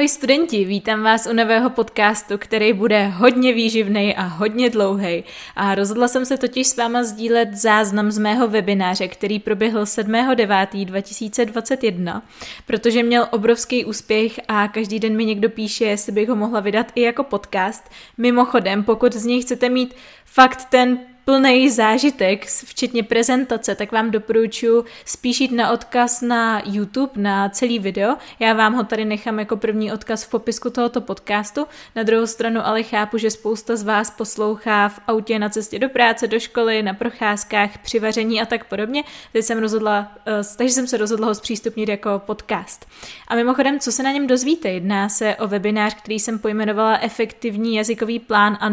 Ahoj 0.00 0.08
studenti, 0.08 0.64
vítám 0.64 1.02
vás 1.02 1.26
u 1.26 1.32
nového 1.32 1.70
podcastu, 1.70 2.38
který 2.38 2.72
bude 2.72 3.06
hodně 3.06 3.52
výživný 3.52 4.16
a 4.16 4.22
hodně 4.22 4.70
dlouhý. 4.70 5.24
A 5.56 5.74
rozhodla 5.74 6.08
jsem 6.08 6.26
se 6.26 6.38
totiž 6.38 6.66
s 6.66 6.76
váma 6.76 7.04
sdílet 7.04 7.54
záznam 7.54 8.10
z 8.10 8.18
mého 8.18 8.48
webináře, 8.48 9.08
který 9.08 9.38
proběhl 9.38 9.84
7.9.2021, 9.84 12.22
protože 12.66 13.02
měl 13.02 13.28
obrovský 13.30 13.84
úspěch 13.84 14.40
a 14.48 14.68
každý 14.68 14.98
den 14.98 15.16
mi 15.16 15.24
někdo 15.24 15.50
píše, 15.50 15.84
jestli 15.84 16.12
bych 16.12 16.28
ho 16.28 16.36
mohla 16.36 16.60
vydat 16.60 16.86
i 16.94 17.00
jako 17.00 17.24
podcast. 17.24 17.90
Mimochodem, 18.18 18.84
pokud 18.84 19.12
z 19.12 19.24
něj 19.24 19.42
chcete 19.42 19.68
mít 19.68 19.94
fakt 20.24 20.64
ten 20.64 20.98
plný 21.24 21.70
zážitek, 21.70 22.46
včetně 22.46 23.02
prezentace, 23.02 23.74
tak 23.74 23.92
vám 23.92 24.10
doporučuji 24.10 24.84
spíš 25.04 25.40
jít 25.40 25.52
na 25.52 25.70
odkaz 25.70 26.22
na 26.22 26.62
YouTube, 26.64 27.12
na 27.16 27.48
celý 27.48 27.78
video. 27.78 28.16
Já 28.38 28.54
vám 28.54 28.74
ho 28.74 28.84
tady 28.84 29.04
nechám 29.04 29.38
jako 29.38 29.56
první 29.56 29.92
odkaz 29.92 30.24
v 30.24 30.30
popisku 30.30 30.70
tohoto 30.70 31.00
podcastu. 31.00 31.66
Na 31.96 32.02
druhou 32.02 32.26
stranu 32.26 32.60
ale 32.66 32.82
chápu, 32.82 33.18
že 33.18 33.30
spousta 33.30 33.76
z 33.76 33.82
vás 33.82 34.10
poslouchá 34.10 34.88
v 34.88 35.00
autě 35.06 35.38
na 35.38 35.48
cestě 35.48 35.78
do 35.78 35.88
práce, 35.88 36.26
do 36.26 36.40
školy, 36.40 36.82
na 36.82 36.94
procházkách, 36.94 37.78
při 37.78 37.98
vaření 37.98 38.42
a 38.42 38.46
tak 38.46 38.64
podobně. 38.64 39.04
Takže 39.32 39.46
jsem, 39.46 39.58
rozhodla, 39.58 40.12
eh, 40.26 40.56
takže 40.56 40.74
jsem 40.74 40.86
se 40.86 40.96
rozhodla 40.96 41.26
ho 41.26 41.34
zpřístupnit 41.34 41.88
jako 41.88 42.22
podcast. 42.26 42.86
A 43.28 43.34
mimochodem, 43.34 43.80
co 43.80 43.92
se 43.92 44.02
na 44.02 44.12
něm 44.12 44.26
dozvíte? 44.26 44.68
Jedná 44.68 45.08
se 45.08 45.36
o 45.36 45.48
webinář, 45.48 45.94
který 45.94 46.20
jsem 46.20 46.38
pojmenovala 46.38 46.98
Efektivní 46.98 47.76
jazykový 47.76 48.18
plán 48.18 48.58
a 48.60 48.70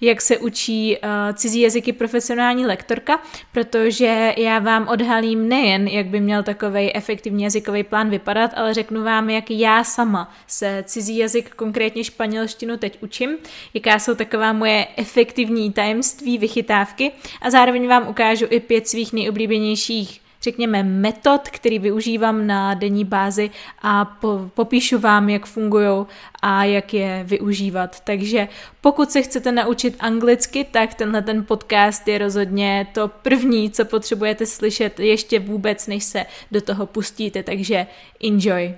jak 0.00 0.20
se 0.20 0.38
učí 0.38 0.96
uh, 0.96 1.34
cizí 1.34 1.60
jazyky 1.80 1.92
profesionální 1.92 2.66
lektorka, 2.66 3.20
protože 3.52 4.34
já 4.36 4.58
vám 4.58 4.88
odhalím 4.88 5.48
nejen, 5.48 5.88
jak 5.88 6.06
by 6.06 6.20
měl 6.20 6.42
takový 6.42 6.96
efektivní 6.96 7.42
jazykový 7.42 7.82
plán 7.82 8.10
vypadat, 8.10 8.50
ale 8.56 8.74
řeknu 8.74 9.04
vám, 9.04 9.30
jak 9.30 9.50
já 9.50 9.84
sama 9.84 10.32
se 10.46 10.84
cizí 10.86 11.16
jazyk, 11.16 11.54
konkrétně 11.54 12.04
španělštinu, 12.04 12.76
teď 12.76 12.98
učím, 13.02 13.36
jaká 13.74 13.98
jsou 13.98 14.14
taková 14.14 14.52
moje 14.52 14.86
efektivní 14.96 15.72
tajemství, 15.72 16.38
vychytávky. 16.38 17.12
A 17.42 17.50
zároveň 17.50 17.88
vám 17.88 18.08
ukážu 18.08 18.46
i 18.50 18.60
pět 18.60 18.88
svých 18.88 19.12
nejoblíbenějších 19.12 20.20
řekněme, 20.42 20.82
metod, 20.82 21.48
který 21.48 21.78
využívám 21.78 22.46
na 22.46 22.74
denní 22.74 23.04
bázi 23.04 23.50
a 23.82 24.04
po, 24.04 24.50
popíšu 24.54 24.98
vám, 24.98 25.28
jak 25.28 25.46
fungují 25.46 26.06
a 26.42 26.64
jak 26.64 26.94
je 26.94 27.24
využívat. 27.26 28.00
Takže 28.00 28.48
pokud 28.80 29.10
se 29.10 29.22
chcete 29.22 29.52
naučit 29.52 29.96
anglicky, 30.00 30.64
tak 30.64 30.94
tenhle 30.94 31.22
ten 31.22 31.44
podcast 31.44 32.08
je 32.08 32.18
rozhodně 32.18 32.86
to 32.92 33.08
první, 33.08 33.70
co 33.70 33.84
potřebujete 33.84 34.46
slyšet 34.46 35.00
ještě 35.00 35.38
vůbec, 35.38 35.86
než 35.86 36.04
se 36.04 36.26
do 36.50 36.60
toho 36.60 36.86
pustíte, 36.86 37.42
takže 37.42 37.86
enjoy. 38.24 38.74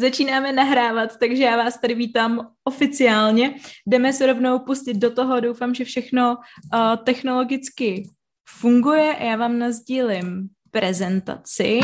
Začínáme 0.00 0.52
nahrávat, 0.52 1.16
takže 1.16 1.42
já 1.42 1.56
vás 1.56 1.80
tady 1.80 1.94
vítám 1.94 2.50
oficiálně. 2.64 3.54
Jdeme 3.86 4.12
se 4.12 4.26
rovnou 4.26 4.58
pustit 4.58 4.94
do 4.94 5.10
toho. 5.10 5.40
Doufám, 5.40 5.74
že 5.74 5.84
všechno 5.84 6.36
uh, 6.36 7.04
technologicky 7.04 8.08
funguje. 8.48 9.16
Já 9.20 9.36
vám 9.36 9.58
nazdílím 9.58 10.48
prezentaci, 10.70 11.80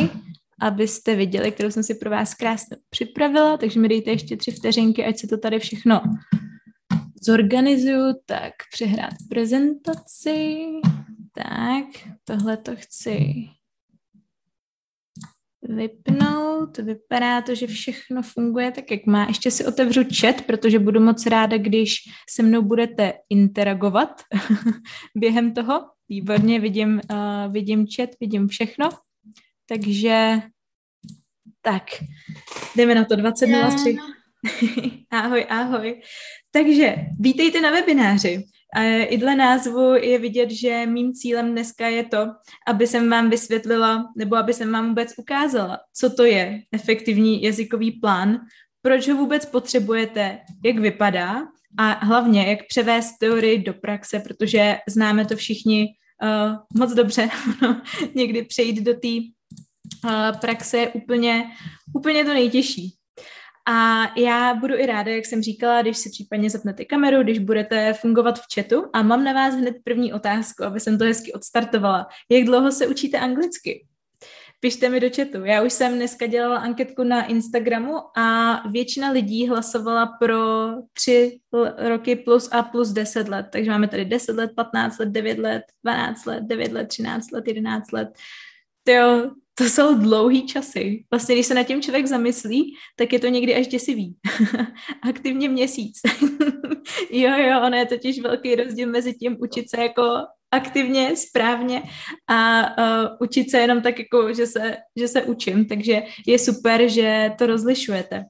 abyste 0.61 1.15
viděli, 1.15 1.53
kterou 1.53 1.71
jsem 1.71 1.83
si 1.83 1.95
pro 1.95 2.11
vás 2.11 2.35
krásně 2.35 2.77
připravila. 2.91 3.57
Takže 3.57 3.81
mi 3.81 3.89
dejte 3.89 4.11
ještě 4.11 4.37
tři 4.37 4.51
vteřinky, 4.51 5.05
ať 5.05 5.19
se 5.19 5.27
to 5.27 5.39
tady 5.39 5.59
všechno 5.59 6.03
zorganizuju. 7.27 8.15
Tak, 8.27 8.53
přehrát 8.73 9.15
prezentaci. 9.29 10.67
Tak, 11.33 11.87
tohle 12.25 12.57
to 12.57 12.77
chci 12.77 13.49
vypnout. 15.65 16.79
Vypadá 16.79 17.43
to, 17.43 17.55
že 17.55 17.67
všechno 17.67 18.23
funguje 18.23 18.71
tak, 18.71 18.91
jak 18.91 19.07
má. 19.07 19.27
Ještě 19.29 19.51
si 19.51 19.67
otevřu 19.67 20.03
chat, 20.21 20.43
protože 20.43 20.79
budu 20.79 21.01
moc 21.01 21.27
ráda, 21.27 21.59
když 21.59 21.97
se 22.31 22.43
mnou 22.43 22.63
budete 22.63 23.13
interagovat 23.31 24.23
během 25.17 25.55
toho. 25.55 25.81
Výborně, 26.09 26.61
vidím, 26.61 27.01
uh, 27.11 27.53
vidím 27.53 27.87
chat, 27.97 28.11
vidím 28.21 28.49
všechno. 28.49 28.89
Takže 29.69 30.41
tak, 31.63 31.83
jdeme 32.77 32.95
na 32.95 33.05
to 33.05 33.15
20.03. 33.15 33.99
ahoj, 35.11 35.47
ahoj. 35.49 36.01
Takže 36.51 36.95
vítejte 37.21 37.61
na 37.61 37.71
webináři. 37.71 38.45
I 39.09 39.19
dle 39.19 39.37
názvu 39.37 39.95
je 39.95 40.19
vidět, 40.19 40.51
že 40.51 40.87
mým 40.87 41.13
cílem 41.13 41.51
dneska 41.53 41.89
je 41.89 42.05
to, 42.05 42.27
aby 42.67 42.87
jsem 42.87 43.11
vám 43.11 43.31
vysvětlila, 43.31 44.13
nebo 44.17 44.37
aby 44.37 44.53
jsem 44.55 44.73
vám 44.73 44.89
vůbec 44.89 45.13
ukázala, 45.17 45.79
co 45.97 46.11
to 46.11 46.25
je 46.25 46.61
efektivní 46.73 47.43
jazykový 47.43 47.91
plán, 47.91 48.41
proč 48.83 49.09
ho 49.09 49.17
vůbec 49.17 49.47
potřebujete, 49.47 50.39
jak 50.65 50.79
vypadá 50.79 51.43
a 51.79 52.05
hlavně, 52.05 52.47
jak 52.47 52.59
převést 52.69 53.19
teorii 53.19 53.59
do 53.59 53.75
praxe, 53.75 54.21
protože 54.21 54.77
známe 54.89 55.27
to 55.27 55.37
všichni 55.37 55.87
uh, 56.23 56.57
moc 56.79 56.95
dobře. 56.95 57.29
Někdy 58.15 58.43
přejít 58.43 58.83
do 58.83 58.95
té 58.95 59.09
uh, 60.05 60.41
praxe 60.41 60.79
je 60.79 60.89
úplně, 60.89 61.45
úplně 61.95 62.25
to 62.25 62.35
nejtěžší. 62.35 62.95
A 63.67 64.03
já 64.19 64.55
budu 64.55 64.75
i 64.75 64.87
ráda, 64.87 65.13
jak 65.13 65.27
jsem 65.27 65.43
říkala, 65.43 65.83
když 65.83 65.99
si 65.99 66.11
případně 66.11 66.51
zapnete 66.51 66.85
kameru, 66.85 67.23
když 67.23 67.39
budete 67.39 67.93
fungovat 67.93 68.39
v 68.39 68.45
chatu. 68.55 68.87
A 68.93 69.03
mám 69.03 69.25
na 69.25 69.33
vás 69.33 69.55
hned 69.55 69.75
první 69.85 70.13
otázku, 70.13 70.65
aby 70.65 70.81
jsem 70.81 70.99
to 70.99 71.05
hezky 71.05 71.33
odstartovala. 71.33 72.07
Jak 72.31 72.45
dlouho 72.45 72.73
se 72.73 72.87
učíte 72.87 73.19
anglicky? 73.19 73.87
Pište 74.61 74.89
mi 74.89 75.01
do 75.01 75.11
chatu. 75.17 75.45
Já 75.45 75.63
už 75.63 75.73
jsem 75.73 75.95
dneska 75.95 76.27
dělala 76.27 76.57
anketku 76.57 77.05
na 77.05 77.27
Instagramu 77.27 78.19
a 78.19 78.63
většina 78.69 79.11
lidí 79.11 79.49
hlasovala 79.49 80.07
pro 80.07 80.67
tři 80.93 81.41
roky 81.79 82.17
plus 82.17 82.49
a 82.53 82.63
plus 82.63 82.89
10 82.89 83.29
let. 83.29 83.47
Takže 83.53 83.71
máme 83.71 83.89
tady 83.89 84.05
10 84.05 84.37
let, 84.37 84.51
15 84.57 84.99
let, 84.99 85.09
9 85.09 85.39
let, 85.39 85.63
12 85.83 86.27
let, 86.27 86.43
9 86.43 86.73
let, 86.73 86.89
13 86.89 87.33
let, 87.33 87.49
11 87.49 87.93
let. 87.93 88.09
Jo, 88.89 89.31
to 89.59 89.65
jsou 89.65 89.95
dlouhý 89.95 90.47
časy. 90.47 91.05
Vlastně, 91.11 91.35
když 91.35 91.47
se 91.47 91.55
nad 91.55 91.63
tím 91.63 91.83
člověk 91.83 92.07
zamyslí, 92.07 92.75
tak 92.97 93.13
je 93.13 93.19
to 93.19 93.29
někdy 93.29 93.55
až 93.55 93.67
děsivý. 93.67 94.17
Aktivně 95.03 95.49
měsíc. 95.49 96.01
jo, 97.11 97.31
jo, 97.37 97.61
ono 97.67 97.77
je 97.77 97.87
totiž 97.87 98.21
velký 98.21 98.55
rozdíl 98.55 98.91
mezi 98.91 99.15
tím 99.15 99.37
učit 99.41 99.71
se 99.71 99.83
jako 99.83 100.03
aktivně, 100.51 101.17
správně 101.17 101.83
a 102.29 102.61
uh, 102.79 103.09
učit 103.21 103.51
se 103.51 103.59
jenom 103.59 103.83
tak, 103.83 103.99
jako, 103.99 104.33
že 104.35 104.47
se, 104.47 104.77
že 104.97 105.09
se 105.09 105.23
učím. 105.23 105.67
Takže 105.67 106.03
je 106.27 106.39
super, 106.39 106.89
že 106.89 107.31
to 107.39 107.47
rozlišujete. 107.47 108.25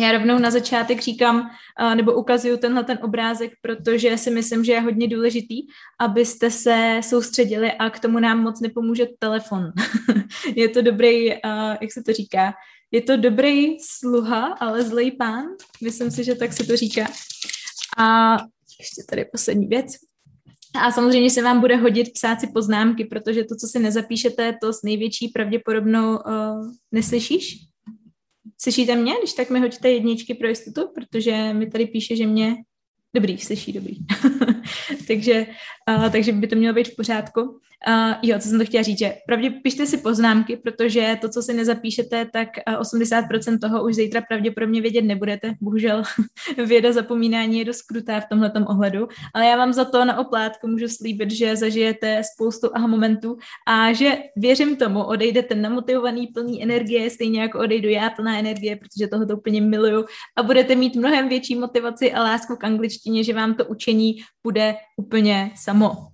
Já 0.00 0.12
rovnou 0.12 0.38
na 0.38 0.50
začátek 0.50 1.00
říkám, 1.00 1.50
nebo 1.94 2.12
ukazuju 2.12 2.56
tenhle 2.56 2.84
ten 2.84 2.98
obrázek, 3.02 3.52
protože 3.60 4.18
si 4.18 4.30
myslím, 4.30 4.64
že 4.64 4.72
je 4.72 4.80
hodně 4.80 5.08
důležitý, 5.08 5.60
abyste 6.00 6.50
se 6.50 7.00
soustředili 7.02 7.72
a 7.72 7.90
k 7.90 8.00
tomu 8.00 8.18
nám 8.18 8.42
moc 8.42 8.60
nepomůže 8.60 9.06
telefon. 9.18 9.72
je 10.56 10.68
to 10.68 10.82
dobrý, 10.82 11.26
jak 11.80 11.92
se 11.92 12.02
to 12.02 12.12
říká, 12.12 12.52
je 12.90 13.02
to 13.02 13.16
dobrý 13.16 13.76
sluha, 13.80 14.46
ale 14.60 14.82
zlej 14.82 15.12
pán. 15.12 15.44
Myslím 15.82 16.10
si, 16.10 16.24
že 16.24 16.34
tak 16.34 16.52
se 16.52 16.64
to 16.64 16.76
říká. 16.76 17.06
A 17.98 18.36
ještě 18.80 19.02
tady 19.10 19.24
poslední 19.24 19.66
věc. 19.66 19.86
A 20.74 20.92
samozřejmě 20.92 21.30
se 21.30 21.42
vám 21.42 21.60
bude 21.60 21.76
hodit 21.76 22.12
psát 22.12 22.40
si 22.40 22.46
poznámky, 22.46 23.04
protože 23.04 23.44
to, 23.44 23.56
co 23.56 23.66
si 23.66 23.78
nezapíšete, 23.78 24.56
to 24.60 24.72
s 24.72 24.82
největší 24.82 25.28
pravděpodobnou 25.28 26.10
uh, 26.12 26.72
neslyšíš. 26.92 27.71
Slyšíte 28.58 28.96
mě? 28.96 29.12
Když 29.18 29.32
tak 29.32 29.50
mi 29.50 29.60
hoďte 29.60 29.90
jedničky 29.90 30.34
pro 30.34 30.48
jistotu, 30.48 30.88
protože 30.94 31.54
mi 31.54 31.66
tady 31.66 31.86
píše, 31.86 32.16
že 32.16 32.26
mě 32.26 32.56
Dobrý, 33.14 33.38
slyší, 33.38 33.72
dobrý. 33.72 33.96
takže, 35.08 35.46
uh, 35.88 36.10
takže 36.10 36.32
by 36.32 36.46
to 36.46 36.56
mělo 36.56 36.74
být 36.74 36.88
v 36.88 36.96
pořádku. 36.96 37.60
Uh, 37.88 38.14
jo, 38.22 38.38
co 38.38 38.48
jsem 38.48 38.58
to 38.58 38.64
chtěla 38.64 38.82
říct, 38.82 38.98
že 38.98 39.14
pravdě 39.26 39.50
pište 39.50 39.86
si 39.86 39.98
poznámky, 39.98 40.56
protože 40.56 41.18
to, 41.20 41.28
co 41.28 41.42
si 41.42 41.54
nezapíšete, 41.54 42.26
tak 42.32 42.48
uh, 42.68 42.74
80% 42.74 43.58
toho 43.58 43.84
už 43.84 43.94
zítra 43.94 44.22
pravděpodobně 44.28 44.80
vědět 44.80 45.02
nebudete. 45.02 45.54
Bohužel 45.60 46.02
věda 46.66 46.92
zapomínání 46.92 47.58
je 47.58 47.64
dost 47.64 47.82
krutá 47.82 48.20
v 48.20 48.28
tomhle 48.28 48.52
ohledu, 48.66 49.08
ale 49.34 49.46
já 49.46 49.56
vám 49.56 49.72
za 49.72 49.84
to 49.84 50.04
na 50.04 50.18
oplátku 50.18 50.68
můžu 50.68 50.88
slíbit, 50.88 51.30
že 51.30 51.56
zažijete 51.56 52.22
spoustu 52.34 52.70
aha 52.74 52.86
momentů 52.86 53.36
a 53.66 53.92
že 53.92 54.18
věřím 54.36 54.76
tomu, 54.76 55.04
odejdete 55.04 55.54
namotivovaný, 55.54 56.26
plný 56.26 56.62
energie, 56.62 57.10
stejně 57.10 57.40
jako 57.40 57.58
odejdu 57.58 57.88
já 57.88 58.10
plná 58.10 58.38
energie, 58.38 58.76
protože 58.76 59.08
toho 59.08 59.26
to 59.26 59.36
úplně 59.36 59.60
miluju 59.60 60.04
a 60.36 60.42
budete 60.42 60.74
mít 60.74 60.96
mnohem 60.96 61.28
větší 61.28 61.54
motivaci 61.54 62.12
a 62.12 62.22
lásku 62.22 62.56
k 62.56 62.64
angličtině, 62.64 63.24
že 63.24 63.34
vám 63.34 63.54
to 63.54 63.64
učení 63.64 64.16
bude 64.44 64.74
úplně 64.96 65.50
samo. 65.56 66.12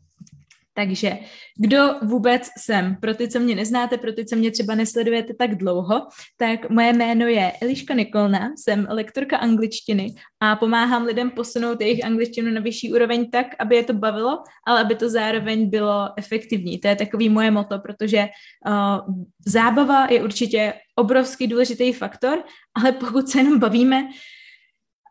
Takže 0.78 1.18
kdo 1.56 1.94
vůbec 2.02 2.48
jsem? 2.58 2.96
Pro 2.96 3.14
ty, 3.14 3.28
co 3.28 3.40
mě 3.40 3.54
neznáte, 3.54 3.98
pro 3.98 4.12
ty, 4.12 4.24
co 4.24 4.36
mě 4.36 4.50
třeba 4.50 4.74
nesledujete 4.74 5.34
tak 5.34 5.54
dlouho, 5.54 6.06
tak 6.36 6.70
moje 6.70 6.92
jméno 6.92 7.26
je 7.26 7.52
Eliška 7.62 7.94
Nikolna, 7.94 8.50
jsem 8.56 8.86
lektorka 8.90 9.36
angličtiny 9.36 10.14
a 10.40 10.56
pomáhám 10.56 11.04
lidem 11.04 11.30
posunout 11.30 11.80
jejich 11.80 12.04
angličtinu 12.04 12.50
na 12.50 12.60
vyšší 12.60 12.92
úroveň 12.92 13.30
tak, 13.30 13.46
aby 13.58 13.76
je 13.76 13.84
to 13.84 13.92
bavilo, 13.92 14.42
ale 14.66 14.80
aby 14.80 14.94
to 14.94 15.10
zároveň 15.10 15.70
bylo 15.70 16.08
efektivní. 16.16 16.78
To 16.78 16.88
je 16.88 16.96
takový 16.96 17.28
moje 17.28 17.50
moto, 17.50 17.78
protože 17.78 18.28
uh, 18.66 19.14
zábava 19.46 20.06
je 20.10 20.22
určitě 20.22 20.72
obrovský 20.96 21.46
důležitý 21.46 21.92
faktor, 21.92 22.42
ale 22.74 22.92
pokud 22.92 23.28
se 23.28 23.38
jenom 23.38 23.58
bavíme, 23.58 24.08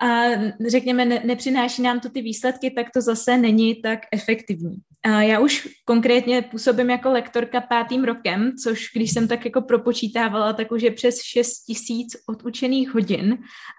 a 0.02 0.24
řekněme, 0.68 1.06
ne, 1.06 1.22
nepřináší 1.26 1.82
nám 1.82 2.00
to 2.00 2.10
ty 2.10 2.22
výsledky, 2.22 2.72
tak 2.72 2.88
to 2.94 3.02
zase 3.02 3.38
není 3.38 3.82
tak 3.82 4.00
efektivní. 4.14 4.76
Já 5.08 5.40
už 5.40 5.68
konkrétně 5.86 6.42
působím 6.42 6.90
jako 6.90 7.12
lektorka 7.12 7.62
pátým 7.62 8.04
rokem, 8.04 8.52
což 8.64 8.90
když 8.94 9.12
jsem 9.12 9.28
tak 9.28 9.46
jako 9.46 9.62
propočítávala, 9.62 10.54
tak 10.54 10.72
už 10.72 10.82
je 10.82 10.92
přes 10.92 11.22
6 11.22 11.64
tisíc 11.64 12.16
odučených 12.30 12.94
hodin. 12.94 13.38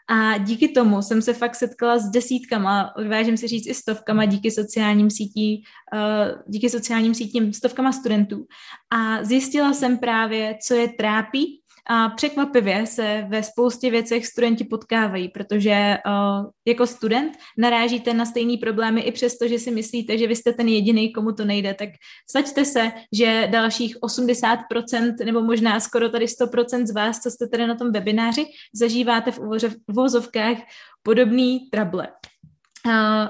A 0.09 0.39
díky 0.39 0.69
tomu 0.69 1.03
jsem 1.03 1.23
se 1.23 1.35
fakt 1.35 1.55
setkala 1.55 1.99
s 1.99 2.11
desítkama, 2.11 2.97
odvážím 2.97 3.37
si 3.37 3.49
říct 3.49 3.67
i 3.67 3.75
stovkama 3.75 4.25
díky 4.25 4.51
sociálním 4.51 5.11
sítí, 5.11 5.65
uh, 5.93 6.43
díky 6.47 6.71
sociálním 6.71 7.15
sítím 7.15 7.53
stovkama 7.53 7.93
studentů. 7.93 8.47
A 8.91 9.25
zjistila 9.25 9.73
jsem 9.73 9.99
právě, 9.99 10.59
co 10.67 10.75
je 10.75 10.89
trápí 10.89 11.58
a 11.91 12.09
překvapivě 12.09 12.87
se 12.87 13.27
ve 13.29 13.43
spoustě 13.43 13.91
věcech 13.91 14.27
studenti 14.27 14.65
potkávají, 14.65 15.29
protože 15.29 15.99
uh, 16.07 16.51
jako 16.67 16.87
student 16.87 17.37
narážíte 17.59 18.15
na 18.15 18.25
stejné 18.25 18.57
problémy 18.61 19.01
i 19.01 19.13
přesto, 19.13 19.49
že 19.49 19.59
si 19.59 19.71
myslíte, 19.71 20.19
že 20.19 20.27
vy 20.27 20.37
jste 20.37 20.53
ten 20.53 20.69
jediný, 20.69 21.13
komu 21.13 21.33
to 21.33 21.45
nejde. 21.45 21.75
Tak 21.75 21.89
saďte 22.31 22.65
se, 22.65 22.93
že 23.13 23.49
dalších 23.53 23.97
80% 23.97 25.25
nebo 25.25 25.43
možná 25.43 25.81
skoro 25.81 26.09
tady 26.09 26.25
100% 26.25 26.87
z 26.87 26.95
vás, 26.95 27.21
co 27.21 27.31
jste 27.31 27.49
tady 27.49 27.67
na 27.67 27.75
tom 27.75 27.93
webináři, 27.93 28.47
zažíváte 28.75 29.33
v 29.33 29.41
uvozovkách 29.89 30.57
podobný 31.03 31.61
trable. 31.71 32.09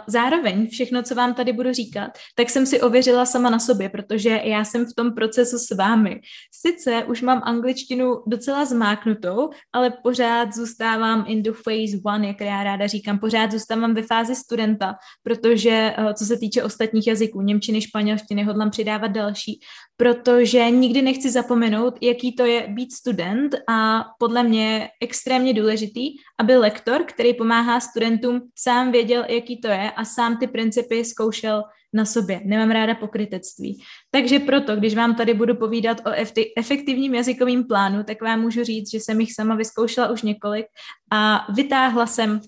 Zároveň 0.07 0.69
všechno, 0.69 1.03
co 1.03 1.15
vám 1.15 1.35
tady 1.35 1.53
budu 1.53 1.73
říkat, 1.73 2.11
tak 2.35 2.51
jsem 2.51 2.67
si 2.67 2.81
ověřila 2.81 3.27
sama 3.27 3.51
na 3.51 3.59
sobě, 3.59 3.89
protože 3.89 4.41
já 4.45 4.65
jsem 4.65 4.87
v 4.87 4.95
tom 4.97 5.15
procesu 5.15 5.59
s 5.59 5.77
vámi. 5.77 6.21
Sice 6.53 7.05
už 7.05 7.23
mám 7.23 7.43
angličtinu 7.45 8.23
docela 8.27 8.65
zmáknutou, 8.65 9.51
ale 9.73 9.91
pořád 10.03 10.55
zůstávám 10.55 11.25
in 11.29 11.43
the 11.43 11.53
phase 11.53 11.99
one, 12.05 12.27
jak 12.27 12.41
já 12.41 12.63
ráda 12.63 12.87
říkám, 12.87 13.19
pořád 13.19 13.53
zůstávám 13.53 13.95
ve 13.95 14.03
fázi 14.03 14.35
studenta, 14.35 14.95
protože 15.23 15.95
eh, 15.99 16.15
co 16.15 16.25
se 16.25 16.39
týče 16.39 16.63
ostatních 16.63 17.07
jazyků, 17.07 17.41
němčiny, 17.41 17.81
španělštiny, 17.81 18.45
hodlám 18.45 18.71
přidávat 18.71 19.09
další, 19.09 19.61
protože 19.97 20.71
nikdy 20.71 21.03
nechci 21.03 21.31
zapomenout, 21.31 21.95
jaký 22.03 22.37
to 22.37 22.45
je 22.45 22.67
být 22.69 22.93
student 22.93 23.55
a 23.69 24.05
podle 24.19 24.43
mě 24.43 24.73
je 24.73 24.89
extrémně 25.01 25.55
důležitý, 25.55 26.11
aby 26.39 26.57
lektor, 26.57 27.05
který 27.05 27.35
pomáhá 27.35 27.81
studentům, 27.81 28.41
sám 28.55 28.93
věděl, 28.93 29.25
jaký 29.49 29.61
to 29.61 29.69
je 29.69 29.91
a 29.91 30.05
sám 30.05 30.37
ty 30.37 30.47
principy 30.47 31.05
zkoušel 31.05 31.63
na 31.93 32.05
sobě. 32.05 32.41
Nemám 32.45 32.71
ráda 32.71 32.95
pokrytectví. 32.95 33.83
Takže 34.11 34.39
proto, 34.39 34.77
když 34.77 34.95
vám 34.95 35.15
tady 35.15 35.35
budu 35.35 35.57
povídat 35.57 36.01
o 36.07 36.11
efektivním 36.57 37.15
jazykovém 37.15 37.65
plánu, 37.65 38.05
tak 38.05 38.23
vám 38.23 38.41
můžu 38.41 38.65
říct, 38.65 38.91
že 38.91 38.99
jsem 38.99 39.21
jich 39.21 39.35
sama 39.35 39.55
vyzkoušela 39.55 40.09
už 40.09 40.23
několik 40.23 40.67
a 41.13 41.47
vytáhla 41.53 42.07
jsem 42.07 42.41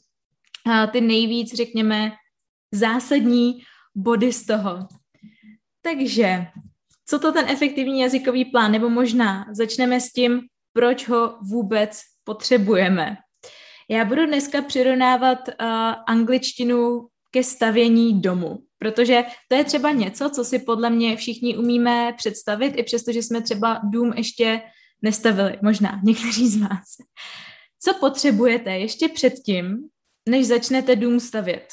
ty 0.92 1.00
nejvíc, 1.00 1.54
řekněme, 1.54 2.12
zásadní 2.72 3.62
body 3.94 4.32
z 4.32 4.46
toho. 4.46 4.88
Takže 5.82 6.46
co 7.06 7.18
to 7.18 7.32
ten 7.32 7.48
efektivní 7.48 8.00
jazykový 8.00 8.44
plán, 8.44 8.72
nebo 8.72 8.90
možná 8.90 9.46
začneme 9.52 10.00
s 10.00 10.12
tím, 10.12 10.40
proč 10.72 11.08
ho 11.08 11.38
vůbec 11.50 12.00
potřebujeme. 12.24 13.16
Já 13.90 14.04
budu 14.04 14.26
dneska 14.26 14.62
přirovnávat 14.62 15.48
uh, 15.48 15.54
angličtinu 16.06 17.08
ke 17.30 17.44
stavění 17.44 18.20
domu, 18.20 18.58
protože 18.78 19.24
to 19.48 19.56
je 19.56 19.64
třeba 19.64 19.90
něco, 19.90 20.30
co 20.30 20.44
si 20.44 20.58
podle 20.58 20.90
mě 20.90 21.16
všichni 21.16 21.56
umíme 21.56 22.12
představit, 22.16 22.74
i 22.76 22.82
přesto, 22.82 23.12
že 23.12 23.22
jsme 23.22 23.42
třeba 23.42 23.80
dům 23.84 24.12
ještě 24.16 24.62
nestavili, 25.02 25.58
možná 25.62 26.00
někteří 26.04 26.48
z 26.48 26.60
vás. 26.60 26.96
Co 27.82 27.94
potřebujete 27.94 28.70
ještě 28.70 29.08
předtím, 29.08 29.78
než 30.28 30.46
začnete 30.46 30.96
dům 30.96 31.20
stavět? 31.20 31.68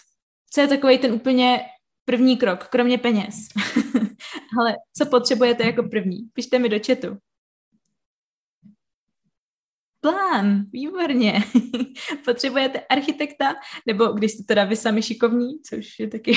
Co 0.54 0.62
je 0.62 0.68
takový 0.68 0.98
ten 0.98 1.14
úplně 1.14 1.60
první 2.06 2.38
krok, 2.38 2.68
kromě 2.68 2.98
peněz? 2.98 3.36
Ale 4.60 4.76
co 4.98 5.06
potřebujete 5.06 5.64
jako 5.64 5.84
první? 5.84 6.18
Pište 6.34 6.60
mi 6.60 6.70
do 6.70 6.78
chatu. 6.88 7.18
Plán, 10.02 10.64
výborně. 10.72 11.44
Potřebujete 12.26 12.80
architekta, 12.80 13.56
nebo 13.86 14.06
když 14.06 14.32
jste 14.32 14.44
teda 14.44 14.64
vy 14.64 14.76
sami 14.76 15.02
šikovní, 15.02 15.62
což 15.70 16.00
je 16.00 16.08
taky, 16.08 16.32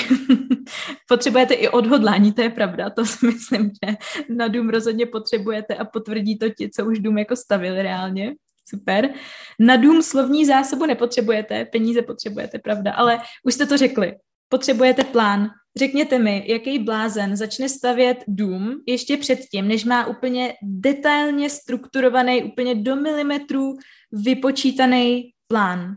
potřebujete 1.09 1.55
i 1.55 1.69
odhodlání, 1.69 2.33
to 2.33 2.43
je 2.43 2.51
pravda, 2.51 2.91
to 2.91 3.07
si 3.07 3.27
myslím, 3.27 3.71
že 3.85 3.95
na 4.29 4.49
dům 4.49 4.69
rozhodně 4.69 5.07
potřebujete 5.07 5.75
a 5.75 5.85
potvrdí 5.85 6.39
to 6.39 6.49
ti, 6.49 6.71
co 6.71 6.87
už 6.87 6.99
dům 6.99 7.19
jako 7.19 7.37
stavili 7.37 7.83
reálně. 7.83 8.35
Super. 8.69 9.11
Na 9.59 9.77
dům 9.77 10.03
slovní 10.03 10.47
zásobu 10.47 10.87
nepotřebujete, 10.87 11.65
peníze 11.65 12.03
potřebujete, 12.03 12.59
pravda, 12.59 12.93
ale 12.93 13.19
už 13.45 13.55
jste 13.55 13.67
to 13.67 13.77
řekli. 13.77 14.17
Potřebujete 14.51 15.05
plán, 15.05 15.51
Řekněte 15.77 16.19
mi, 16.19 16.45
jaký 16.47 16.79
blázen 16.79 17.37
začne 17.37 17.69
stavět 17.69 18.25
dům 18.29 18.83
ještě 18.87 19.17
předtím, 19.17 19.69
než 19.69 19.85
má 19.85 20.07
úplně 20.07 20.55
detailně 20.63 21.51
strukturovaný, 21.51 22.45
úplně 22.45 22.75
do 22.75 22.97
milimetrů 22.97 23.75
vypočítaný 24.13 25.31
plán? 25.47 25.97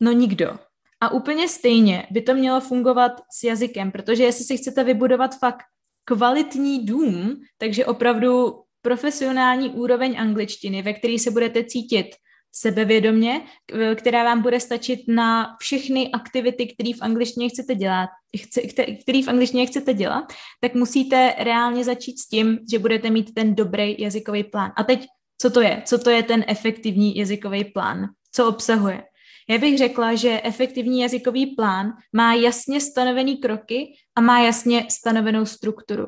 No 0.00 0.12
nikdo. 0.12 0.58
A 1.00 1.08
úplně 1.12 1.48
stejně 1.48 2.06
by 2.10 2.22
to 2.22 2.34
mělo 2.34 2.60
fungovat 2.60 3.12
s 3.38 3.44
jazykem, 3.44 3.92
protože 3.92 4.22
jestli 4.22 4.44
si 4.44 4.56
chcete 4.56 4.84
vybudovat 4.84 5.38
fakt 5.38 5.64
kvalitní 6.04 6.86
dům, 6.86 7.40
takže 7.58 7.86
opravdu 7.86 8.60
profesionální 8.82 9.70
úroveň 9.70 10.16
angličtiny, 10.18 10.82
ve 10.82 10.92
který 10.92 11.18
se 11.18 11.30
budete 11.30 11.64
cítit 11.64 12.06
sebevědomě, 12.56 13.40
která 13.94 14.24
vám 14.24 14.42
bude 14.42 14.60
stačit 14.60 15.00
na 15.08 15.56
všechny 15.60 16.10
aktivity, 16.10 16.66
které 16.66 16.90
v 16.90 17.02
angličtině 17.02 17.48
chcete 17.48 17.74
dělat, 17.74 18.10
který 19.02 19.22
v 19.22 19.28
angličtině 19.28 19.66
chcete 19.66 19.94
dělat, 19.94 20.24
tak 20.60 20.74
musíte 20.74 21.34
reálně 21.38 21.84
začít 21.84 22.18
s 22.18 22.28
tím, 22.28 22.58
že 22.70 22.78
budete 22.78 23.10
mít 23.10 23.34
ten 23.34 23.54
dobrý 23.54 24.00
jazykový 24.00 24.44
plán. 24.44 24.72
A 24.76 24.84
teď, 24.84 25.06
co 25.40 25.50
to 25.50 25.60
je? 25.60 25.82
Co 25.84 25.98
to 25.98 26.10
je 26.10 26.22
ten 26.22 26.44
efektivní 26.48 27.16
jazykový 27.16 27.64
plán? 27.64 28.06
Co 28.32 28.48
obsahuje? 28.48 29.02
Já 29.48 29.58
bych 29.58 29.78
řekla, 29.78 30.14
že 30.14 30.40
efektivní 30.44 31.00
jazykový 31.00 31.46
plán 31.46 31.92
má 32.12 32.34
jasně 32.34 32.80
stanovený 32.80 33.36
kroky 33.36 33.94
a 34.16 34.20
má 34.20 34.40
jasně 34.40 34.86
stanovenou 34.90 35.46
strukturu. 35.46 36.06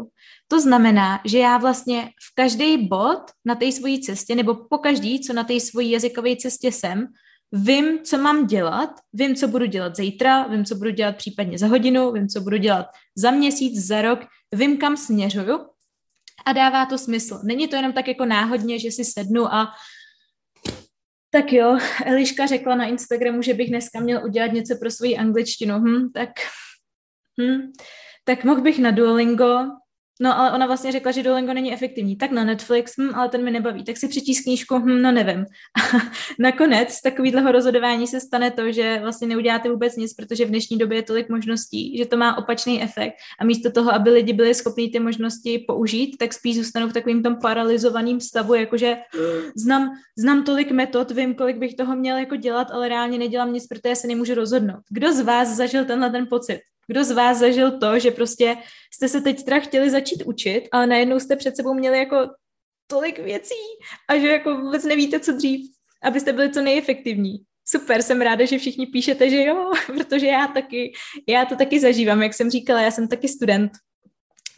To 0.49 0.61
znamená, 0.61 1.21
že 1.25 1.39
já 1.39 1.59
vlastně 1.59 2.03
v 2.05 2.35
každý 2.35 2.89
bod 2.89 3.21
na 3.45 3.55
té 3.55 3.73
svojí 3.73 4.01
cestě, 4.01 4.35
nebo 4.35 4.55
po 4.55 4.79
každý, 4.79 5.21
co 5.21 5.33
na 5.33 5.45
té 5.45 5.61
svojí 5.61 5.91
jazykové 5.91 6.37
cestě 6.37 6.73
jsem, 6.73 7.07
vím, 7.53 7.99
co 8.05 8.19
mám 8.19 8.47
dělat, 8.47 8.91
vím, 9.13 9.35
co 9.35 9.49
budu 9.49 9.67
dělat 9.67 9.97
zítra, 9.97 10.47
vím, 10.47 10.65
co 10.65 10.75
budu 10.75 10.91
dělat 10.91 11.17
případně 11.17 11.59
za 11.59 11.67
hodinu, 11.67 12.13
vím, 12.13 12.29
co 12.29 12.41
budu 12.41 12.57
dělat 12.57 12.87
za 13.17 13.31
měsíc, 13.31 13.87
za 13.87 14.03
rok, 14.03 14.21
vím, 14.53 14.79
kam 14.79 14.97
směřuju 14.97 15.59
a 16.47 16.53
dává 16.53 16.87
to 16.87 16.99
smysl. 16.99 17.41
Není 17.45 17.69
to 17.69 17.77
jenom 17.77 17.93
tak 17.93 18.09
jako 18.09 18.25
náhodně, 18.25 18.79
že 18.79 18.91
si 18.91 19.05
sednu 19.05 19.55
a 19.55 19.69
tak 21.37 21.53
jo, 21.53 21.79
Eliška 22.05 22.47
řekla 22.47 22.75
na 22.75 22.85
Instagramu, 22.85 23.43
že 23.43 23.55
bych 23.55 23.69
dneska 23.69 24.01
měl 24.01 24.25
udělat 24.25 24.53
něco 24.53 24.77
pro 24.81 24.91
svoji 24.91 25.17
angličtinu. 25.17 25.75
Hm, 25.79 26.11
tak, 26.15 26.31
hm, 27.41 27.73
tak 28.25 28.45
mohl 28.45 28.61
bych 28.61 28.79
na 28.79 28.91
Duolingo, 28.91 29.59
No, 30.21 30.39
ale 30.39 30.53
ona 30.53 30.67
vlastně 30.67 30.93
řekla, 30.93 31.13
že 31.13 31.23
Duolingo 31.23 31.53
není 31.53 31.73
efektivní. 31.73 32.17
Tak 32.17 32.31
na 32.31 32.45
Netflix, 32.45 32.93
hm, 32.99 33.15
ale 33.15 33.29
ten 33.29 33.45
mi 33.45 33.51
nebaví. 33.51 33.85
Tak 33.85 33.97
si 33.97 34.09
přečíst 34.09 34.41
knížku, 34.41 34.79
hm, 34.79 35.03
no 35.03 35.13
nevím. 35.13 35.41
A 35.41 35.99
nakonec 36.39 37.01
takovýhleho 37.01 37.53
rozhodování 37.53 38.07
se 38.07 38.21
stane 38.21 38.51
to, 38.51 38.73
že 38.73 38.99
vlastně 39.03 39.29
neuděláte 39.29 39.71
vůbec 39.71 39.97
nic, 39.97 40.15
protože 40.15 40.45
v 40.45 40.49
dnešní 40.49 40.79
době 40.79 40.99
je 40.99 41.03
tolik 41.03 41.29
možností, 41.29 41.99
že 41.99 42.07
to 42.07 42.17
má 42.17 42.39
opačný 42.39 42.83
efekt. 42.83 43.15
A 43.41 43.45
místo 43.45 43.71
toho, 43.71 43.93
aby 43.93 44.11
lidi 44.11 44.33
byli 44.33 44.55
schopni 44.55 44.89
ty 44.89 44.99
možnosti 44.99 45.65
použít, 45.67 46.17
tak 46.17 46.33
spíš 46.33 46.57
zůstanou 46.57 46.89
v 46.89 46.93
takovým 46.93 47.23
tom 47.23 47.37
paralizovaném 47.43 48.21
stavu, 48.21 48.55
jakože 48.55 48.97
znám, 49.57 49.91
znám 50.19 50.45
tolik 50.45 50.71
metod, 50.71 51.11
vím, 51.11 51.35
kolik 51.35 51.57
bych 51.57 51.75
toho 51.75 51.97
měl 51.97 52.17
jako 52.17 52.37
dělat, 52.37 52.69
ale 52.71 52.89
reálně 52.89 53.19
nedělám 53.19 53.53
nic, 53.53 53.67
protože 53.67 53.97
se 53.97 54.07
nemůžu 54.07 54.35
rozhodnout. 54.35 54.81
Kdo 54.91 55.13
z 55.13 55.21
vás 55.21 55.49
zažil 55.49 55.85
tenhle 55.85 56.11
ten 56.11 56.27
pocit? 56.31 56.61
Kdo 56.87 57.05
z 57.05 57.11
vás 57.11 57.39
zažil 57.39 57.79
to, 57.79 57.99
že 57.99 58.11
prostě 58.11 58.57
jste 58.95 59.09
se 59.09 59.21
teď 59.21 59.45
teda 59.45 59.61
chtěli 59.61 59.91
začít 59.91 60.23
učit, 60.23 60.69
ale 60.73 60.87
najednou 60.87 61.21
jste 61.21 61.37
před 61.37 61.57
sebou 61.57 61.75
měli 61.75 61.99
jako 61.99 62.17
tolik 62.87 63.19
věcí 63.19 63.55
a 64.09 64.19
že 64.19 64.29
jako 64.29 64.57
vůbec 64.57 64.85
nevíte, 64.85 65.21
co 65.21 65.33
dřív, 65.33 65.71
abyste 66.03 66.33
byli 66.33 66.51
co 66.51 66.63
nejefektivní. 66.63 67.37
Super, 67.69 68.03
jsem 68.03 68.21
ráda, 68.21 68.45
že 68.45 68.59
všichni 68.59 68.87
píšete, 68.87 69.31
že 69.31 69.45
jo, 69.45 69.73
protože 69.87 70.27
já 70.27 70.47
taky, 70.47 70.93
já 71.29 71.45
to 71.45 71.57
taky 71.57 71.81
zažívám, 71.81 72.23
jak 72.23 72.35
jsem 72.35 72.51
říkala, 72.51 72.81
já 72.81 72.91
jsem 72.91 73.09
taky 73.09 73.29
student 73.29 73.73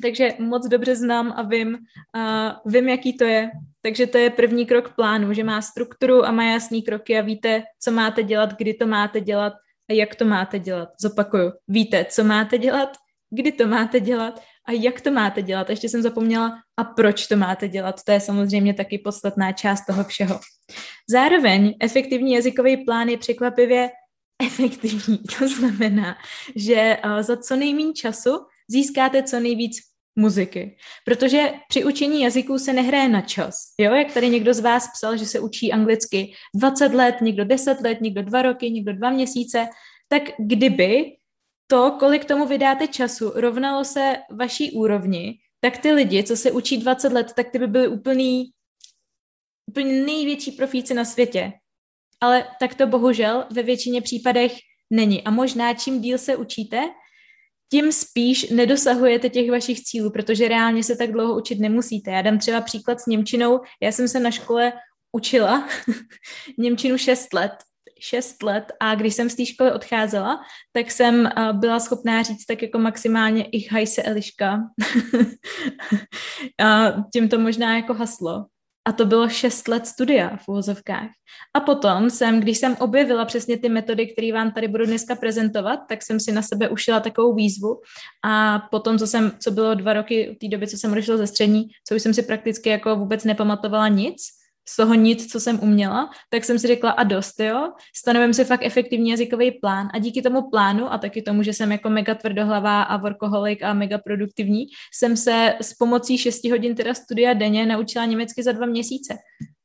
takže 0.03 0.35
moc 0.39 0.69
dobře 0.69 0.97
znám 0.97 1.33
a 1.37 1.43
vím, 1.43 1.69
uh, 1.75 2.73
vím, 2.73 2.89
jaký 2.89 3.17
to 3.17 3.25
je. 3.25 3.51
Takže 3.83 4.07
to 4.07 4.19
je 4.19 4.31
první 4.31 4.67
krok 4.67 4.95
plánu, 4.95 5.33
že 5.33 5.45
má 5.45 5.63
strukturu 5.63 6.25
a 6.25 6.33
má 6.33 6.45
jasný 6.45 6.83
kroky 6.83 7.19
a 7.19 7.23
víte, 7.23 7.63
co 7.81 7.91
máte 7.91 8.23
dělat, 8.23 8.57
kdy 8.59 8.75
to 8.75 8.87
máte 8.87 9.21
dělat 9.21 9.53
a 9.91 9.93
jak 9.93 10.15
to 10.15 10.25
máte 10.25 10.59
dělat. 10.59 10.89
Zopakuju, 11.01 11.53
víte, 11.69 12.05
co 12.05 12.25
máte 12.25 12.59
dělat, 12.59 12.97
kdy 13.31 13.53
to 13.53 13.67
máte 13.67 14.01
dělat 14.01 14.43
a 14.69 14.73
jak 14.73 15.01
to 15.01 15.11
máte 15.11 15.43
dělat. 15.43 15.71
Ještě 15.71 15.89
jsem 15.89 16.03
zapomněla, 16.03 16.59
a 16.77 16.85
proč 16.85 17.27
to 17.27 17.37
máte 17.37 17.69
dělat. 17.69 18.03
To 18.05 18.13
je 18.13 18.21
samozřejmě 18.21 18.75
taky 18.75 18.99
podstatná 18.99 19.53
část 19.53 19.87
toho 19.87 20.05
všeho. 20.05 20.41
Zároveň 21.11 21.75
efektivní 21.81 22.33
jazykový 22.33 22.85
plán 22.85 23.09
je 23.09 23.19
překvapivě 23.19 23.91
efektivní. 24.47 25.19
To 25.39 25.49
znamená, 25.49 26.17
že 26.57 26.99
za 27.21 27.37
co 27.37 27.57
nejméně 27.57 27.93
času 27.93 28.31
získáte 28.71 29.23
co 29.23 29.41
nejvíc 29.41 29.88
muziky. 30.19 30.77
Protože 31.05 31.53
při 31.69 31.85
učení 31.85 32.23
jazyků 32.23 32.59
se 32.59 32.73
nehraje 32.73 33.09
na 33.09 33.21
čas. 33.21 33.55
Jo, 33.79 33.95
jak 33.95 34.13
tady 34.13 34.29
někdo 34.29 34.55
z 34.55 34.61
vás 34.61 34.89
psal, 34.93 35.17
že 35.17 35.27
se 35.27 35.41
učí 35.41 35.73
anglicky 35.73 36.33
20 36.55 36.95
let, 36.95 37.15
někdo 37.21 37.45
10 37.45 37.81
let, 37.81 38.01
někdo 38.01 38.23
2 38.23 38.43
roky, 38.43 38.71
někdo 38.71 38.93
2 38.93 39.11
měsíce, 39.11 39.69
tak 40.09 40.23
kdyby 40.39 41.17
to, 41.67 41.97
kolik 41.99 42.25
tomu 42.25 42.47
vydáte 42.47 42.87
času, 42.87 43.33
rovnalo 43.35 43.85
se 43.85 44.17
vaší 44.31 44.73
úrovni, 44.73 45.39
tak 45.61 45.79
ty 45.79 45.93
lidi, 45.93 46.25
co 46.25 46.37
se 46.37 46.53
učí 46.53 46.77
20 46.77 47.13
let, 47.13 47.33
tak 47.37 47.51
ty 47.51 47.59
by 47.59 47.67
byly 47.67 47.89
úplný, 47.89 48.45
úplně 49.69 50.03
největší 50.03 50.53
profíci 50.53 50.95
na 50.95 51.05
světě. 51.05 51.53
Ale 52.21 52.49
tak 52.61 52.75
to 52.75 52.87
bohužel 52.87 53.47
ve 53.51 53.63
většině 53.63 54.03
případech 54.03 54.53
není. 54.91 55.25
A 55.25 55.31
možná 55.31 55.75
čím 55.75 56.01
díl 56.01 56.19
se 56.19 56.37
učíte, 56.37 56.83
tím 57.71 57.93
spíš 57.93 58.51
nedosahujete 58.51 59.29
těch 59.29 59.51
vašich 59.51 59.81
cílů, 59.81 60.11
protože 60.11 60.49
reálně 60.49 60.83
se 60.83 60.97
tak 60.97 61.13
dlouho 61.13 61.37
učit 61.39 61.61
nemusíte. 61.61 62.11
Já 62.11 62.23
dám 62.23 62.39
třeba 62.39 62.61
příklad 62.61 63.01
s 63.01 63.07
Němčinou. 63.07 63.61
Já 63.83 63.93
jsem 63.93 64.09
se 64.09 64.21
na 64.21 64.31
škole 64.31 64.73
učila 65.13 65.69
Němčinu 66.59 66.99
6 66.99 67.35
let. 67.35 67.53
6 68.01 68.43
let 68.43 68.73
a 68.81 68.95
když 68.95 69.15
jsem 69.15 69.31
z 69.31 69.35
té 69.35 69.47
školy 69.47 69.73
odcházela, 69.73 70.41
tak 70.73 70.91
jsem 70.91 71.29
byla 71.53 71.81
schopná 71.81 72.23
říct 72.23 72.45
tak 72.45 72.63
jako 72.63 72.79
maximálně 72.79 73.45
ich 73.45 73.73
hajse 73.73 74.03
Eliška. 74.03 74.59
a 76.65 76.95
tím 77.13 77.29
to 77.29 77.39
možná 77.39 77.77
jako 77.77 77.95
haslo. 77.95 78.47
A 78.89 78.93
to 78.93 79.07
bylo 79.07 79.29
šest 79.29 79.69
let 79.69 79.87
studia 79.87 80.37
v 80.37 80.49
uvozovkách. 80.49 81.09
A 81.55 81.61
potom 81.61 82.11
jsem, 82.11 82.41
když 82.41 82.59
jsem 82.59 82.77
objevila 82.81 83.25
přesně 83.25 83.59
ty 83.59 83.69
metody, 83.69 84.07
které 84.07 84.33
vám 84.33 84.53
tady 84.53 84.69
budu 84.69 84.87
dneska 84.87 85.15
prezentovat, 85.15 85.81
tak 85.89 86.03
jsem 86.03 86.21
si 86.21 86.33
na 86.33 86.43
sebe 86.43 86.69
ušila 86.69 87.01
takovou 87.01 87.35
výzvu. 87.35 87.81
A 88.25 88.59
potom, 88.71 88.99
co, 88.99 89.07
jsem, 89.07 89.33
co 89.43 89.51
bylo 89.51 89.75
dva 89.75 89.93
roky 89.93 90.37
v 90.37 90.39
té 90.39 90.49
době, 90.49 90.69
co 90.69 90.77
jsem 90.77 90.93
odešla 90.93 91.17
ze 91.17 91.27
střední, 91.27 91.65
co 91.89 91.95
už 91.95 92.03
jsem 92.03 92.15
si 92.15 92.23
prakticky 92.23 92.69
jako 92.69 92.97
vůbec 92.97 93.25
nepamatovala 93.25 93.89
nic, 93.89 94.17
z 94.69 94.77
toho 94.77 94.95
nic, 94.95 95.33
co 95.33 95.41
jsem 95.41 95.61
uměla, 95.63 96.11
tak 96.31 96.45
jsem 96.45 96.59
si 96.59 96.67
řekla 96.67 96.91
a 96.91 97.05
dost, 97.05 97.41
jo, 97.41 97.73
stanovím 97.97 98.35
si 98.35 98.45
fakt 98.45 98.65
efektivní 98.65 99.11
jazykový 99.11 99.51
plán 99.51 99.89
a 99.95 99.99
díky 99.99 100.23
tomu 100.23 100.51
plánu 100.51 100.93
a 100.93 100.99
taky 100.99 101.23
tomu, 101.23 101.43
že 101.43 101.53
jsem 101.53 101.73
jako 101.73 101.91
mega 101.91 102.15
tvrdohlavá 102.15 102.83
a 102.83 102.97
workoholik 102.97 103.63
a 103.63 103.73
mega 103.73 103.99
produktivní, 103.99 104.67
jsem 104.95 105.17
se 105.17 105.55
s 105.61 105.75
pomocí 105.75 106.19
6 106.19 106.51
hodin 106.51 106.75
teda 106.75 106.95
studia 106.95 107.33
denně 107.33 107.67
naučila 107.67 108.05
německy 108.05 108.43
za 108.43 108.53
dva 108.53 108.67
měsíce. 108.67 109.15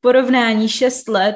Porovnání 0.01 0.69
6 0.69 1.07
let, 1.07 1.35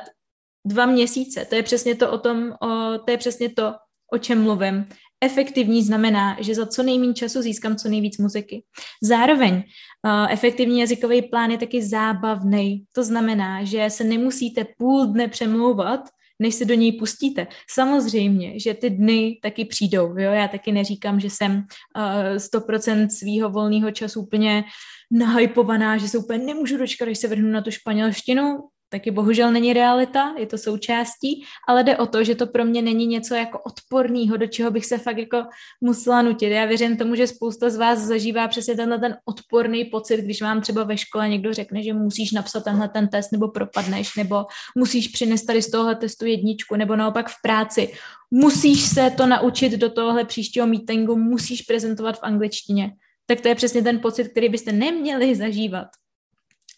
dva 0.66 0.86
měsíce, 0.86 1.46
to 1.46 1.56
je 1.56 1.64
přesně 1.64 1.96
to 1.96 2.12
o 2.12 2.18
tom, 2.18 2.52
o, 2.52 2.98
to 2.98 3.12
je 3.12 3.18
přesně 3.18 3.50
to, 3.50 3.74
o 4.14 4.18
čem 4.18 4.44
mluvím. 4.44 4.86
Efektivní 5.22 5.84
znamená, 5.84 6.38
že 6.40 6.56
za 6.56 6.66
co 6.66 6.84
nejméně 6.84 7.14
času 7.14 7.42
získám 7.42 7.76
co 7.76 7.90
nejvíc 7.90 8.18
muziky. 8.18 8.64
Zároveň 9.04 9.54
uh, 9.54 10.32
efektivní 10.32 10.80
jazykový 10.80 11.22
plán 11.22 11.52
je 11.52 11.58
taky 11.58 11.84
zábavný. 11.84 12.84
To 12.92 13.04
znamená, 13.04 13.64
že 13.64 13.90
se 13.90 14.04
nemusíte 14.04 14.66
půl 14.78 15.06
dne 15.06 15.28
přemlouvat, 15.28 16.00
než 16.40 16.56
se 16.56 16.66
do 16.66 16.74
něj 16.74 16.92
pustíte. 16.92 17.48
Samozřejmě, 17.70 18.60
že 18.60 18.74
ty 18.74 18.90
dny 18.90 19.40
taky 19.42 19.66
přijdou. 19.66 20.08
Jo? 20.18 20.32
Já 20.32 20.48
taky 20.48 20.72
neříkám, 20.72 21.20
že 21.20 21.30
jsem 21.30 21.52
uh, 21.52 22.36
100% 22.36 23.08
svýho 23.10 23.50
volného 23.50 23.92
času 23.92 24.22
úplně 24.22 24.64
nahypovaná, 25.12 25.98
že 25.98 26.08
se 26.08 26.18
úplně 26.18 26.46
nemůžu 26.46 26.78
dočkat, 26.78 27.06
když 27.06 27.18
se 27.18 27.28
vrhnu 27.28 27.52
na 27.52 27.62
tu 27.62 27.72
španělštinu 27.72 28.60
taky 28.90 29.12
bohužel 29.12 29.52
není 29.52 29.74
realita, 29.74 30.34
je 30.38 30.46
to 30.46 30.58
součástí, 30.58 31.44
ale 31.68 31.84
jde 31.84 31.98
o 31.98 32.06
to, 32.06 32.24
že 32.24 32.36
to 32.36 32.48
pro 32.48 32.66
mě 32.66 32.82
není 32.82 33.08
něco 33.08 33.36
jako 33.36 33.60
odporného, 33.60 34.38
do 34.38 34.48
čeho 34.48 34.72
bych 34.72 34.86
se 34.86 34.98
fakt 34.98 35.18
jako 35.18 35.44
musela 35.82 36.22
nutit. 36.22 36.52
Já 36.52 36.66
věřím 36.66 36.98
tomu, 36.98 37.16
že 37.16 37.28
spousta 37.28 37.70
z 37.70 37.78
vás 37.78 38.00
zažívá 38.00 38.48
přesně 38.48 38.76
tenhle 38.76 39.00
ten 39.00 39.18
odporný 39.26 39.86
pocit, 39.86 40.18
když 40.18 40.42
vám 40.42 40.62
třeba 40.62 40.84
ve 40.84 40.98
škole 40.98 41.30
někdo 41.30 41.54
řekne, 41.54 41.84
že 41.84 41.94
musíš 41.94 42.32
napsat 42.32 42.64
tenhle 42.64 42.90
ten 42.90 43.08
test 43.08 43.32
nebo 43.32 43.48
propadneš, 43.48 44.16
nebo 44.16 44.46
musíš 44.76 45.08
přinést 45.08 45.46
tady 45.46 45.62
z 45.62 45.72
tohohle 45.72 45.96
testu 45.96 46.26
jedničku, 46.26 46.76
nebo 46.76 46.96
naopak 46.96 47.30
v 47.30 47.42
práci. 47.44 47.94
Musíš 48.32 48.82
se 48.82 49.12
to 49.18 49.28
naučit 49.28 49.72
do 49.72 49.90
tohohle 49.90 50.26
příštího 50.26 50.68
meetingu, 50.68 51.16
musíš 51.16 51.62
prezentovat 51.62 52.20
v 52.20 52.24
angličtině. 52.24 52.92
Tak 53.26 53.42
to 53.42 53.48
je 53.48 53.56
přesně 53.56 53.82
ten 53.82 54.00
pocit, 54.00 54.28
který 54.28 54.50
byste 54.50 54.72
neměli 54.72 55.36
zažívat. 55.36 55.88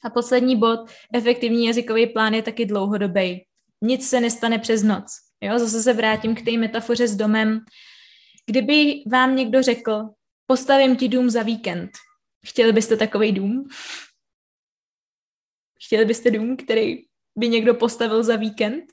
A 0.03 0.09
poslední 0.09 0.55
bod, 0.55 0.79
efektivní 1.13 1.65
jazykový 1.65 2.07
plán 2.07 2.33
je 2.33 2.43
taky 2.43 2.65
dlouhodobý. 2.65 3.45
Nic 3.81 4.09
se 4.09 4.19
nestane 4.19 4.59
přes 4.59 4.83
noc. 4.83 5.05
Jo, 5.41 5.59
zase 5.59 5.81
se 5.83 5.93
vrátím 5.93 6.35
k 6.35 6.45
té 6.45 6.51
metafoře 6.51 7.07
s 7.07 7.15
domem. 7.15 7.59
Kdyby 8.45 9.03
vám 9.11 9.35
někdo 9.35 9.63
řekl, 9.63 10.01
postavím 10.45 10.95
ti 10.95 11.07
dům 11.07 11.29
za 11.29 11.43
víkend, 11.43 11.89
chtěli 12.45 12.73
byste 12.73 12.97
takový 12.97 13.31
dům? 13.31 13.67
Chtěli 15.85 16.05
byste 16.05 16.31
dům, 16.31 16.57
který 16.57 16.95
by 17.37 17.49
někdo 17.49 17.75
postavil 17.75 18.23
za 18.23 18.35
víkend? 18.35 18.83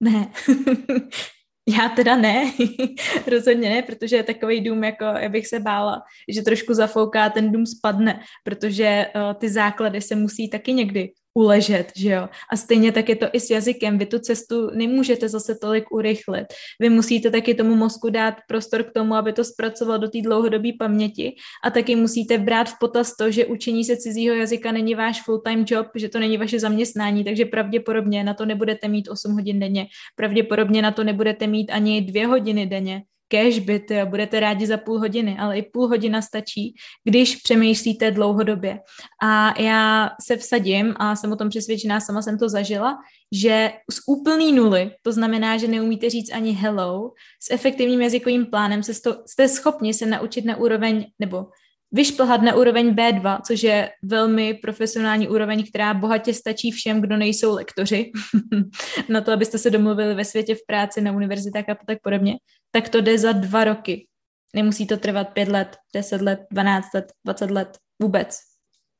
Ne. 0.00 0.32
Já 1.78 1.88
teda 1.88 2.16
ne, 2.16 2.52
rozhodně 3.30 3.70
ne, 3.70 3.82
protože 3.82 4.16
je 4.16 4.22
takový 4.22 4.60
dům, 4.60 4.84
jako 4.84 5.04
já 5.04 5.28
bych 5.28 5.46
se 5.46 5.60
bála, 5.60 6.02
že 6.28 6.42
trošku 6.42 6.74
zafouká, 6.74 7.30
ten 7.30 7.52
dům 7.52 7.66
spadne, 7.66 8.20
protože 8.44 9.06
uh, 9.14 9.34
ty 9.34 9.50
základy 9.50 10.00
se 10.00 10.16
musí 10.16 10.48
taky 10.48 10.72
někdy 10.72 11.12
uležet, 11.34 11.92
že 11.96 12.10
jo. 12.10 12.28
A 12.52 12.56
stejně 12.56 12.92
tak 12.92 13.08
je 13.08 13.16
to 13.16 13.26
i 13.32 13.40
s 13.40 13.50
jazykem. 13.50 13.98
Vy 13.98 14.06
tu 14.06 14.18
cestu 14.18 14.70
nemůžete 14.74 15.28
zase 15.28 15.54
tolik 15.54 15.92
urychlit. 15.92 16.46
Vy 16.80 16.88
musíte 16.90 17.30
taky 17.30 17.54
tomu 17.54 17.74
mozku 17.74 18.10
dát 18.10 18.34
prostor 18.48 18.82
k 18.82 18.92
tomu, 18.92 19.14
aby 19.14 19.32
to 19.32 19.44
zpracoval 19.44 19.98
do 19.98 20.08
té 20.08 20.18
dlouhodobé 20.22 20.68
paměti 20.78 21.34
a 21.64 21.70
taky 21.70 21.96
musíte 21.96 22.38
brát 22.38 22.68
v 22.68 22.78
potaz 22.80 23.16
to, 23.16 23.30
že 23.30 23.46
učení 23.46 23.84
se 23.84 23.96
cizího 23.96 24.34
jazyka 24.34 24.72
není 24.72 24.94
váš 24.94 25.22
full-time 25.22 25.64
job, 25.68 25.86
že 25.94 26.08
to 26.08 26.18
není 26.18 26.36
vaše 26.38 26.60
zaměstnání, 26.60 27.24
takže 27.24 27.44
pravděpodobně 27.44 28.24
na 28.24 28.34
to 28.34 28.46
nebudete 28.46 28.88
mít 28.88 29.08
8 29.08 29.32
hodin 29.32 29.60
denně, 29.60 29.86
pravděpodobně 30.16 30.82
na 30.82 30.90
to 30.90 31.04
nebudete 31.04 31.46
mít 31.46 31.70
ani 31.70 32.00
dvě 32.00 32.26
hodiny 32.26 32.66
denně, 32.66 33.02
cashbyt, 33.30 33.90
jo, 33.90 34.06
budete 34.06 34.40
rádi 34.40 34.66
za 34.66 34.76
půl 34.76 34.98
hodiny, 34.98 35.36
ale 35.40 35.58
i 35.58 35.62
půl 35.62 35.88
hodina 35.88 36.22
stačí, 36.22 36.74
když 37.04 37.36
přemýšlíte 37.36 38.10
dlouhodobě. 38.10 38.78
A 39.22 39.60
já 39.60 40.10
se 40.22 40.36
vsadím, 40.36 40.94
a 40.96 41.16
jsem 41.16 41.32
o 41.32 41.36
tom 41.36 41.48
přesvědčená, 41.48 42.00
sama 42.00 42.22
jsem 42.22 42.38
to 42.38 42.48
zažila, 42.48 42.98
že 43.32 43.72
z 43.90 44.00
úplný 44.06 44.52
nuly, 44.52 44.90
to 45.02 45.12
znamená, 45.12 45.56
že 45.56 45.68
neumíte 45.68 46.10
říct 46.10 46.32
ani 46.32 46.52
hello, 46.52 47.12
s 47.42 47.50
efektivním 47.50 48.02
jazykovým 48.02 48.46
plánem 48.46 48.82
se 48.82 48.94
sto, 48.94 49.16
jste 49.26 49.48
schopni 49.48 49.94
se 49.94 50.06
naučit 50.06 50.44
na 50.44 50.56
úroveň, 50.56 51.06
nebo 51.18 51.46
vyšplhat 51.92 52.42
na 52.42 52.54
úroveň 52.54 52.94
B2, 52.94 53.40
což 53.46 53.62
je 53.62 53.90
velmi 54.02 54.54
profesionální 54.54 55.28
úroveň, 55.28 55.64
která 55.68 55.94
bohatě 55.94 56.34
stačí 56.34 56.70
všem, 56.70 57.00
kdo 57.00 57.16
nejsou 57.16 57.54
lektoři, 57.54 58.12
na 59.08 59.20
to, 59.20 59.32
abyste 59.32 59.58
se 59.58 59.70
domluvili 59.70 60.14
ve 60.14 60.24
světě 60.24 60.54
v 60.54 60.66
práci, 60.66 61.00
na 61.00 61.12
univerzitách 61.12 61.68
a 61.68 61.76
tak 61.86 61.98
podobně, 62.02 62.36
tak 62.70 62.88
to 62.88 63.00
jde 63.00 63.18
za 63.18 63.32
dva 63.32 63.64
roky. 63.64 64.06
Nemusí 64.54 64.86
to 64.86 64.96
trvat 64.96 65.28
pět 65.28 65.48
let, 65.48 65.76
deset 65.94 66.20
let, 66.20 66.40
dvanáct 66.52 66.94
let, 66.94 67.12
dvacet 67.24 67.50
let, 67.50 67.78
vůbec. 68.02 68.38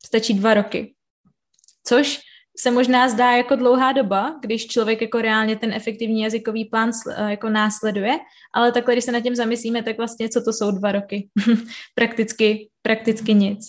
Stačí 0.07 0.35
dva 0.35 0.55
roky. 0.55 0.95
Což 1.87 2.21
se 2.59 2.71
možná 2.71 3.09
zdá 3.09 3.33
jako 3.33 3.57
dlouhá 3.57 3.93
doba, 3.93 4.39
když 4.43 4.67
člověk 4.67 5.03
jako 5.03 5.21
reálně 5.21 5.57
ten 5.57 5.73
efektivní 5.73 6.23
jazykový 6.23 6.65
plán 6.65 6.91
eh, 7.11 7.31
jako 7.31 7.49
následuje, 7.49 8.19
ale 8.55 8.73
takhle, 8.73 8.95
když 8.95 9.05
se 9.05 9.13
nad 9.13 9.21
tím 9.21 9.35
zamyslíme, 9.35 9.83
tak 9.83 9.97
vlastně 9.97 10.29
co 10.29 10.43
to 10.43 10.53
jsou 10.53 10.71
dva 10.71 10.93
roky? 10.93 11.29
prakticky, 11.95 12.69
prakticky 12.83 13.35
nic. 13.35 13.67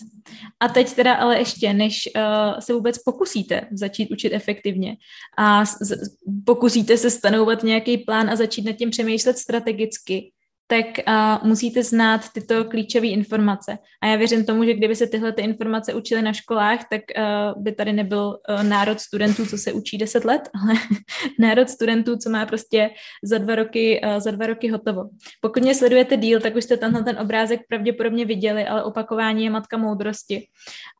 A 0.60 0.68
teď 0.68 0.92
teda 0.92 1.14
ale 1.14 1.38
ještě, 1.38 1.72
než 1.72 2.08
uh, 2.16 2.60
se 2.60 2.72
vůbec 2.72 2.98
pokusíte 2.98 3.68
začít 3.72 4.10
učit 4.10 4.32
efektivně 4.32 4.96
a 5.38 5.64
z- 5.64 6.16
pokusíte 6.46 6.96
se 6.96 7.10
stanovat 7.10 7.62
nějaký 7.62 7.98
plán 7.98 8.30
a 8.30 8.36
začít 8.36 8.64
nad 8.64 8.72
tím 8.72 8.90
přemýšlet 8.90 9.38
strategicky, 9.38 10.32
tak 10.72 10.86
uh, 11.08 11.48
musíte 11.48 11.82
znát 11.82 12.20
tyto 12.32 12.64
klíčové 12.64 13.06
informace. 13.06 13.78
A 14.02 14.06
já 14.06 14.16
věřím 14.16 14.44
tomu, 14.44 14.64
že 14.64 14.74
kdyby 14.74 14.96
se 14.96 15.06
tyhle 15.06 15.32
ty 15.32 15.42
informace 15.42 15.94
učily 15.94 16.22
na 16.22 16.32
školách, 16.32 16.80
tak 16.90 17.00
uh, 17.16 17.62
by 17.62 17.72
tady 17.72 17.92
nebyl 17.92 18.38
uh, 18.48 18.62
národ 18.62 19.00
studentů, 19.00 19.46
co 19.46 19.58
se 19.58 19.72
učí 19.72 19.98
10 19.98 20.24
let, 20.24 20.48
ale 20.62 20.74
národ 21.38 21.68
studentů, 21.68 22.16
co 22.16 22.30
má 22.30 22.46
prostě 22.46 22.90
za 23.22 23.38
dva 23.38 23.54
roky, 23.54 24.00
uh, 24.04 24.20
za 24.20 24.30
dva 24.30 24.46
roky 24.46 24.68
hotovo. 24.68 25.04
Pokud 25.40 25.62
mě 25.62 25.74
sledujete 25.74 26.16
díl, 26.16 26.40
tak 26.40 26.56
už 26.56 26.64
jste 26.64 26.76
tenhle 26.76 27.04
ten 27.04 27.18
obrázek 27.18 27.60
pravděpodobně 27.68 28.24
viděli, 28.24 28.66
ale 28.66 28.84
opakování 28.84 29.44
je 29.44 29.50
matka 29.50 29.76
moudrosti. 29.76 30.46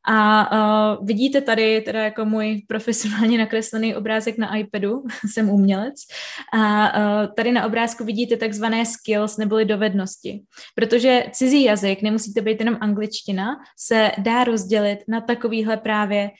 A 0.07 0.49
uh, 0.51 1.05
vidíte 1.05 1.41
tady 1.41 1.81
teda 1.81 2.03
jako 2.03 2.25
můj 2.25 2.61
profesionálně 2.67 3.37
nakreslený 3.37 3.95
obrázek 3.95 4.37
na 4.37 4.55
iPadu, 4.55 5.03
jsem 5.31 5.49
umělec, 5.49 5.95
a 6.53 6.97
uh, 6.97 7.33
tady 7.35 7.51
na 7.51 7.65
obrázku 7.65 8.03
vidíte 8.03 8.37
takzvané 8.37 8.85
skills 8.85 9.37
neboli 9.37 9.62
dovednosti. 9.65 10.43
Protože 10.75 11.25
cizí 11.31 11.63
jazyk, 11.63 12.01
nemusí 12.01 12.33
to 12.33 12.41
být 12.41 12.59
jenom 12.59 12.77
angličtina, 12.81 13.55
se 13.77 14.11
dá 14.17 14.43
rozdělit 14.43 14.99
na 15.07 15.21
takovýhle 15.21 15.77
právě 15.77 16.31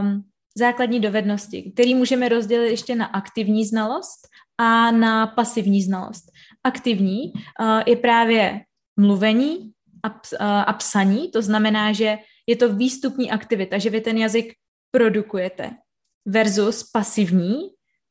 um, 0.00 0.22
základní 0.58 1.00
dovednosti, 1.00 1.72
který 1.74 1.94
můžeme 1.94 2.28
rozdělit 2.28 2.70
ještě 2.70 2.94
na 2.94 3.06
aktivní 3.06 3.64
znalost 3.64 4.28
a 4.58 4.90
na 4.90 5.26
pasivní 5.26 5.82
znalost. 5.82 6.24
Aktivní 6.64 7.32
uh, 7.32 7.82
je 7.86 7.96
právě 7.96 8.60
mluvení 8.96 9.72
a, 10.02 10.08
uh, 10.10 10.18
a 10.40 10.72
psaní, 10.72 11.30
to 11.30 11.42
znamená, 11.42 11.92
že 11.92 12.18
je 12.46 12.56
to 12.56 12.74
výstupní 12.74 13.30
aktivita, 13.30 13.78
že 13.78 13.90
vy 13.90 14.00
ten 14.00 14.18
jazyk 14.18 14.52
produkujete. 14.90 15.70
Versus 16.26 16.90
pasivní, 16.90 17.54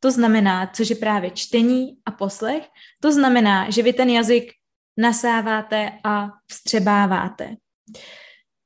to 0.05 0.11
znamená, 0.11 0.71
což 0.75 0.89
je 0.89 0.95
právě 0.95 1.31
čtení 1.31 1.97
a 2.05 2.11
poslech, 2.11 2.63
to 3.01 3.11
znamená, 3.11 3.69
že 3.69 3.83
vy 3.83 3.93
ten 3.93 4.09
jazyk 4.09 4.51
nasáváte 4.97 5.91
a 6.03 6.27
vstřebáváte. 6.51 7.55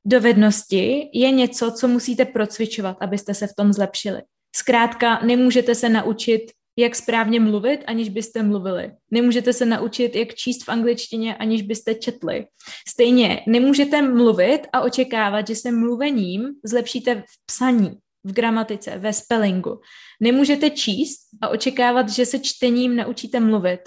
Dovednosti 0.04 1.10
je 1.14 1.30
něco, 1.30 1.72
co 1.72 1.88
musíte 1.88 2.24
procvičovat, 2.24 2.96
abyste 3.00 3.34
se 3.34 3.46
v 3.46 3.54
tom 3.56 3.72
zlepšili. 3.72 4.22
Zkrátka, 4.56 5.20
nemůžete 5.24 5.74
se 5.74 5.88
naučit, 5.88 6.42
jak 6.78 6.96
správně 6.96 7.40
mluvit, 7.40 7.80
aniž 7.86 8.08
byste 8.08 8.42
mluvili. 8.42 8.92
Nemůžete 9.10 9.52
se 9.52 9.66
naučit, 9.66 10.16
jak 10.16 10.34
číst 10.34 10.64
v 10.64 10.68
angličtině, 10.68 11.36
aniž 11.36 11.62
byste 11.62 11.94
četli. 11.94 12.46
Stejně 12.88 13.42
nemůžete 13.46 14.02
mluvit 14.02 14.60
a 14.72 14.80
očekávat, 14.80 15.46
že 15.46 15.56
se 15.56 15.72
mluvením 15.72 16.48
zlepšíte 16.64 17.14
v 17.14 17.46
psaní 17.46 17.98
v 18.24 18.32
gramatice, 18.32 18.98
ve 18.98 19.12
spellingu. 19.12 19.80
Nemůžete 20.20 20.70
číst 20.70 21.20
a 21.40 21.48
očekávat, 21.48 22.08
že 22.08 22.26
se 22.26 22.38
čtením 22.38 22.96
naučíte 22.96 23.40
mluvit. 23.40 23.80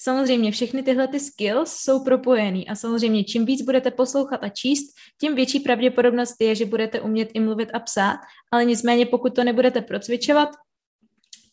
Samozřejmě 0.00 0.52
všechny 0.52 0.82
tyhle 0.82 1.08
ty 1.08 1.20
skills 1.20 1.72
jsou 1.72 2.04
propojený 2.04 2.68
a 2.68 2.74
samozřejmě 2.74 3.24
čím 3.24 3.44
víc 3.44 3.62
budete 3.62 3.90
poslouchat 3.90 4.44
a 4.44 4.48
číst, 4.48 4.94
tím 5.20 5.34
větší 5.34 5.60
pravděpodobnost 5.60 6.36
je, 6.40 6.54
že 6.54 6.66
budete 6.66 7.00
umět 7.00 7.30
i 7.34 7.40
mluvit 7.40 7.70
a 7.72 7.78
psát, 7.78 8.18
ale 8.52 8.64
nicméně 8.64 9.06
pokud 9.06 9.34
to 9.34 9.44
nebudete 9.44 9.80
procvičovat, 9.80 10.48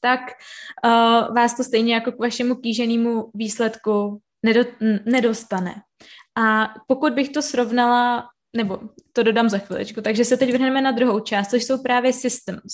tak 0.01 0.19
uh, 0.85 1.35
vás 1.35 1.57
to 1.57 1.63
stejně 1.63 1.93
jako 1.93 2.11
k 2.11 2.19
vašemu 2.19 2.55
kýženému 2.55 3.31
výsledku 3.33 4.21
nedo, 4.45 4.61
nedostane. 5.05 5.75
A 6.37 6.73
pokud 6.87 7.13
bych 7.13 7.29
to 7.29 7.41
srovnala 7.41 8.29
nebo 8.55 8.79
to 9.13 9.23
dodám 9.23 9.49
za 9.49 9.57
chviličku. 9.57 10.01
Takže 10.01 10.25
se 10.25 10.37
teď 10.37 10.51
vrhneme 10.51 10.81
na 10.81 10.91
druhou 10.91 11.19
část, 11.19 11.49
což 11.49 11.63
jsou 11.63 11.83
právě 11.83 12.13
systems. 12.13 12.73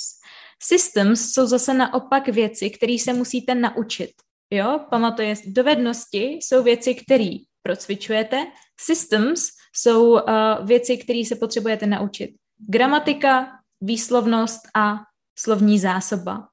Systems 0.64 1.32
jsou 1.32 1.46
zase 1.46 1.74
naopak 1.74 2.28
věci, 2.28 2.70
které 2.70 2.98
se 3.00 3.14
musíte 3.14 3.56
naučit. 3.56 4.12
Jo, 4.54 4.80
pamatuje, 4.90 5.36
dovednosti 5.46 6.24
jsou 6.24 6.64
věci, 6.64 6.96
které 6.96 7.30
procvičujete. 7.64 8.46
Systems 8.80 9.48
jsou 9.76 10.12
uh, 10.12 10.22
věci, 10.64 10.98
které 10.98 11.24
se 11.28 11.36
potřebujete 11.36 11.86
naučit. 11.86 12.30
Gramatika, 12.70 13.48
výslovnost 13.82 14.62
a 14.76 14.98
slovní 15.40 15.80
zásoba. 15.80 16.48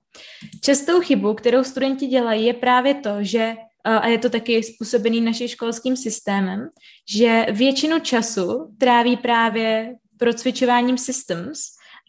Častou 0.64 1.00
chybu, 1.00 1.34
kterou 1.34 1.64
studenti 1.64 2.06
dělají, 2.06 2.46
je 2.46 2.54
právě 2.54 2.94
to, 2.94 3.10
že 3.20 3.54
a 3.96 4.06
je 4.06 4.18
to 4.18 4.30
taky 4.30 4.62
způsobený 4.62 5.20
naším 5.20 5.48
školským 5.48 5.96
systémem, 5.96 6.68
že 7.08 7.46
většinu 7.52 8.00
času 8.00 8.74
tráví 8.78 9.16
právě 9.16 9.94
procvičováním 10.18 10.98
systems, 10.98 11.60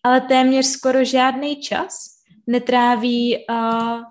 ale 0.04 0.22
téměř 0.22 0.66
skoro 0.66 1.06
žádný 1.06 1.62
čas 1.62 2.20
netráví, 2.48 3.38
uh, 3.50 4.02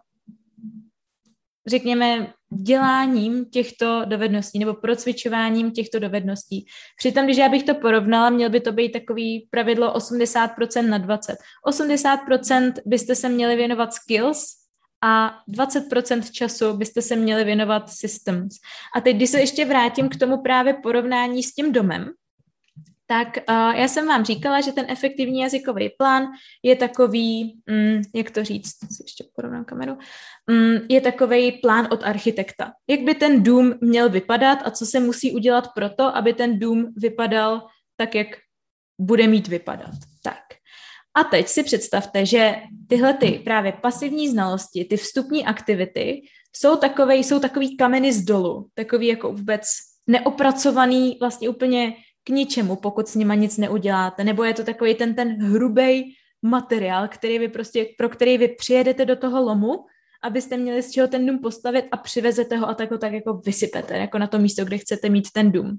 řekněme, 1.66 2.32
děláním 2.50 3.44
těchto 3.44 4.02
dovedností 4.04 4.58
nebo 4.58 4.74
procvičováním 4.74 5.70
těchto 5.70 5.98
dovedností. 5.98 6.66
Přitom, 6.98 7.24
když 7.24 7.36
já 7.36 7.48
bych 7.48 7.62
to 7.62 7.74
porovnala, 7.74 8.30
měl 8.30 8.50
by 8.50 8.60
to 8.60 8.72
být 8.72 8.92
takový 8.92 9.48
pravidlo 9.50 9.94
80% 9.94 10.88
na 10.88 10.98
20. 10.98 11.36
80% 11.66 12.72
byste 12.86 13.14
se 13.14 13.28
měli 13.28 13.56
věnovat 13.56 13.94
skills, 13.94 14.57
a 15.02 15.38
20% 15.48 16.30
času 16.32 16.76
byste 16.76 17.02
se 17.02 17.16
měli 17.16 17.44
věnovat 17.44 17.90
systems. 17.90 18.54
A 18.96 19.00
teď, 19.00 19.16
když 19.16 19.30
se 19.30 19.40
ještě 19.40 19.64
vrátím 19.64 20.08
k 20.08 20.16
tomu 20.16 20.42
právě 20.42 20.74
porovnání 20.74 21.42
s 21.42 21.54
tím 21.54 21.72
domem, 21.72 22.10
tak 23.10 23.28
uh, 23.48 23.74
já 23.74 23.88
jsem 23.88 24.06
vám 24.06 24.24
říkala, 24.24 24.60
že 24.60 24.72
ten 24.72 24.86
efektivní 24.88 25.40
jazykový 25.40 25.90
plán 25.98 26.26
je 26.62 26.76
takový, 26.76 27.60
um, 27.70 28.02
jak 28.14 28.30
to 28.30 28.44
říct, 28.44 28.76
ještě 29.02 29.24
porovnám 29.34 29.64
kameru, 29.64 29.98
um, 30.48 30.78
je 30.88 31.00
takový 31.00 31.52
plán 31.52 31.88
od 31.90 32.02
architekta. 32.02 32.72
Jak 32.88 33.00
by 33.00 33.14
ten 33.14 33.42
dům 33.42 33.74
měl 33.80 34.08
vypadat 34.08 34.58
a 34.64 34.70
co 34.70 34.86
se 34.86 35.00
musí 35.00 35.32
udělat 35.32 35.68
pro 35.74 35.90
to, 35.90 36.16
aby 36.16 36.32
ten 36.32 36.58
dům 36.58 36.94
vypadal 36.96 37.66
tak, 37.96 38.14
jak 38.14 38.28
bude 39.00 39.26
mít 39.26 39.48
vypadat. 39.48 39.94
Tak. 40.22 40.57
A 41.18 41.24
teď 41.24 41.48
si 41.48 41.62
představte, 41.62 42.26
že 42.26 42.54
tyhle 42.88 43.14
ty 43.14 43.30
právě 43.44 43.72
pasivní 43.72 44.28
znalosti, 44.28 44.84
ty 44.84 44.96
vstupní 44.96 45.46
aktivity 45.46 46.20
jsou 46.52 46.76
takové, 46.76 47.16
jsou 47.16 47.40
takový 47.40 47.76
kameny 47.76 48.12
z 48.12 48.24
dolu, 48.24 48.66
takový 48.74 49.06
jako 49.06 49.32
vůbec 49.32 49.62
neopracovaný 50.06 51.16
vlastně 51.20 51.48
úplně 51.48 51.94
k 52.24 52.28
ničemu, 52.28 52.76
pokud 52.76 53.08
s 53.08 53.14
nima 53.14 53.34
nic 53.34 53.56
neuděláte, 53.56 54.24
nebo 54.24 54.44
je 54.44 54.54
to 54.54 54.64
takový 54.64 54.94
ten, 54.94 55.14
ten 55.14 55.28
hrubý 55.28 56.14
materiál, 56.42 57.08
který 57.08 57.38
vy 57.38 57.48
prostě, 57.48 57.86
pro 57.98 58.08
který 58.08 58.38
vy 58.38 58.48
přijedete 58.48 59.04
do 59.04 59.16
toho 59.16 59.42
lomu, 59.42 59.74
abyste 60.22 60.56
měli 60.56 60.82
z 60.82 60.90
čeho 60.90 61.08
ten 61.08 61.26
dům 61.26 61.38
postavit 61.38 61.84
a 61.92 61.96
přivezete 61.96 62.56
ho 62.56 62.68
a 62.68 62.74
tak 62.74 62.90
ho 62.90 62.98
tak 62.98 63.12
jako 63.12 63.34
vysypete, 63.34 63.96
jako 63.96 64.18
na 64.18 64.26
to 64.26 64.38
místo, 64.38 64.64
kde 64.64 64.78
chcete 64.78 65.08
mít 65.08 65.30
ten 65.32 65.52
dům. 65.52 65.78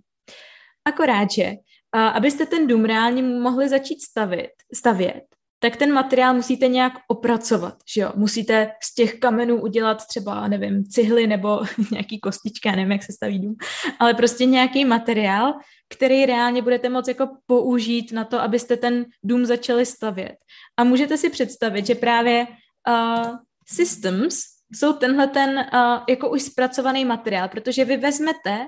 Akorát, 0.86 1.32
že 1.32 1.54
a 1.92 2.08
abyste 2.08 2.46
ten 2.46 2.68
dům 2.68 2.86
reálně 2.86 3.24
mohli 3.24 3.70
začít 3.70 4.02
stavit, 4.02 4.52
stavět, 4.74 5.24
tak 5.60 5.76
ten 5.76 5.94
materiál 5.94 6.34
musíte 6.34 6.68
nějak 6.68 6.94
opracovat, 7.08 7.76
že 7.94 8.02
jo? 8.02 8.12
Musíte 8.16 8.72
z 8.84 8.94
těch 8.94 9.20
kamenů 9.20 9.62
udělat 9.62 10.08
třeba, 10.08 10.48
nevím, 10.48 10.84
cihly 10.84 11.28
nebo 11.28 11.60
nějaký 11.92 12.20
kostička, 12.20 12.72
nevím, 12.72 12.92
jak 12.92 13.04
se 13.04 13.14
staví 13.14 13.40
dům, 13.40 13.56
ale 14.00 14.14
prostě 14.14 14.46
nějaký 14.46 14.86
materiál, 14.86 15.54
který 15.90 16.26
reálně 16.26 16.62
budete 16.62 16.90
moct 16.90 17.08
jako 17.08 17.28
použít 17.46 18.12
na 18.12 18.24
to, 18.24 18.42
abyste 18.42 18.78
ten 18.78 19.06
dům 19.24 19.46
začali 19.46 19.86
stavět. 19.86 20.36
A 20.78 20.84
můžete 20.84 21.18
si 21.18 21.30
představit, 21.30 21.86
že 21.86 21.96
právě 21.96 22.48
uh, 22.90 23.36
systems 23.68 24.40
jsou 24.76 24.94
tenhle 24.94 25.28
ten 25.28 25.50
uh, 25.50 26.04
jako 26.10 26.30
už 26.30 26.42
zpracovaný 26.42 27.06
materiál, 27.06 27.48
protože 27.48 27.86
vy 27.86 27.98
vezmete 27.98 28.68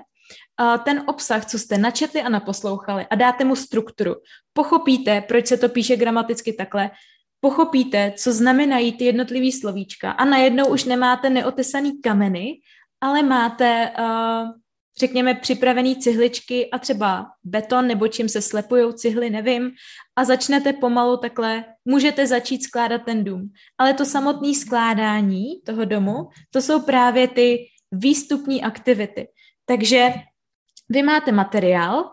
ten 0.84 1.04
obsah, 1.06 1.46
co 1.46 1.58
jste 1.58 1.78
načetli 1.78 2.22
a 2.22 2.28
naposlouchali 2.28 3.06
a 3.10 3.14
dáte 3.14 3.44
mu 3.44 3.56
strukturu. 3.56 4.14
Pochopíte, 4.52 5.20
proč 5.20 5.46
se 5.46 5.56
to 5.56 5.68
píše 5.68 5.96
gramaticky 5.96 6.52
takhle, 6.52 6.90
pochopíte, 7.40 8.12
co 8.16 8.32
znamenají 8.32 8.92
ty 8.92 9.04
jednotlivý 9.04 9.52
slovíčka 9.52 10.10
a 10.10 10.24
najednou 10.24 10.66
už 10.66 10.84
nemáte 10.84 11.30
neotesaný 11.30 12.00
kameny, 12.00 12.60
ale 13.00 13.22
máte, 13.22 13.92
uh, 13.98 14.50
řekněme, 14.98 15.34
připravený 15.34 15.96
cihličky 15.96 16.70
a 16.70 16.78
třeba 16.78 17.26
beton 17.44 17.86
nebo 17.86 18.08
čím 18.08 18.28
se 18.28 18.42
slepují 18.42 18.94
cihly, 18.94 19.30
nevím, 19.30 19.70
a 20.16 20.24
začnete 20.24 20.72
pomalu 20.72 21.16
takhle, 21.16 21.64
můžete 21.84 22.26
začít 22.26 22.62
skládat 22.62 23.02
ten 23.04 23.24
dům. 23.24 23.52
Ale 23.78 23.94
to 23.94 24.04
samotné 24.04 24.54
skládání 24.54 25.44
toho 25.66 25.84
domu, 25.84 26.28
to 26.50 26.62
jsou 26.62 26.80
právě 26.80 27.28
ty 27.28 27.66
výstupní 27.92 28.62
aktivity. 28.62 29.28
Takže 29.64 30.12
vy 30.88 31.02
máte 31.02 31.32
materiál, 31.32 32.10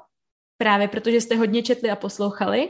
právě 0.57 0.88
protože 0.88 1.21
jste 1.21 1.35
hodně 1.35 1.63
četli 1.63 1.89
a 1.89 1.95
poslouchali, 1.95 2.69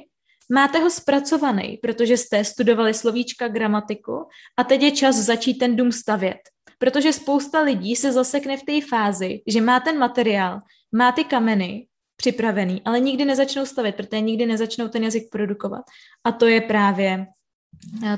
máte 0.52 0.80
ho 0.80 0.90
zpracovaný, 0.90 1.78
protože 1.82 2.18
jste 2.18 2.44
studovali 2.44 2.94
slovíčka, 2.94 3.48
gramatiku 3.48 4.28
a 4.58 4.64
teď 4.64 4.82
je 4.82 4.92
čas 4.92 5.16
začít 5.16 5.54
ten 5.54 5.76
dům 5.76 5.92
stavět. 5.92 6.40
Protože 6.80 7.14
spousta 7.14 7.62
lidí 7.62 7.96
se 7.96 8.12
zasekne 8.12 8.58
v 8.58 8.64
té 8.64 8.88
fázi, 8.90 9.42
že 9.48 9.62
má 9.62 9.80
ten 9.80 9.98
materiál, 9.98 10.60
má 10.92 11.12
ty 11.12 11.24
kameny 11.24 11.88
připravený, 12.16 12.82
ale 12.86 13.00
nikdy 13.00 13.26
nezačnou 13.26 13.66
stavět, 13.66 13.96
protože 13.96 14.22
nikdy 14.22 14.46
nezačnou 14.46 14.88
ten 14.88 15.04
jazyk 15.04 15.24
produkovat. 15.32 15.82
A 16.24 16.32
to 16.32 16.46
je 16.46 16.62
právě, 16.62 17.26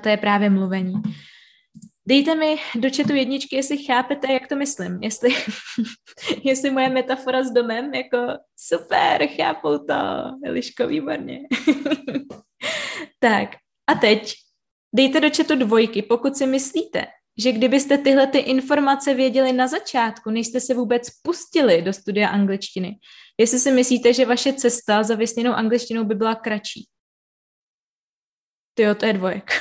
to 0.02 0.10
je 0.10 0.18
právě 0.18 0.50
mluvení. 0.50 0.94
Dejte 2.12 2.36
mi 2.36 2.56
do 2.76 2.90
četu 2.90 3.16
jedničky, 3.16 3.56
jestli 3.56 3.84
chápete, 3.84 4.34
jak 4.34 4.48
to 4.48 4.56
myslím. 4.56 5.04
Jestli, 5.04 5.30
jestli 6.44 6.72
moje 6.72 6.90
metafora 6.90 7.44
s 7.44 7.52
domem, 7.52 7.94
jako 7.94 8.18
super, 8.56 9.28
chápou 9.28 9.78
to, 9.78 9.96
Eliško, 10.46 10.88
výborně. 10.88 11.40
tak, 13.20 13.50
a 13.88 13.94
teď 13.94 14.34
dejte 14.96 15.20
do 15.20 15.30
četu 15.30 15.56
dvojky, 15.56 16.02
pokud 16.02 16.38
si 16.38 16.48
myslíte, 16.48 17.08
že 17.38 17.52
kdybyste 17.52 17.98
tyhle 17.98 18.28
ty 18.28 18.38
informace 18.38 19.14
věděli 19.14 19.54
na 19.54 19.68
začátku, 19.68 20.30
než 20.30 20.48
jste 20.48 20.60
se 20.60 20.74
vůbec 20.74 21.10
pustili 21.10 21.82
do 21.82 21.94
studia 21.94 22.30
angličtiny, 22.30 23.00
jestli 23.38 23.60
si 23.60 23.72
myslíte, 23.72 24.14
že 24.14 24.26
vaše 24.26 24.54
cesta 24.54 25.04
za 25.04 25.16
vysněnou 25.16 25.52
angličtinou 25.52 26.04
by 26.04 26.16
byla 26.16 26.36
kratší. 26.36 26.88
Ty 28.74 28.84
to 29.00 29.06
je 29.06 29.14
dvojek. 29.14 29.52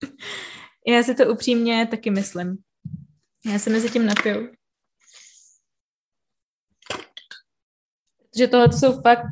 Já 0.88 1.02
si 1.02 1.14
to 1.14 1.32
upřímně 1.32 1.86
taky 1.90 2.10
myslím. 2.10 2.58
Já 3.52 3.58
se 3.58 3.70
mezi 3.70 3.90
tím 3.90 4.06
napiju. 4.06 4.52
Že 8.38 8.48
tohle 8.48 8.72
jsou 8.72 9.00
fakt 9.00 9.26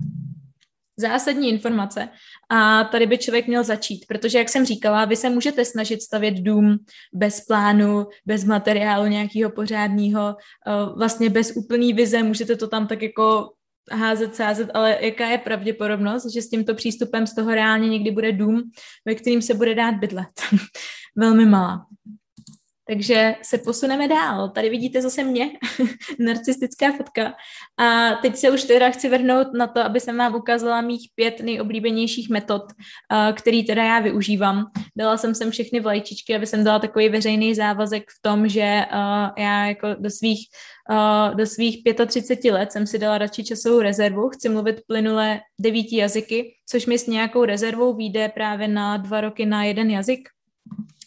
zásadní 0.97 1.49
informace 1.49 2.09
a 2.49 2.85
tady 2.85 3.07
by 3.07 3.19
člověk 3.19 3.47
měl 3.47 3.65
začít, 3.65 4.05
protože, 4.09 4.39
jak 4.39 4.49
jsem 4.49 4.67
říkala, 4.67 5.05
vy 5.05 5.17
se 5.17 5.31
můžete 5.31 5.65
snažit 5.65 6.03
stavět 6.03 6.35
dům 6.35 6.79
bez 7.13 7.41
plánu, 7.41 8.07
bez 8.27 8.45
materiálu 8.45 9.07
nějakého 9.07 9.51
pořádného, 9.51 10.37
eh, 10.37 10.97
vlastně 10.97 11.31
bez 11.31 11.53
úplný 11.57 11.93
vize, 11.93 12.23
můžete 12.23 12.57
to 12.57 12.69
tam 12.69 12.87
tak 12.87 13.03
jako 13.03 13.53
házet, 13.93 14.37
sázet, 14.37 14.71
ale 14.75 14.99
jaká 15.01 15.27
je 15.29 15.39
pravděpodobnost, 15.39 16.33
že 16.35 16.43
s 16.43 16.49
tímto 16.49 16.75
přístupem 16.75 17.27
z 17.27 17.35
toho 17.35 17.55
reálně 17.55 17.89
někdy 17.89 18.11
bude 18.11 18.33
dům, 18.33 18.71
ve 19.05 19.15
kterým 19.15 19.43
se 19.43 19.55
bude 19.55 19.75
dát 19.75 19.95
bydlet? 19.95 20.41
Velmi 21.17 21.47
malá. 21.47 21.87
Takže 22.87 23.35
se 23.43 23.59
posuneme 23.59 24.09
dál. 24.09 24.49
Tady 24.49 24.71
vidíte 24.71 25.03
zase 25.03 25.25
mě, 25.25 25.51
narcistická 26.19 26.93
fotka. 26.93 27.35
A 27.79 28.15
teď 28.15 28.37
se 28.37 28.51
už 28.51 28.65
teda 28.65 28.91
chci 28.91 29.09
vrhnout 29.09 29.47
na 29.55 29.67
to, 29.67 29.81
aby 29.81 30.01
jsem 30.01 30.19
vám 30.19 30.35
ukázala 30.35 30.81
mých 30.81 31.11
pět 31.15 31.41
nejoblíbenějších 31.41 32.31
metod, 32.31 32.63
který 33.33 33.65
teda 33.65 33.85
já 33.85 34.01
využívám. 34.01 34.67
Dala 34.97 35.17
jsem 35.17 35.35
sem 35.35 35.51
všechny 35.51 35.81
vlajčičky, 35.81 36.37
aby 36.37 36.47
jsem 36.47 36.65
dala 36.65 36.79
takový 36.79 37.09
veřejný 37.09 37.55
závazek 37.55 38.03
v 38.11 38.23
tom, 38.23 38.49
že 38.49 38.85
já 39.39 39.67
jako 39.67 39.89
do 39.99 40.11
svých 40.11 40.49
do 41.35 41.47
svých 41.47 41.83
35 42.07 42.53
let 42.53 42.73
jsem 42.73 42.87
si 42.87 42.99
dala 42.99 43.19
radši 43.19 43.45
časovou 43.45 43.81
rezervu. 43.81 44.29
Chci 44.29 44.49
mluvit 44.49 44.81
plynule 44.87 45.41
devíti 45.61 45.97
jazyky, 45.97 46.55
což 46.69 46.87
mi 46.87 46.99
s 46.99 47.07
nějakou 47.07 47.45
rezervou 47.45 47.97
vyjde 47.97 48.29
právě 48.29 48.69
na 48.69 48.97
dva 48.97 49.21
roky 49.21 49.47
na 49.47 49.65
jeden 49.65 49.91
jazyk. 49.91 50.29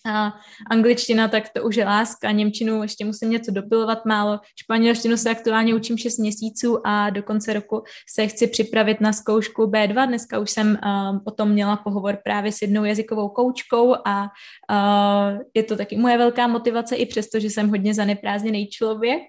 A 0.08 0.34
angličtina, 0.70 1.28
tak 1.28 1.44
to 1.50 1.64
už 1.64 1.76
je 1.76 1.86
láska, 1.86 2.32
Němčinu 2.32 2.82
ještě 2.82 3.06
musím 3.06 3.30
něco 3.30 3.52
dopilovat 3.52 4.06
málo, 4.06 4.40
španělštinu 4.56 5.18
se 5.18 5.30
aktuálně 5.30 5.76
učím 5.76 5.98
6 5.98 6.18
měsíců 6.18 6.88
a 6.88 7.10
do 7.10 7.24
konce 7.24 7.54
roku 7.54 7.84
se 8.10 8.28
chci 8.28 8.48
připravit 8.48 9.02
na 9.02 9.14
zkoušku 9.14 9.62
B2. 9.64 10.08
Dneska 10.08 10.40
už 10.40 10.52
jsem 10.52 10.80
uh, 10.84 11.20
o 11.26 11.32
tom 11.32 11.50
měla 11.50 11.76
pohovor 11.76 12.18
právě 12.24 12.52
s 12.52 12.62
jednou 12.62 12.84
jazykovou 12.84 13.30
koučkou 13.30 13.96
a 14.06 14.24
uh, 14.24 15.40
je 15.54 15.64
to 15.64 15.76
taky 15.78 15.98
moje 15.98 16.18
velká 16.18 16.48
motivace, 16.48 16.96
i 16.96 17.06
přesto, 17.06 17.40
že 17.40 17.50
jsem 17.50 17.70
hodně 17.70 17.94
zaneprázdněný 17.94 18.68
člověk. 18.68 19.22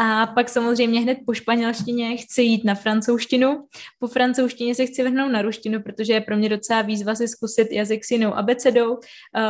A 0.00 0.26
pak 0.26 0.48
samozřejmě 0.48 1.00
hned 1.00 1.18
po 1.26 1.34
španělštině 1.34 2.16
chci 2.16 2.42
jít 2.42 2.64
na 2.64 2.74
francouzštinu. 2.74 3.64
Po 3.98 4.06
francouzštině 4.06 4.74
se 4.74 4.86
chci 4.86 5.02
vrhnout 5.02 5.32
na 5.32 5.42
ruštinu, 5.42 5.82
protože 5.82 6.12
je 6.12 6.20
pro 6.20 6.36
mě 6.36 6.48
docela 6.48 6.82
výzva 6.82 7.14
si 7.14 7.28
zkusit 7.28 7.72
jazyk 7.72 8.04
s 8.04 8.10
jinou 8.10 8.34
abecedou. 8.34 8.92
Uh, 8.92 9.00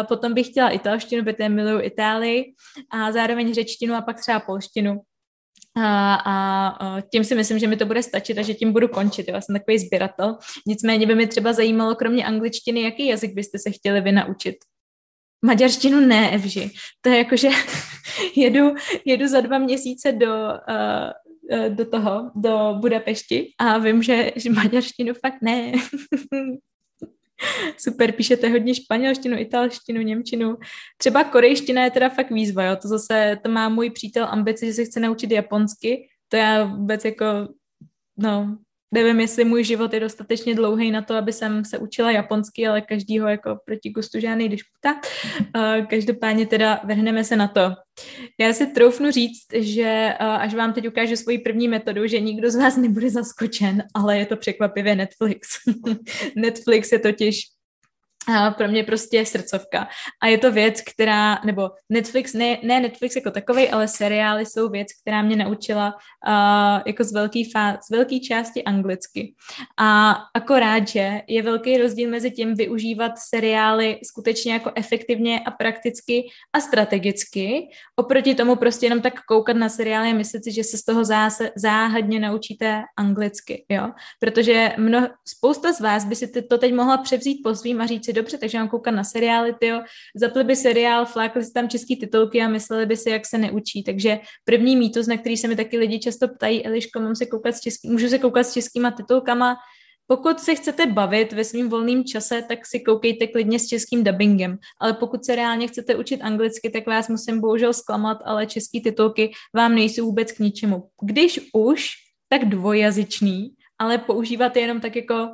potom 0.09 0.35
bych 0.35 0.42
chtěla 0.45 0.71
italštinu, 0.71 1.25
protože 1.25 1.49
miluju 1.49 1.81
Itálii 1.83 2.55
a 2.91 3.13
zároveň 3.13 3.55
řečtinu 3.55 3.95
a 3.95 4.01
pak 4.01 4.21
třeba 4.21 4.41
polštinu. 4.41 5.01
A, 5.77 6.15
a 6.15 7.01
tím 7.01 7.25
si 7.25 7.35
myslím, 7.35 7.59
že 7.59 7.67
mi 7.67 7.77
to 7.77 7.87
bude 7.87 8.03
stačit 8.03 8.39
a 8.39 8.43
že 8.43 8.55
tím 8.55 8.73
budu 8.73 8.89
končit. 8.89 9.29
Já 9.29 9.41
jsem 9.41 9.55
takový 9.55 9.79
sběratel. 9.79 10.39
Nicméně 10.67 11.07
by 11.07 11.15
mi 11.15 11.27
třeba 11.27 11.53
zajímalo, 11.53 11.95
kromě 11.95 12.27
angličtiny, 12.27 12.83
jaký 12.83 13.07
jazyk 13.07 13.35
byste 13.35 13.59
se 13.59 13.71
chtěli 13.71 14.01
vy 14.01 14.13
naučit? 14.13 14.57
Maďarštinu 15.45 16.01
ne, 16.01 16.31
Evži. 16.31 16.71
To 17.01 17.09
je 17.11 17.19
jako, 17.19 17.37
že 17.37 17.49
jedu, 18.37 18.75
jedu 19.05 19.29
za 19.29 19.41
dva 19.41 19.59
měsíce 19.59 20.13
do, 20.13 20.37
do 21.69 21.91
toho, 21.91 22.31
do 22.35 22.75
Budapešti 22.81 23.53
a 23.59 23.79
vím, 23.79 24.03
že, 24.03 24.33
že 24.37 24.51
maďarštinu 24.51 25.15
fakt 25.15 25.43
ne. 25.43 25.73
Super, 27.79 28.13
píšete 28.13 28.49
hodně 28.49 28.75
španělštinu, 28.75 29.39
italštinu, 29.39 30.01
němčinu. 30.01 30.57
Třeba 30.97 31.25
korejština 31.25 31.85
je 31.85 31.91
teda 31.91 32.09
fakt 32.09 32.31
výzva, 32.31 32.65
jo. 32.65 32.77
To 32.77 32.89
zase, 32.89 33.39
to 33.43 33.51
má 33.51 33.69
můj 33.69 33.91
přítel 33.91 34.27
ambici, 34.31 34.67
že 34.67 34.73
se 34.73 34.85
chce 34.85 35.01
naučit 35.01 35.31
japonsky. 35.31 36.09
To 36.29 36.37
já 36.37 36.65
vůbec 36.65 37.05
jako, 37.05 37.27
no, 38.17 38.59
nevím, 38.93 39.21
jestli 39.21 39.45
můj 39.45 39.65
život 39.65 39.95
je 39.95 40.01
dostatečně 40.01 40.55
dlouhý 40.55 40.91
na 40.91 41.03
to, 41.03 41.15
aby 41.15 41.33
jsem 41.33 41.65
se 41.65 41.79
učila 41.79 42.11
japonsky, 42.11 42.67
ale 42.67 42.81
každýho 42.81 43.29
jako 43.29 43.59
proti 43.65 43.91
gustu 43.91 44.21
žádný 44.21 44.49
disputa. 44.49 45.01
Každopádně 45.91 46.47
teda 46.47 46.81
vrhneme 46.85 47.25
se 47.25 47.37
na 47.37 47.49
to. 47.49 47.61
Já 48.41 48.53
si 48.53 48.67
troufnu 48.67 49.11
říct, 49.11 49.47
že 49.55 50.15
až 50.19 50.55
vám 50.55 50.73
teď 50.73 50.89
ukážu 50.89 51.17
svoji 51.17 51.39
první 51.39 51.69
metodu, 51.69 52.07
že 52.07 52.21
nikdo 52.21 52.51
z 52.51 52.57
vás 52.57 52.77
nebude 52.77 53.11
zaskočen, 53.11 53.83
ale 53.95 54.19
je 54.19 54.27
to 54.27 54.37
překvapivě 54.37 54.95
Netflix. 54.97 55.49
Netflix 56.37 56.93
je 56.93 56.99
totiž 56.99 57.43
a 58.29 58.51
pro 58.51 58.69
mě 58.69 58.85
prostě 58.85 59.27
srdcovka. 59.27 59.89
A 60.23 60.27
je 60.27 60.39
to 60.39 60.53
věc, 60.53 60.81
která, 60.81 61.39
nebo 61.45 61.71
Netflix, 61.89 62.33
ne, 62.33 62.59
ne 62.63 62.81
Netflix 62.81 63.17
jako 63.17 63.31
takový, 63.31 63.69
ale 63.69 63.89
seriály 63.89 64.47
jsou 64.47 64.69
věc, 64.69 64.89
která 65.03 65.23
mě 65.23 65.37
naučila 65.37 65.95
uh, 66.29 66.83
jako 66.87 67.05
z 67.05 67.13
velké 67.13 67.39
z 67.87 67.91
velké 67.91 68.21
části 68.21 68.65
anglicky. 68.65 69.35
A 69.79 70.17
akorát, 70.35 70.89
že 70.89 71.21
je 71.29 71.43
velký 71.43 71.79
rozdíl 71.79 72.11
mezi 72.11 72.31
tím 72.31 72.55
využívat 72.55 73.13
seriály 73.31 73.99
skutečně 74.05 74.53
jako 74.53 74.73
efektivně 74.75 75.41
a 75.41 75.51
prakticky 75.51 76.29
a 76.53 76.61
strategicky, 76.61 77.69
oproti 77.97 78.35
tomu 78.35 78.57
prostě 78.57 78.87
jenom 78.87 79.01
tak 79.01 79.15
koukat 79.29 79.57
na 79.57 79.69
seriály 79.69 80.11
a 80.11 80.15
myslet 80.15 80.45
si, 80.45 80.53
že 80.53 80.65
se 80.65 80.79
z 80.79 80.85
toho 80.85 81.05
záse, 81.05 81.51
záhadně 81.57 82.21
naučíte 82.21 82.83
anglicky, 82.97 83.65
jo? 83.69 83.91
Protože 84.21 84.73
mno, 84.79 85.09
spousta 85.29 85.73
z 85.73 85.81
vás 85.81 86.05
by 86.05 86.17
si 86.17 86.43
to 86.43 86.59
teď 86.59 86.75
mohla 86.75 86.99
převzít 86.99 87.41
po 87.45 87.55
svým 87.55 87.81
a 87.81 87.87
říct 87.87 88.12
dobře, 88.12 88.38
takže 88.38 88.59
mám 88.59 88.68
koukat 88.68 88.94
na 88.94 89.05
seriály, 89.05 89.55
tyjo, 89.61 89.81
zapli 90.16 90.44
by 90.44 90.57
seriál, 90.57 91.07
flákli 91.07 91.44
si 91.44 91.53
tam 91.53 91.68
český 91.68 91.96
titulky 91.96 92.42
a 92.42 92.48
mysleli 92.48 92.87
by 92.87 92.96
si, 92.96 93.11
jak 93.11 93.27
se 93.27 93.38
neučí. 93.38 93.83
Takže 93.83 94.20
první 94.44 94.77
mýtus, 94.77 95.07
na 95.07 95.16
který 95.16 95.37
se 95.37 95.48
mi 95.48 95.57
taky 95.57 95.79
lidi 95.79 95.98
často 95.98 96.29
ptají, 96.29 96.66
Eliško, 96.66 97.01
mám 97.01 97.16
se 97.16 97.27
koukat 97.27 97.57
s 97.57 97.61
český, 97.61 97.90
můžu 97.90 98.09
se 98.09 98.18
koukat 98.18 98.46
s 98.46 98.53
českýma 98.53 98.90
titulkama, 98.90 99.57
pokud 100.07 100.40
se 100.40 100.55
chcete 100.55 100.87
bavit 100.87 101.33
ve 101.33 101.44
svém 101.44 101.68
volném 101.68 102.05
čase, 102.05 102.42
tak 102.48 102.66
si 102.66 102.81
koukejte 102.81 103.27
klidně 103.27 103.59
s 103.59 103.66
českým 103.66 104.05
dubbingem. 104.05 104.59
Ale 104.81 104.92
pokud 104.92 105.25
se 105.25 105.37
reálně 105.37 105.68
chcete 105.68 105.96
učit 105.96 106.20
anglicky, 106.20 106.70
tak 106.70 106.87
vás 106.87 107.09
musím 107.09 107.40
bohužel 107.40 107.72
zklamat, 107.72 108.18
ale 108.25 108.46
český 108.46 108.83
titulky 108.83 109.33
vám 109.57 109.75
nejsou 109.75 110.05
vůbec 110.05 110.33
k 110.33 110.38
ničemu. 110.38 110.88
Když 111.03 111.40
už, 111.55 111.90
tak 112.29 112.44
dvojazyčný, 112.44 113.55
ale 113.79 113.98
používat 113.98 114.57
je 114.57 114.62
jenom 114.62 114.81
tak 114.81 114.96
jako 114.96 115.29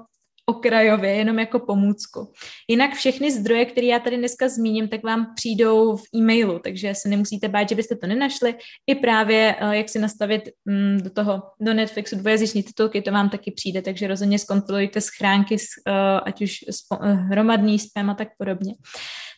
okrajově, 0.49 1.11
jenom 1.11 1.39
jako 1.39 1.59
pomůcku. 1.59 2.33
Jinak 2.69 2.95
všechny 2.95 3.33
zdroje, 3.33 3.65
které 3.65 3.87
já 3.87 3.99
tady 3.99 4.17
dneska 4.17 4.49
zmíním, 4.49 4.89
tak 4.89 5.03
vám 5.03 5.27
přijdou 5.35 5.97
v 5.97 6.03
e-mailu, 6.17 6.59
takže 6.59 6.95
se 6.95 7.09
nemusíte 7.09 7.49
bát, 7.49 7.69
že 7.69 7.75
byste 7.75 7.97
to 7.97 8.07
nenašli. 8.07 8.55
I 8.87 8.95
právě, 8.95 9.57
eh, 9.61 9.77
jak 9.77 9.89
si 9.89 9.99
nastavit 9.99 10.43
mm, 10.65 10.99
do 11.03 11.11
toho, 11.11 11.43
do 11.61 11.75
Netflixu 11.75 12.17
dvojazyční 12.17 12.63
titulky, 12.63 13.03
to 13.03 13.13
vám 13.13 13.31
taky 13.31 13.51
přijde, 13.51 13.83
takže 13.83 14.07
rozhodně 14.07 14.39
zkontrolujte 14.39 15.01
schránky, 15.01 15.57
eh, 15.57 15.93
ať 16.21 16.43
už 16.43 16.57
eh, 16.69 17.13
hromadný 17.13 17.79
spam 17.79 18.11
a 18.11 18.15
tak 18.15 18.29
podobně. 18.39 18.75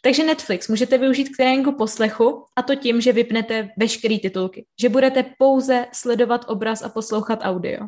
Takže 0.02 0.24
Netflix 0.24 0.68
můžete 0.68 0.98
využít 0.98 1.28
k 1.28 1.36
tréninku 1.36 1.72
poslechu 1.72 2.44
a 2.56 2.62
to 2.62 2.74
tím, 2.74 3.00
že 3.00 3.12
vypnete 3.12 3.68
veškeré 3.76 4.18
titulky, 4.18 4.66
že 4.80 4.88
budete 4.88 5.24
pouze 5.38 5.86
sledovat 5.92 6.44
obraz 6.48 6.82
a 6.82 6.88
poslouchat 6.88 7.40
audio. 7.42 7.80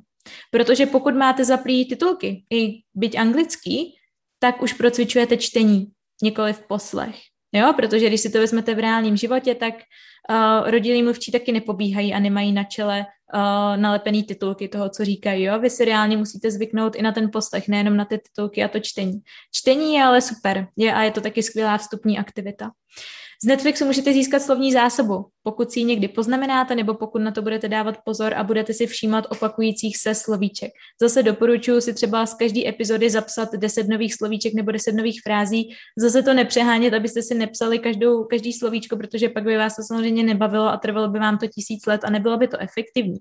Protože 0.51 0.87
pokud 0.87 1.15
máte 1.15 1.45
zaplý 1.45 1.89
titulky, 1.89 2.45
i 2.53 2.81
byť 2.95 3.19
anglický, 3.19 3.95
tak 4.39 4.63
už 4.63 4.73
procvičujete 4.73 5.37
čtení, 5.37 5.87
nikoli 6.23 6.53
v 6.53 6.63
poslech. 6.67 7.17
Jo, 7.55 7.73
protože 7.77 8.07
když 8.07 8.21
si 8.21 8.31
to 8.31 8.39
vezmete 8.39 8.75
v 8.75 8.79
reálném 8.79 9.17
životě, 9.17 9.55
tak 9.55 9.75
uh, 9.75 10.71
rodilí 10.71 11.03
mluvčí 11.03 11.33
taky 11.33 11.53
nepobíhají 11.53 12.15
a 12.15 12.19
nemají 12.19 12.53
na 12.53 12.65
čele 12.65 13.07
uh, 13.35 13.77
nalepený 13.77 14.23
titulky 14.23 14.69
toho, 14.69 14.89
co 14.89 15.05
říkají. 15.05 15.43
Jo? 15.43 15.59
Vy 15.59 15.71
si 15.71 15.85
reálně 15.85 16.17
musíte 16.17 16.51
zvyknout 16.51 16.97
i 16.97 17.03
na 17.03 17.13
ten 17.13 17.31
poslech, 17.31 17.69
nejenom 17.69 17.97
na 17.97 18.05
ty 18.05 18.19
titulky 18.19 18.65
a 18.65 18.69
to 18.69 18.81
čtení. 18.81 19.21
Čtení 19.55 19.95
je 19.95 20.03
ale 20.03 20.21
super 20.21 20.69
je, 20.77 20.95
a 20.95 21.03
je 21.03 21.11
to 21.11 21.21
taky 21.21 21.43
skvělá 21.43 21.79
vstupní 21.79 22.19
aktivita. 22.19 22.71
Z 23.45 23.47
Netflixu 23.47 23.85
můžete 23.85 24.13
získat 24.13 24.43
slovní 24.43 24.73
zásobu, 24.73 25.27
pokud 25.43 25.71
si 25.71 25.81
ji 25.81 25.85
někdy 25.85 26.09
poznamenáte, 26.09 26.75
nebo 26.75 26.95
pokud 26.95 27.19
na 27.19 27.31
to 27.31 27.43
budete 27.43 27.69
dávat 27.69 27.99
pozor 28.05 28.35
a 28.35 28.45
budete 28.45 28.75
si 28.75 28.87
všímat 28.87 29.27
opakujících 29.31 29.97
se 29.97 30.15
slovíček. 30.15 30.71
Zase 31.01 31.23
doporučuji 31.23 31.81
si 31.81 31.95
třeba 31.95 32.27
z 32.27 32.35
každé 32.35 32.69
epizody 32.69 33.11
zapsat 33.11 33.49
10 33.55 33.89
nových 33.89 34.15
slovíček 34.15 34.55
nebo 34.55 34.71
10 34.73 34.93
nových 34.93 35.21
frází. 35.27 35.75
Zase 35.99 36.23
to 36.23 36.35
nepřehánět, 36.35 36.95
abyste 36.95 37.23
si 37.23 37.35
nepsali 37.35 37.79
každou, 37.79 38.25
každý 38.25 38.53
slovíčko, 38.53 38.97
protože 38.97 39.29
pak 39.29 39.45
by 39.45 39.57
vás 39.57 39.77
to 39.77 39.83
samozřejmě 39.83 40.23
nebavilo 40.23 40.69
a 40.69 40.77
trvalo 40.77 41.09
by 41.09 41.19
vám 41.19 41.39
to 41.39 41.47
tisíc 41.47 41.87
let 41.87 42.01
a 42.05 42.11
nebylo 42.11 42.37
by 42.37 42.49
to 42.49 42.61
efektivní. 42.61 43.19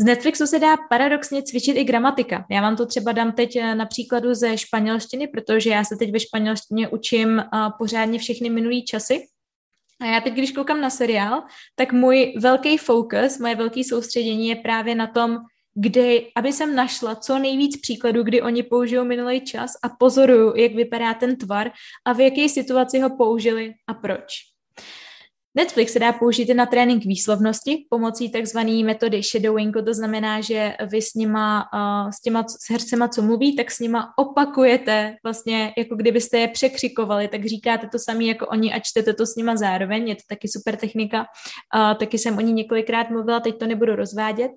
Z 0.00 0.04
Netflixu 0.04 0.46
se 0.46 0.58
dá 0.58 0.76
paradoxně 0.90 1.42
cvičit 1.42 1.76
i 1.76 1.84
gramatika. 1.84 2.46
Já 2.50 2.60
vám 2.60 2.76
to 2.76 2.86
třeba 2.86 3.12
dám 3.12 3.32
teď 3.32 3.56
eh, 3.56 3.74
na 3.74 3.86
příkladu 3.86 4.34
ze 4.34 4.58
španělštiny, 4.58 5.28
protože 5.28 5.70
já 5.70 5.84
se 5.84 5.96
teď 5.96 6.12
ve 6.12 6.20
španělštině 6.20 6.88
učím 6.88 7.38
eh, 7.38 7.44
pořádně 7.78 8.18
všechny 8.18 8.50
minulý 8.50 8.84
časy. 8.84 9.26
A 10.00 10.06
já 10.06 10.20
teď, 10.20 10.34
když 10.34 10.52
koukám 10.52 10.80
na 10.80 10.90
seriál, 10.90 11.42
tak 11.74 11.92
můj 11.92 12.34
velký 12.38 12.78
fokus, 12.78 13.38
moje 13.38 13.54
velké 13.54 13.84
soustředění 13.84 14.48
je 14.48 14.56
právě 14.56 14.94
na 14.94 15.06
tom, 15.06 15.38
kde, 15.74 16.20
aby 16.36 16.52
jsem 16.52 16.74
našla 16.74 17.14
co 17.14 17.38
nejvíc 17.38 17.80
příkladů, 17.80 18.22
kdy 18.22 18.42
oni 18.42 18.62
použijou 18.62 19.04
minulý 19.04 19.40
čas 19.40 19.72
a 19.82 19.88
pozoruju, 19.88 20.56
jak 20.56 20.74
vypadá 20.74 21.14
ten 21.14 21.36
tvar 21.36 21.70
a 22.04 22.12
v 22.12 22.20
jaké 22.20 22.48
situaci 22.48 23.00
ho 23.00 23.16
použili 23.16 23.74
a 23.86 23.94
proč. 23.94 24.57
Netflix 25.58 25.92
se 25.92 25.98
dá 25.98 26.12
použít 26.12 26.54
na 26.54 26.66
trénink 26.66 27.04
výslovnosti 27.04 27.86
pomocí 27.90 28.30
takzvané 28.30 28.84
metody 28.84 29.22
shadowingu, 29.22 29.82
to 29.82 29.94
znamená, 29.94 30.40
že 30.40 30.76
vy 30.90 31.02
s 31.02 31.14
nima, 31.14 31.64
uh, 31.74 32.10
s 32.10 32.20
těma 32.20 32.44
s 32.48 32.70
hercema, 32.70 33.08
co 33.08 33.22
mluví, 33.22 33.56
tak 33.56 33.70
s 33.70 33.78
nima 33.78 34.12
opakujete 34.18 35.16
vlastně, 35.22 35.72
jako 35.78 35.96
kdybyste 35.96 36.38
je 36.38 36.48
překřikovali, 36.48 37.28
tak 37.28 37.44
říkáte 37.44 37.88
to 37.92 37.98
samé 37.98 38.24
jako 38.24 38.46
oni 38.46 38.72
a 38.72 38.78
čtete 38.78 39.12
to 39.12 39.26
s 39.26 39.36
nima 39.36 39.56
zároveň, 39.56 40.08
je 40.08 40.14
to 40.14 40.22
taky 40.28 40.48
super 40.48 40.76
technika, 40.76 41.20
uh, 41.20 41.98
taky 41.98 42.18
jsem 42.18 42.38
o 42.38 42.40
ní 42.40 42.52
několikrát 42.52 43.10
mluvila, 43.10 43.40
teď 43.40 43.58
to 43.58 43.66
nebudu 43.66 43.96
rozvádět. 43.96 44.52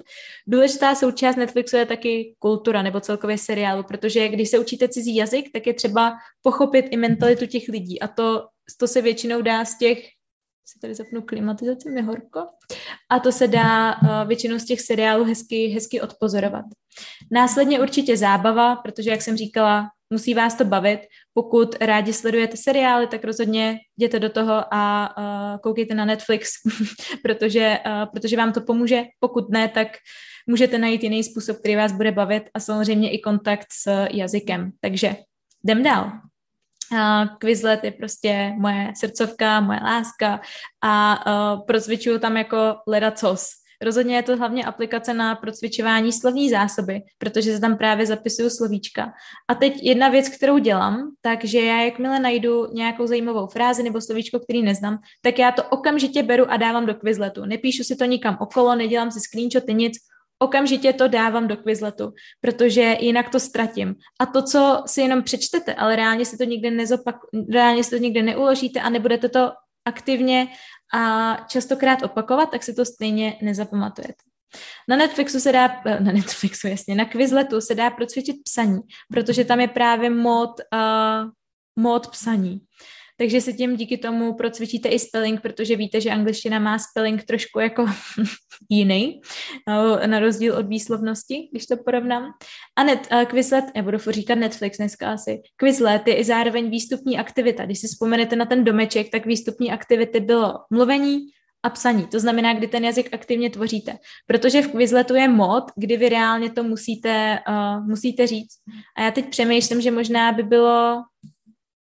Důležitá 0.47 0.95
součást 0.95 1.35
Netflixu 1.35 1.77
je 1.77 1.85
taky 1.85 2.35
kultura 2.39 2.81
nebo 2.81 2.99
celkově 2.99 3.37
seriálu, 3.37 3.83
protože 3.83 4.27
když 4.27 4.49
se 4.49 4.59
učíte 4.59 4.87
cizí 4.87 5.15
jazyk, 5.15 5.49
tak 5.53 5.67
je 5.67 5.73
třeba 5.73 6.13
pochopit 6.41 6.85
i 6.89 6.97
mentalitu 6.97 7.45
těch 7.45 7.63
lidí 7.69 7.99
a 8.01 8.07
to, 8.07 8.47
to 8.79 8.87
se 8.87 9.01
většinou 9.01 9.41
dá 9.41 9.65
z 9.65 9.77
těch 9.77 10.20
si 10.65 10.79
tady 10.79 10.95
zapnu 10.95 11.21
klimatizaci, 11.21 11.89
mi 11.89 12.01
horko. 12.01 12.47
A 13.09 13.19
to 13.19 13.31
se 13.31 13.47
dá 13.47 13.95
uh, 13.95 14.27
většinou 14.27 14.59
z 14.59 14.65
těch 14.65 14.81
seriálů 14.81 15.23
hezky, 15.23 15.67
hezky 15.67 16.01
odpozorovat. 16.01 16.65
Následně 17.31 17.79
určitě 17.79 18.17
zábava, 18.17 18.75
protože, 18.75 19.09
jak 19.09 19.21
jsem 19.21 19.37
říkala, 19.37 19.89
musí 20.09 20.33
vás 20.33 20.55
to 20.55 20.65
bavit. 20.65 20.99
Pokud 21.33 21.75
rádi 21.81 22.13
sledujete 22.13 22.57
seriály, 22.57 23.07
tak 23.07 23.23
rozhodně 23.23 23.79
jděte 23.97 24.19
do 24.19 24.29
toho 24.29 24.73
a 24.73 25.13
uh, 25.17 25.59
koukejte 25.59 25.95
na 25.95 26.05
Netflix, 26.05 26.49
protože, 27.23 27.79
uh, 27.85 28.11
protože 28.13 28.37
vám 28.37 28.53
to 28.53 28.61
pomůže. 28.61 29.03
Pokud 29.19 29.49
ne, 29.49 29.67
tak 29.67 29.87
můžete 30.47 30.77
najít 30.77 31.03
jiný 31.03 31.23
způsob, 31.23 31.57
který 31.57 31.75
vás 31.75 31.91
bude 31.91 32.11
bavit 32.11 32.43
a 32.53 32.59
samozřejmě 32.59 33.11
i 33.11 33.19
kontakt 33.19 33.67
s 33.71 34.05
jazykem. 34.11 34.71
Takže 34.81 35.15
jdem 35.63 35.83
dál. 35.83 36.11
Quizlet 37.39 37.83
je 37.83 37.91
prostě 37.91 38.53
moje 38.57 38.93
srdcovka, 38.95 39.59
moje 39.59 39.79
láska 39.83 40.41
a 40.83 41.23
uh, 41.25 41.65
procvičuju 41.65 42.19
tam 42.19 42.37
jako 42.37 42.75
ledacos. 42.87 43.49
Rozhodně 43.81 44.15
je 44.15 44.23
to 44.23 44.37
hlavně 44.37 44.65
aplikace 44.65 45.13
na 45.13 45.35
procvičování 45.35 46.13
slovní 46.13 46.49
zásoby, 46.49 47.01
protože 47.17 47.53
se 47.53 47.59
tam 47.59 47.77
právě 47.77 48.05
zapisuju 48.05 48.49
slovíčka. 48.49 49.13
A 49.47 49.55
teď 49.55 49.83
jedna 49.83 50.09
věc, 50.09 50.29
kterou 50.29 50.57
dělám, 50.57 51.11
takže 51.21 51.61
já 51.61 51.81
jakmile 51.81 52.19
najdu 52.19 52.73
nějakou 52.73 53.07
zajímavou 53.07 53.47
frázi 53.47 53.83
nebo 53.83 54.01
slovíčko, 54.01 54.39
který 54.39 54.63
neznám, 54.63 54.97
tak 55.21 55.39
já 55.39 55.51
to 55.51 55.63
okamžitě 55.63 56.23
beru 56.23 56.51
a 56.51 56.57
dávám 56.57 56.85
do 56.85 56.93
Quizletu. 56.93 57.45
Nepíšu 57.45 57.83
si 57.83 57.95
to 57.95 58.05
nikam 58.05 58.37
okolo, 58.39 58.75
nedělám 58.75 59.11
si 59.11 59.19
screenshoty, 59.19 59.73
nic, 59.73 59.97
okamžitě 60.41 60.93
to 60.93 61.07
dávám 61.07 61.47
do 61.47 61.57
Quizletu, 61.57 62.13
protože 62.41 62.97
jinak 62.99 63.29
to 63.29 63.39
ztratím. 63.39 63.95
A 64.19 64.25
to, 64.25 64.41
co 64.41 64.83
si 64.85 65.01
jenom 65.01 65.23
přečtete, 65.23 65.73
ale 65.73 65.95
reálně 65.95 66.25
si 66.25 66.37
to 66.37 66.43
nikdy 66.43 66.71
nezopak, 66.71 67.15
reálně 67.53 67.83
si 67.83 67.89
to 67.89 67.97
nikdy 67.97 68.21
neuložíte 68.21 68.81
a 68.81 68.89
nebudete 68.89 69.29
to 69.29 69.51
aktivně 69.85 70.47
a 70.93 71.35
častokrát 71.47 72.03
opakovat, 72.03 72.51
tak 72.51 72.63
si 72.63 72.73
to 72.73 72.85
stejně 72.85 73.37
nezapamatujete. 73.41 74.23
Na 74.89 74.95
Netflixu 74.95 75.39
se 75.39 75.51
dá, 75.51 75.81
eh, 75.85 75.99
na 75.99 76.11
Netflixu 76.11 76.67
jasně, 76.67 76.95
na 76.95 77.05
Quizletu 77.05 77.61
se 77.61 77.75
dá 77.75 77.89
procvičit 77.89 78.35
psaní, 78.43 78.79
protože 79.13 79.45
tam 79.45 79.59
je 79.59 79.67
právě 79.67 80.09
mod, 80.09 80.49
uh, 80.73 81.29
mod 81.83 82.07
psaní 82.07 82.61
takže 83.21 83.41
si 83.41 83.53
tím 83.53 83.75
díky 83.75 83.97
tomu 83.97 84.33
procvičíte 84.33 84.89
i 84.89 84.99
spelling, 84.99 85.41
protože 85.41 85.75
víte, 85.75 86.01
že 86.01 86.09
angličtina 86.09 86.59
má 86.59 86.79
spelling 86.79 87.23
trošku 87.23 87.59
jako 87.59 87.85
jiný, 88.69 89.21
eh, 90.01 90.07
na 90.07 90.19
rozdíl 90.19 90.57
od 90.57 90.67
výslovnosti, 90.67 91.49
když 91.51 91.65
to 91.65 91.77
porovnám. 91.85 92.31
A 92.75 92.83
net, 92.83 93.07
uh, 93.11 93.23
Quizlet, 93.23 93.65
já 93.75 93.83
budu 93.83 93.97
říkat 94.09 94.35
Netflix 94.35 94.77
dneska 94.77 95.11
asi, 95.11 95.41
Quizlet 95.55 96.07
je 96.07 96.15
i 96.15 96.23
zároveň 96.23 96.69
výstupní 96.69 97.17
aktivita. 97.17 97.65
Když 97.65 97.79
si 97.79 97.87
vzpomenete 97.87 98.35
na 98.35 98.45
ten 98.45 98.63
domeček, 98.63 99.09
tak 99.09 99.25
výstupní 99.25 99.71
aktivity 99.71 100.19
bylo 100.19 100.53
mluvení, 100.71 101.19
a 101.63 101.69
psaní. 101.69 102.07
To 102.07 102.19
znamená, 102.19 102.53
kdy 102.53 102.67
ten 102.67 102.85
jazyk 102.85 103.13
aktivně 103.13 103.49
tvoříte. 103.49 103.97
Protože 104.27 104.61
v 104.61 104.71
Quizletu 104.71 105.15
je 105.15 105.27
mod, 105.27 105.63
kdy 105.75 105.97
vy 105.97 106.09
reálně 106.09 106.51
to 106.51 106.63
musíte, 106.63 107.39
uh, 107.49 107.87
musíte 107.87 108.27
říct. 108.27 108.53
A 108.97 109.03
já 109.03 109.11
teď 109.11 109.29
přemýšlím, 109.29 109.81
že 109.81 109.91
možná 109.91 110.31
by 110.31 110.43
bylo 110.43 111.03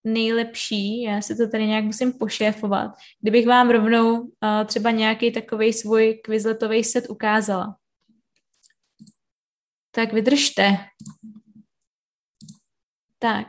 nejlepší, 0.05 1.03
já 1.03 1.23
si 1.23 1.37
to 1.37 1.49
tady 1.49 1.67
nějak 1.67 1.85
musím 1.85 2.13
pošéfovat, 2.13 2.91
kdybych 3.21 3.47
vám 3.47 3.71
rovnou 3.71 4.21
uh, 4.21 4.29
třeba 4.67 4.91
nějaký 4.91 5.33
takový 5.33 5.73
svůj 5.73 6.21
quizletový 6.25 6.85
set 6.85 7.11
ukázala. 7.11 7.77
Tak 9.91 10.13
vydržte. 10.13 10.77
Tak, 13.19 13.49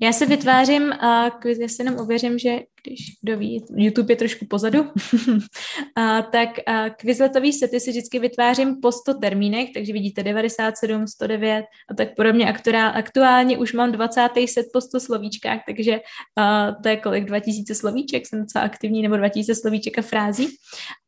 já 0.00 0.12
se 0.12 0.26
vytvářím, 0.26 0.82
uh, 0.82 1.50
já 1.60 1.68
si 1.68 1.82
jenom 1.82 1.98
ověřím, 1.98 2.38
že 2.38 2.58
když 2.82 3.00
kdo 3.22 3.38
ví, 3.38 3.64
YouTube 3.76 4.12
je 4.12 4.16
trošku 4.16 4.46
pozadu, 4.46 4.78
a, 5.96 6.22
tak 6.22 6.48
a, 6.66 6.90
quizletový 6.90 7.52
sety 7.52 7.80
si 7.80 7.90
vždycky 7.90 8.18
vytvářím 8.18 8.80
po 8.82 8.92
100 8.92 9.14
termínech, 9.14 9.68
takže 9.74 9.92
vidíte 9.92 10.22
97, 10.22 11.06
109 11.06 11.64
a 11.90 11.94
tak 11.94 12.08
podobně. 12.16 12.48
Aktuál, 12.48 12.92
aktuálně 12.94 13.58
už 13.58 13.72
mám 13.72 13.92
20. 13.92 14.28
set 14.48 14.66
po 14.72 14.80
100 14.80 15.00
slovíčkách, 15.00 15.60
takže 15.66 16.00
a, 16.36 16.72
to 16.82 16.88
je 16.88 16.96
kolik 16.96 17.24
2000 17.24 17.74
slovíček, 17.74 18.26
jsem 18.26 18.40
docela 18.40 18.64
aktivní, 18.64 19.02
nebo 19.02 19.16
2000 19.16 19.54
slovíček 19.54 19.98
a 19.98 20.02
frází. 20.02 20.48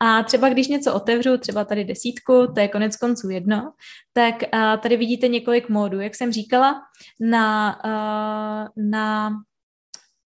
A 0.00 0.22
třeba 0.22 0.48
když 0.48 0.68
něco 0.68 0.94
otevřu, 0.94 1.38
třeba 1.38 1.64
tady 1.64 1.84
desítku, 1.84 2.46
to 2.54 2.60
je 2.60 2.68
konec 2.68 2.96
konců 2.96 3.30
jedno, 3.30 3.72
tak 4.12 4.34
a, 4.52 4.76
tady 4.76 4.96
vidíte 4.96 5.28
několik 5.28 5.68
módů. 5.68 6.00
Jak 6.00 6.14
jsem 6.14 6.32
říkala, 6.32 6.82
na, 7.20 7.70
a, 7.70 8.61
na 8.76 9.34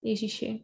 Ježíši, 0.04 0.64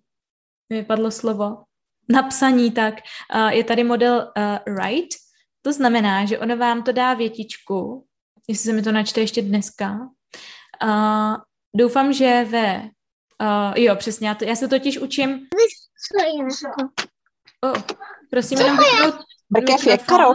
mi 0.69 0.77
vypadlo 0.77 1.11
slovo, 1.11 1.63
napsaní, 2.09 2.71
tak 2.71 2.95
uh, 3.35 3.47
je 3.47 3.63
tady 3.63 3.83
model 3.83 4.31
uh, 4.37 4.73
write, 4.75 5.17
to 5.61 5.73
znamená, 5.73 6.25
že 6.25 6.39
ono 6.39 6.57
vám 6.57 6.83
to 6.83 6.91
dá 6.91 7.13
větičku, 7.13 8.07
jestli 8.47 8.63
se 8.63 8.73
mi 8.73 8.81
to 8.81 8.91
načte 8.91 9.21
ještě 9.21 9.41
dneska. 9.41 9.99
Uh, 10.83 11.35
doufám, 11.75 12.13
že 12.13 12.45
ve... 12.49 12.89
Uh, 13.41 13.73
jo, 13.75 13.95
přesně, 13.95 14.27
já, 14.27 14.35
to, 14.35 14.45
já 14.45 14.55
se 14.55 14.67
totiž 14.67 14.97
učím... 14.97 15.47
Oh, 17.61 17.81
prosím, 18.29 18.57
jenom 18.57 18.77
vypnout... 18.77 19.25
Brkev 19.49 19.87
je 19.87 19.97
Karol. 19.97 20.33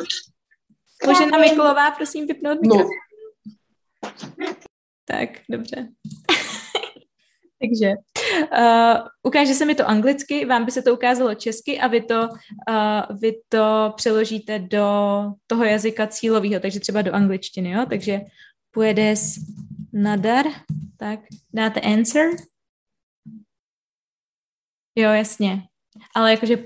Možná 1.06 1.38
Mikulová, 1.38 1.90
prosím, 1.90 2.26
vypnout 2.26 2.58
no. 2.62 2.76
mikrofon. 2.76 2.96
No. 4.38 4.54
Tak, 5.04 5.30
dobře. 5.50 5.88
Takže 7.60 7.92
uh, 8.52 9.06
ukáže 9.22 9.54
se 9.54 9.64
mi 9.64 9.74
to 9.74 9.88
anglicky, 9.88 10.44
vám 10.44 10.64
by 10.64 10.70
se 10.70 10.82
to 10.82 10.94
ukázalo 10.94 11.34
česky 11.34 11.78
a 11.78 11.86
vy 11.86 12.00
to, 12.00 12.28
uh, 12.68 13.18
vy 13.20 13.32
to 13.48 13.92
přeložíte 13.96 14.58
do 14.58 14.86
toho 15.46 15.64
jazyka 15.64 16.06
cílového, 16.06 16.60
takže 16.60 16.80
třeba 16.80 17.02
do 17.02 17.14
angličtiny, 17.14 17.70
jo? 17.70 17.86
Takže 17.88 18.20
puedes 18.70 19.34
nadar, 19.92 20.46
tak 20.96 21.20
dáte 21.54 21.80
answer. 21.80 22.30
Jo, 24.96 25.10
jasně. 25.12 25.62
Ale 26.14 26.30
jakože 26.30 26.64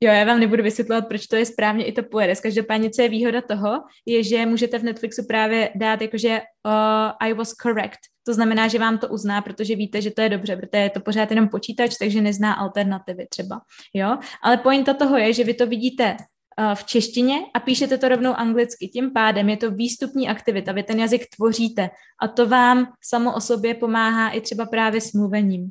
Jo, 0.00 0.12
já 0.12 0.24
vám 0.24 0.40
nebudu 0.40 0.62
vysvětlovat, 0.62 1.08
proč 1.08 1.26
to 1.26 1.36
je 1.36 1.46
správně, 1.46 1.84
i 1.84 1.92
to 1.92 2.02
pojede. 2.02 2.34
Každopádně, 2.36 2.90
co 2.90 3.02
je 3.02 3.08
výhoda 3.08 3.42
toho, 3.42 3.82
je, 4.06 4.22
že 4.22 4.46
můžete 4.46 4.78
v 4.78 4.82
Netflixu 4.82 5.26
právě 5.28 5.70
dát 5.74 6.02
jakože 6.02 6.40
uh, 6.66 7.12
I 7.20 7.32
was 7.32 7.52
correct. 7.62 7.98
To 8.26 8.34
znamená, 8.34 8.68
že 8.68 8.78
vám 8.78 8.98
to 8.98 9.08
uzná, 9.08 9.42
protože 9.42 9.76
víte, 9.76 10.02
že 10.02 10.10
to 10.10 10.20
je 10.20 10.28
dobře, 10.28 10.56
protože 10.56 10.82
je 10.82 10.90
to 10.90 11.00
pořád 11.00 11.30
jenom 11.30 11.48
počítač, 11.48 11.96
takže 11.98 12.20
nezná 12.20 12.54
alternativy 12.54 13.26
třeba. 13.30 13.60
Jo? 13.94 14.18
Ale 14.42 14.56
pointa 14.56 14.94
toho 14.94 15.16
je, 15.16 15.32
že 15.32 15.44
vy 15.44 15.54
to 15.54 15.66
vidíte 15.66 16.16
uh, 16.16 16.74
v 16.74 16.84
češtině 16.84 17.38
a 17.54 17.60
píšete 17.60 17.98
to 17.98 18.08
rovnou 18.08 18.34
anglicky. 18.34 18.88
Tím 18.88 19.12
pádem 19.12 19.48
je 19.48 19.56
to 19.56 19.70
výstupní 19.70 20.28
aktivita, 20.28 20.72
vy 20.72 20.82
ten 20.82 21.00
jazyk 21.00 21.22
tvoříte 21.36 21.90
a 22.22 22.28
to 22.28 22.46
vám 22.46 22.92
samo 23.04 23.34
o 23.34 23.40
sobě 23.40 23.74
pomáhá 23.74 24.30
i 24.30 24.40
třeba 24.40 24.66
právě 24.66 25.00
s 25.00 25.12
mluvením. 25.12 25.70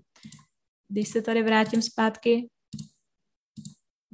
když 0.90 1.10
se 1.10 1.22
tady 1.22 1.44
vrátím 1.44 1.82
zpátky 1.82 2.48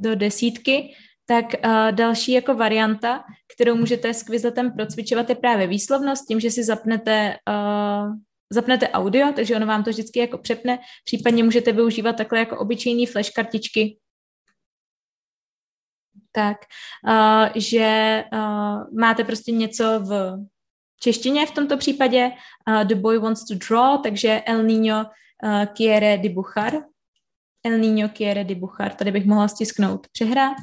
do 0.02 0.16
desítky, 0.16 0.94
tak 1.26 1.46
uh, 1.46 1.92
další 1.92 2.32
jako 2.32 2.54
varianta, 2.54 3.24
kterou 3.56 3.76
můžete 3.76 4.14
s 4.14 4.24
Quizletem 4.24 4.72
procvičovat, 4.72 5.30
je 5.30 5.36
právě 5.36 5.68
výslovnost, 5.68 6.28
tím, 6.28 6.40
že 6.40 6.52
si 6.52 6.64
zapnete, 6.64 7.36
uh, 7.50 8.16
zapnete 8.50 8.90
audio, 8.90 9.32
takže 9.34 9.56
ono 9.56 9.66
vám 9.66 9.84
to 9.84 9.90
vždycky 9.90 10.20
jako 10.20 10.38
přepne, 10.38 10.80
případně 11.06 11.44
můžete 11.44 11.72
využívat 11.72 12.16
takhle 12.16 12.40
jako 12.40 12.60
obyčejný 12.60 13.06
flash 13.06 13.30
kartičky, 13.30 13.98
tak, 16.32 16.58
uh, 17.08 17.50
že 17.56 18.24
uh, 18.34 19.00
máte 19.00 19.24
prostě 19.24 19.52
něco 19.52 20.00
v 20.00 20.38
češtině 21.00 21.46
v 21.46 21.52
tomto 21.52 21.78
případě, 21.78 22.32
uh, 22.68 22.84
The 22.84 22.96
boy 22.96 23.18
wants 23.18 23.46
to 23.46 23.56
draw, 23.56 24.02
takže 24.02 24.42
El 24.46 24.64
niño 24.64 25.06
uh, 25.44 25.66
quiere 25.66 26.18
dibujar, 26.18 26.74
El 27.64 27.80
niño 27.80 28.10
quiere 28.10 28.44
dibujar, 28.44 28.94
tady 28.94 29.12
bych 29.12 29.26
mohla 29.26 29.48
stisknout 29.48 30.08
přehrát. 30.08 30.58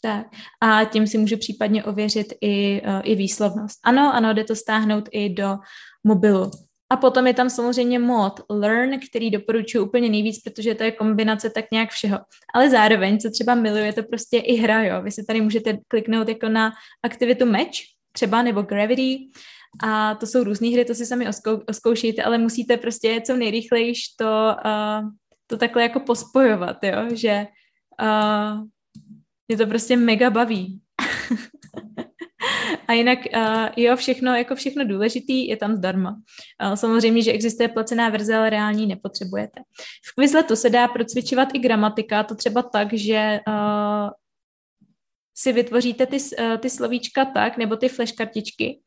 Tak. 0.00 0.26
A 0.60 0.84
tím 0.84 1.06
si 1.06 1.18
můžu 1.18 1.36
případně 1.36 1.84
ověřit 1.84 2.32
i, 2.40 2.82
uh, 2.82 3.00
i 3.04 3.14
výslovnost. 3.14 3.78
Ano, 3.84 4.14
ano, 4.14 4.34
jde 4.34 4.44
to 4.44 4.56
stáhnout 4.56 5.08
i 5.12 5.28
do 5.28 5.56
mobilu. 6.04 6.50
A 6.90 6.96
potom 6.96 7.26
je 7.26 7.34
tam 7.34 7.50
samozřejmě 7.50 7.98
mod 7.98 8.40
Learn, 8.50 8.98
který 9.08 9.30
doporučuji 9.30 9.80
úplně 9.80 10.10
nejvíc, 10.10 10.42
protože 10.42 10.74
to 10.74 10.82
je 10.82 10.92
kombinace 10.92 11.50
tak 11.50 11.64
nějak 11.72 11.90
všeho. 11.90 12.18
Ale 12.54 12.70
zároveň, 12.70 13.18
co 13.18 13.30
třeba 13.30 13.54
miluje, 13.54 13.92
to 13.92 14.02
prostě 14.02 14.38
i 14.38 14.56
hra, 14.56 14.82
jo. 14.82 15.02
Vy 15.02 15.10
si 15.10 15.24
tady 15.24 15.40
můžete 15.40 15.78
kliknout 15.88 16.28
jako 16.28 16.48
na 16.48 16.72
aktivitu 17.02 17.46
Match, 17.46 17.78
třeba, 18.12 18.42
nebo 18.42 18.62
Gravity, 18.62 19.18
a 19.82 20.14
to 20.14 20.26
jsou 20.26 20.44
různé 20.44 20.68
hry, 20.68 20.84
to 20.84 20.94
si 20.94 21.06
sami 21.06 21.28
oskou, 21.28 21.62
oskoušejte, 21.68 22.22
ale 22.22 22.38
musíte 22.38 22.76
prostě 22.76 23.22
co 23.26 23.36
nejrychlejš 23.36 24.08
to, 24.18 24.56
uh, 24.64 25.08
to 25.46 25.56
takhle 25.56 25.82
jako 25.82 26.00
pospojovat, 26.00 26.76
jo, 26.82 27.08
že 27.12 27.46
uh, 28.02 28.64
mě 29.48 29.56
to 29.56 29.66
prostě 29.66 29.96
mega 29.96 30.30
baví. 30.30 30.80
A 32.88 32.92
jinak 32.92 33.18
uh, 33.36 33.68
jo, 33.76 33.96
všechno, 33.96 34.34
jako 34.34 34.54
všechno 34.54 34.84
důležitý 34.84 35.48
je 35.48 35.56
tam 35.56 35.76
zdarma. 35.76 36.10
Uh, 36.10 36.74
samozřejmě, 36.74 37.22
že 37.22 37.32
existuje 37.32 37.68
placená 37.68 38.08
verze, 38.08 38.34
ale 38.34 38.50
reální 38.50 38.86
nepotřebujete. 38.86 39.60
V 40.10 40.14
Quizletu 40.14 40.56
se 40.56 40.70
dá 40.70 40.88
procvičovat 40.88 41.48
i 41.54 41.58
gramatika, 41.58 42.22
to 42.22 42.34
třeba 42.34 42.62
tak, 42.62 42.92
že 42.92 43.40
uh, 43.48 44.10
si 45.36 45.52
vytvoříte 45.52 46.06
ty, 46.06 46.16
uh, 46.16 46.56
ty 46.56 46.70
slovíčka 46.70 47.24
tak, 47.24 47.56
nebo 47.56 47.76
ty 47.76 47.88
flashkartičky, 47.88 48.80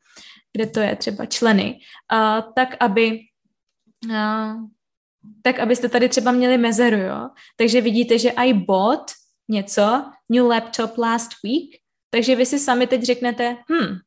kde 0.52 0.66
to 0.66 0.80
je 0.80 0.96
třeba 0.96 1.26
členy, 1.26 1.78
uh, 2.12 2.52
tak, 2.54 2.76
aby 2.80 3.20
uh, 4.06 4.62
tak 5.42 5.58
abyste 5.58 5.88
tady 5.88 6.08
třeba 6.08 6.32
měli 6.32 6.58
mezeru, 6.58 6.96
jo. 6.96 7.28
Takže 7.56 7.80
vidíte, 7.80 8.18
že 8.18 8.30
I 8.30 8.52
bought 8.52 9.12
něco, 9.48 10.04
new 10.28 10.46
laptop 10.46 10.98
last 10.98 11.30
week, 11.44 11.80
takže 12.10 12.36
vy 12.36 12.46
si 12.46 12.58
sami 12.58 12.86
teď 12.86 13.02
řeknete, 13.02 13.56
hm, 13.72 13.98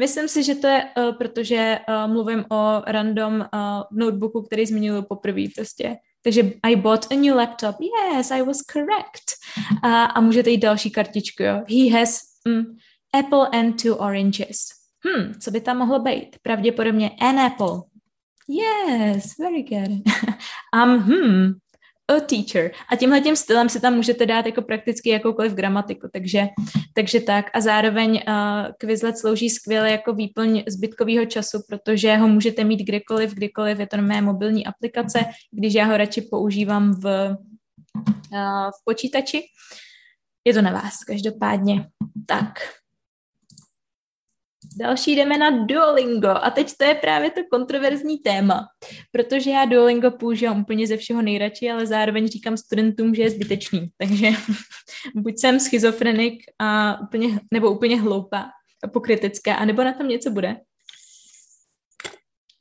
myslím 0.00 0.28
si, 0.28 0.42
že 0.42 0.54
to 0.54 0.66
je, 0.66 0.84
uh, 0.84 1.14
protože 1.14 1.78
uh, 1.88 2.12
mluvím 2.12 2.44
o 2.50 2.82
random 2.86 3.34
uh, 3.40 3.46
notebooku, 3.90 4.42
který 4.42 4.66
zmiňuji 4.66 5.02
poprvé 5.02 5.42
prostě. 5.54 5.96
Takže 6.22 6.52
I 6.62 6.76
bought 6.76 7.12
a 7.12 7.14
new 7.14 7.34
laptop. 7.34 7.76
Yes, 7.80 8.30
I 8.30 8.42
was 8.42 8.58
correct. 8.72 9.26
Uh, 9.84 9.90
a 9.90 10.20
můžete 10.20 10.50
jít 10.50 10.58
další 10.58 10.90
kartičku, 10.90 11.42
jo. 11.42 11.54
He 11.68 12.00
has 12.00 12.20
um, 12.46 12.76
apple 13.12 13.48
and 13.60 13.82
two 13.82 13.96
oranges. 13.96 14.85
Hm, 15.06 15.34
co 15.40 15.50
by 15.50 15.60
tam 15.60 15.78
mohlo 15.78 15.98
být? 15.98 16.36
Pravděpodobně 16.42 17.10
an 17.20 17.40
apple. 17.40 17.82
Yes, 18.48 19.38
very 19.38 19.62
good. 19.62 19.90
um, 20.84 20.98
hmm, 20.98 21.52
a 22.08 22.20
teacher. 22.20 22.70
A 22.92 22.96
tímhle 22.96 23.20
tím 23.20 23.36
stylem 23.36 23.68
si 23.68 23.80
tam 23.80 23.94
můžete 23.94 24.26
dát 24.26 24.46
jako 24.46 24.62
prakticky 24.62 25.10
jakoukoliv 25.10 25.52
gramatiku, 25.52 26.08
takže, 26.12 26.48
takže 26.94 27.20
tak. 27.20 27.46
A 27.54 27.60
zároveň 27.60 28.10
uh, 28.28 28.72
Quizlet 28.78 29.18
slouží 29.18 29.50
skvěle 29.50 29.90
jako 29.90 30.12
výplň 30.12 30.62
zbytkového 30.68 31.26
času, 31.26 31.58
protože 31.68 32.16
ho 32.16 32.28
můžete 32.28 32.64
mít 32.64 32.80
kdekoliv, 32.80 33.34
kdykoliv, 33.34 33.78
je 33.78 33.86
to 33.86 33.96
mé 33.96 34.20
mobilní 34.20 34.66
aplikace, 34.66 35.24
když 35.50 35.74
já 35.74 35.84
ho 35.84 35.96
radši 35.96 36.20
používám 36.20 36.92
v, 36.92 37.28
uh, 37.96 38.70
v 38.70 38.84
počítači. 38.84 39.42
Je 40.44 40.54
to 40.54 40.62
na 40.62 40.72
vás, 40.72 41.04
každopádně. 41.06 41.86
Tak, 42.26 42.58
Další 44.78 45.16
jdeme 45.16 45.38
na 45.38 45.50
Duolingo 45.50 46.28
a 46.28 46.50
teď 46.50 46.72
to 46.78 46.84
je 46.84 46.94
právě 46.94 47.30
to 47.30 47.40
kontroverzní 47.50 48.18
téma, 48.18 48.66
protože 49.12 49.50
já 49.50 49.64
Duolingo 49.64 50.10
používám 50.10 50.60
úplně 50.60 50.86
ze 50.86 50.96
všeho 50.96 51.22
nejradši, 51.22 51.70
ale 51.70 51.86
zároveň 51.86 52.28
říkám 52.28 52.56
studentům, 52.56 53.14
že 53.14 53.22
je 53.22 53.30
zbytečný, 53.30 53.88
takže 53.98 54.28
buď 55.14 55.38
jsem 55.38 55.60
schizofrenik 55.60 56.42
a 56.58 57.00
úplně, 57.00 57.40
nebo 57.52 57.70
úplně 57.70 58.00
hloupá 58.00 58.44
a 58.84 58.88
pokritická, 58.88 59.54
anebo 59.54 59.84
na 59.84 59.92
tom 59.92 60.08
něco 60.08 60.30
bude. 60.30 60.56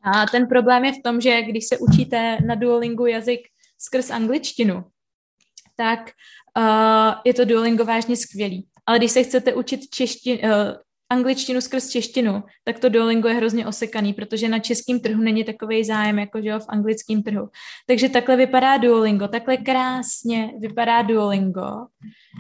A 0.04 0.26
ten 0.32 0.48
problém 0.48 0.86
je 0.86 0.92
v 0.92 1.04
tom, 1.04 1.22
že 1.22 1.42
když 1.42 1.68
se 1.68 1.78
učíte 1.78 2.38
na 2.48 2.56
Duolingu 2.56 3.06
jazyk 3.06 3.42
skrz 3.80 4.10
angličtinu, 4.10 4.84
tak 5.76 6.12
uh, 6.58 7.14
je 7.26 7.34
to 7.34 7.46
Duolingo 7.46 7.86
vážně 7.86 8.18
skvělý. 8.18 8.68
Ale 8.86 8.98
když 8.98 9.12
se 9.12 9.24
chcete 9.24 9.54
učit 9.54 9.90
češtinu, 9.90 10.40
uh, 10.44 10.50
angličtinu 11.10 11.62
skrz 11.62 11.90
češtinu, 11.90 12.44
tak 12.64 12.80
to 12.80 12.90
Duolingo 12.90 13.28
je 13.28 13.34
hrozně 13.34 13.68
osekaný, 13.68 14.14
protože 14.14 14.50
na 14.50 14.60
českém 14.60 15.00
trhu 15.00 15.22
není 15.22 15.44
takový 15.44 15.84
zájem, 15.84 16.20
jako 16.20 16.42
že 16.42 16.50
jo, 16.50 16.60
v 16.60 16.66
anglickém 16.70 17.24
trhu. 17.24 17.50
Takže 17.88 18.10
takhle 18.10 18.36
vypadá 18.36 18.78
Duolingo, 18.78 19.28
takhle 19.28 19.58
krásně 19.58 20.52
vypadá 20.60 21.02
Duolingo, 21.02 21.70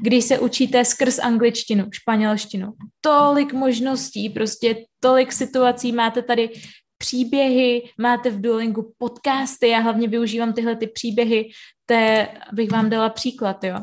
když 0.01 0.25
se 0.25 0.39
učíte 0.39 0.85
skrz 0.85 1.19
angličtinu, 1.19 1.85
španělštinu. 1.91 2.73
Tolik 3.01 3.53
možností, 3.53 4.29
prostě 4.29 4.85
tolik 4.99 5.31
situací 5.31 5.91
máte 5.91 6.21
tady 6.21 6.49
příběhy, 6.97 7.89
máte 7.99 8.29
v 8.29 8.41
Duolingu 8.41 8.93
podcasty, 8.97 9.69
já 9.69 9.79
hlavně 9.79 10.07
využívám 10.07 10.53
tyhle 10.53 10.75
ty 10.75 10.87
příběhy, 10.87 11.49
to 11.85 11.93
je, 11.93 12.27
abych 12.51 12.71
vám 12.71 12.89
dala 12.89 13.09
příklad, 13.09 13.63
jo. 13.63 13.77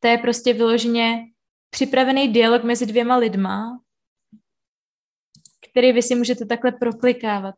To 0.00 0.08
je 0.08 0.18
prostě 0.18 0.52
vyloženě 0.52 1.24
připravený 1.70 2.32
dialog 2.32 2.64
mezi 2.64 2.86
dvěma 2.86 3.16
lidma, 3.16 3.80
který 5.70 5.92
vy 5.92 6.02
si 6.02 6.14
můžete 6.14 6.46
takhle 6.46 6.72
proklikávat. 6.72 7.54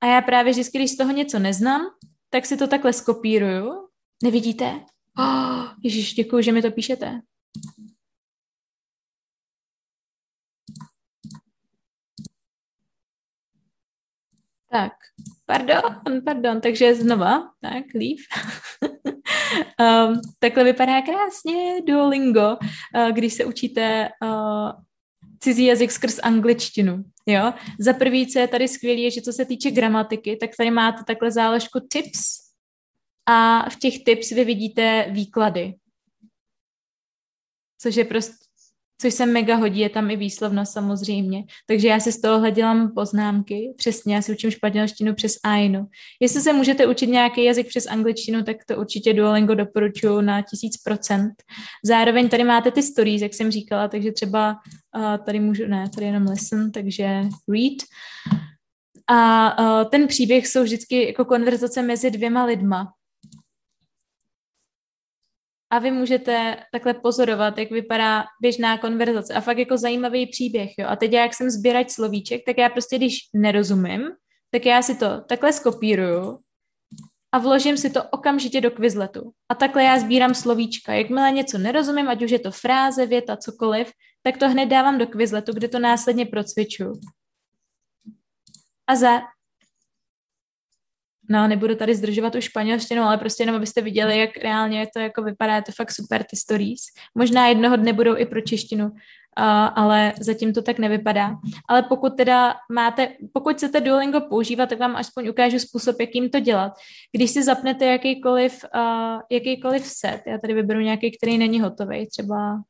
A 0.00 0.06
já 0.06 0.22
právě 0.22 0.52
vždycky, 0.52 0.78
když 0.78 0.90
z 0.90 0.96
toho 0.96 1.12
něco 1.12 1.38
neznám, 1.38 1.86
tak 2.30 2.46
si 2.46 2.56
to 2.56 2.66
takhle 2.66 2.92
skopíruju. 2.92 3.88
Nevidíte? 4.22 4.84
Oh, 5.18 5.74
Ježíš, 5.82 6.14
děkuji, 6.14 6.42
že 6.42 6.52
mi 6.52 6.62
to 6.62 6.70
píšete. 6.70 7.20
Tak, 14.70 14.92
pardon, 15.46 16.22
pardon, 16.24 16.60
takže 16.60 16.94
znova, 16.94 17.52
tak, 17.60 17.84
leave. 17.94 18.22
um, 19.58 20.20
takhle 20.38 20.64
vypadá 20.64 21.02
krásně 21.02 21.82
Duolingo, 21.86 22.56
uh, 22.56 23.10
když 23.12 23.34
se 23.34 23.44
učíte 23.44 24.08
uh, 24.22 24.70
cizí 25.40 25.64
jazyk 25.64 25.92
skrz 25.92 26.18
angličtinu. 26.18 27.04
Jo? 27.26 27.52
Za 27.80 27.92
prvý, 27.92 28.26
co 28.26 28.38
je 28.38 28.48
tady 28.48 28.68
skvělé, 28.68 29.00
je, 29.00 29.10
že 29.10 29.20
co 29.20 29.32
se 29.32 29.44
týče 29.44 29.70
gramatiky, 29.70 30.36
tak 30.36 30.50
tady 30.58 30.70
máte 30.70 31.04
takhle 31.04 31.30
záležku 31.30 31.80
tips 31.90 32.48
a 33.26 33.70
v 33.70 33.76
těch 33.76 34.04
tips 34.04 34.30
vy 34.30 34.44
vidíte 34.44 35.06
výklady. 35.10 35.74
Což 37.80 37.96
je 37.96 38.04
prostě 38.04 38.47
což 39.00 39.14
se 39.14 39.26
mega 39.26 39.56
hodí, 39.56 39.80
je 39.80 39.88
tam 39.88 40.10
i 40.10 40.16
výslovnost 40.16 40.72
samozřejmě. 40.72 41.44
Takže 41.66 41.88
já 41.88 42.00
si 42.00 42.12
z 42.12 42.20
toho 42.20 42.50
dělám 42.50 42.92
poznámky, 42.94 43.74
přesně, 43.76 44.14
já 44.14 44.22
si 44.22 44.32
učím 44.32 44.50
španělštinu 44.50 45.14
přes 45.14 45.34
Ainu. 45.44 45.86
Jestli 46.20 46.40
se 46.40 46.52
můžete 46.52 46.86
učit 46.86 47.06
nějaký 47.06 47.44
jazyk 47.44 47.68
přes 47.68 47.86
angličtinu, 47.86 48.42
tak 48.42 48.56
to 48.66 48.76
určitě 48.76 49.12
Duolingo 49.12 49.54
doporučuji 49.54 50.20
na 50.20 50.42
tisíc 50.42 50.76
procent. 50.76 51.32
Zároveň 51.84 52.28
tady 52.28 52.44
máte 52.44 52.70
ty 52.70 52.82
stories, 52.82 53.22
jak 53.22 53.34
jsem 53.34 53.50
říkala, 53.50 53.88
takže 53.88 54.12
třeba 54.12 54.56
uh, 54.96 55.16
tady 55.24 55.40
můžu, 55.40 55.66
ne, 55.66 55.88
tady 55.94 56.06
jenom 56.06 56.26
listen, 56.26 56.72
takže 56.72 57.04
read. 57.48 57.78
A 59.10 59.58
uh, 59.58 59.90
ten 59.90 60.06
příběh 60.06 60.46
jsou 60.46 60.62
vždycky 60.62 61.06
jako 61.06 61.24
konverzace 61.24 61.82
mezi 61.82 62.10
dvěma 62.10 62.44
lidma 62.44 62.92
a 65.70 65.78
vy 65.78 65.90
můžete 65.90 66.56
takhle 66.72 66.94
pozorovat, 66.94 67.58
jak 67.58 67.70
vypadá 67.70 68.24
běžná 68.42 68.78
konverzace 68.78 69.34
a 69.34 69.40
fakt 69.40 69.58
jako 69.58 69.78
zajímavý 69.78 70.26
příběh, 70.26 70.70
jo. 70.78 70.86
A 70.88 70.96
teď 70.96 71.12
já, 71.12 71.22
jak 71.22 71.34
jsem 71.34 71.50
sběrač 71.50 71.90
slovíček, 71.90 72.42
tak 72.46 72.58
já 72.58 72.68
prostě, 72.68 72.96
když 72.96 73.18
nerozumím, 73.34 74.02
tak 74.50 74.66
já 74.66 74.82
si 74.82 74.94
to 74.94 75.20
takhle 75.28 75.52
skopíruju 75.52 76.38
a 77.32 77.38
vložím 77.38 77.76
si 77.76 77.90
to 77.90 78.04
okamžitě 78.04 78.60
do 78.60 78.70
Quizletu. 78.70 79.32
A 79.48 79.54
takhle 79.54 79.84
já 79.84 79.98
sbírám 79.98 80.34
slovíčka. 80.34 80.92
Jakmile 80.92 81.30
něco 81.30 81.58
nerozumím, 81.58 82.08
ať 82.08 82.22
už 82.22 82.30
je 82.30 82.38
to 82.38 82.50
fráze, 82.50 83.06
věta, 83.06 83.36
cokoliv, 83.36 83.92
tak 84.22 84.36
to 84.36 84.48
hned 84.48 84.66
dávám 84.66 84.98
do 84.98 85.06
Quizletu, 85.06 85.52
kde 85.52 85.68
to 85.68 85.78
následně 85.78 86.26
procvičuju. 86.26 86.92
A 88.86 88.96
za, 88.96 89.20
No, 91.30 91.48
nebudu 91.48 91.74
tady 91.74 91.94
zdržovat 91.94 92.34
už 92.34 92.44
španělštinu, 92.44 93.02
ale 93.02 93.18
prostě 93.18 93.42
jenom 93.42 93.56
abyste 93.56 93.80
viděli, 93.80 94.18
jak 94.18 94.36
reálně 94.36 94.86
to 94.94 95.00
jako 95.00 95.22
vypadá, 95.22 95.56
je 95.56 95.62
to 95.62 95.72
fakt 95.72 95.92
super, 95.92 96.24
ty 96.24 96.36
stories. 96.36 96.80
Možná 97.14 97.46
jednoho 97.46 97.76
dne 97.76 97.92
budou 97.92 98.16
i 98.16 98.26
pro 98.26 98.40
češtinu, 98.40 98.84
uh, 98.84 98.92
ale 99.74 100.12
zatím 100.20 100.52
to 100.52 100.62
tak 100.62 100.78
nevypadá. 100.78 101.36
Ale 101.68 101.82
pokud 101.82 102.16
teda 102.16 102.54
máte, 102.72 103.08
pokud 103.32 103.56
chcete 103.56 103.80
Duolingo 103.80 104.20
používat, 104.20 104.68
tak 104.68 104.78
vám 104.78 104.96
aspoň 104.96 105.28
ukážu 105.28 105.58
způsob, 105.58 106.00
jakým 106.00 106.30
to 106.30 106.40
dělat. 106.40 106.72
Když 107.16 107.30
si 107.30 107.42
zapnete 107.42 107.86
jakýkoliv, 107.86 108.64
uh, 108.74 109.20
jakýkoliv 109.30 109.86
set, 109.86 110.22
já 110.26 110.38
tady 110.38 110.54
vyberu 110.54 110.80
nějaký, 110.80 111.16
který 111.16 111.38
není 111.38 111.60
hotový, 111.60 112.06
třeba 112.06 112.62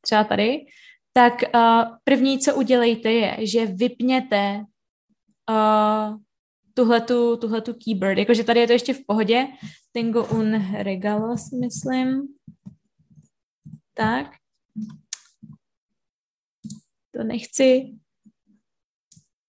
třeba 0.00 0.24
tady, 0.24 0.66
tak 1.12 1.34
uh, 1.54 1.96
první, 2.04 2.38
co 2.38 2.54
udělejte, 2.54 3.12
je, 3.12 3.36
že 3.46 3.66
vypněte 3.66 4.64
uh, 5.50 6.16
tuhletu, 6.74 7.36
tuhletu 7.36 7.74
keyboard. 7.74 8.18
Jakože 8.18 8.44
tady 8.44 8.60
je 8.60 8.66
to 8.66 8.72
ještě 8.72 8.94
v 8.94 9.06
pohodě. 9.06 9.46
Tengo 9.92 10.24
un 10.24 10.74
regalo, 10.76 11.38
si 11.38 11.56
myslím. 11.56 12.22
Tak. 13.94 14.26
To 17.14 17.24
nechci. 17.24 17.94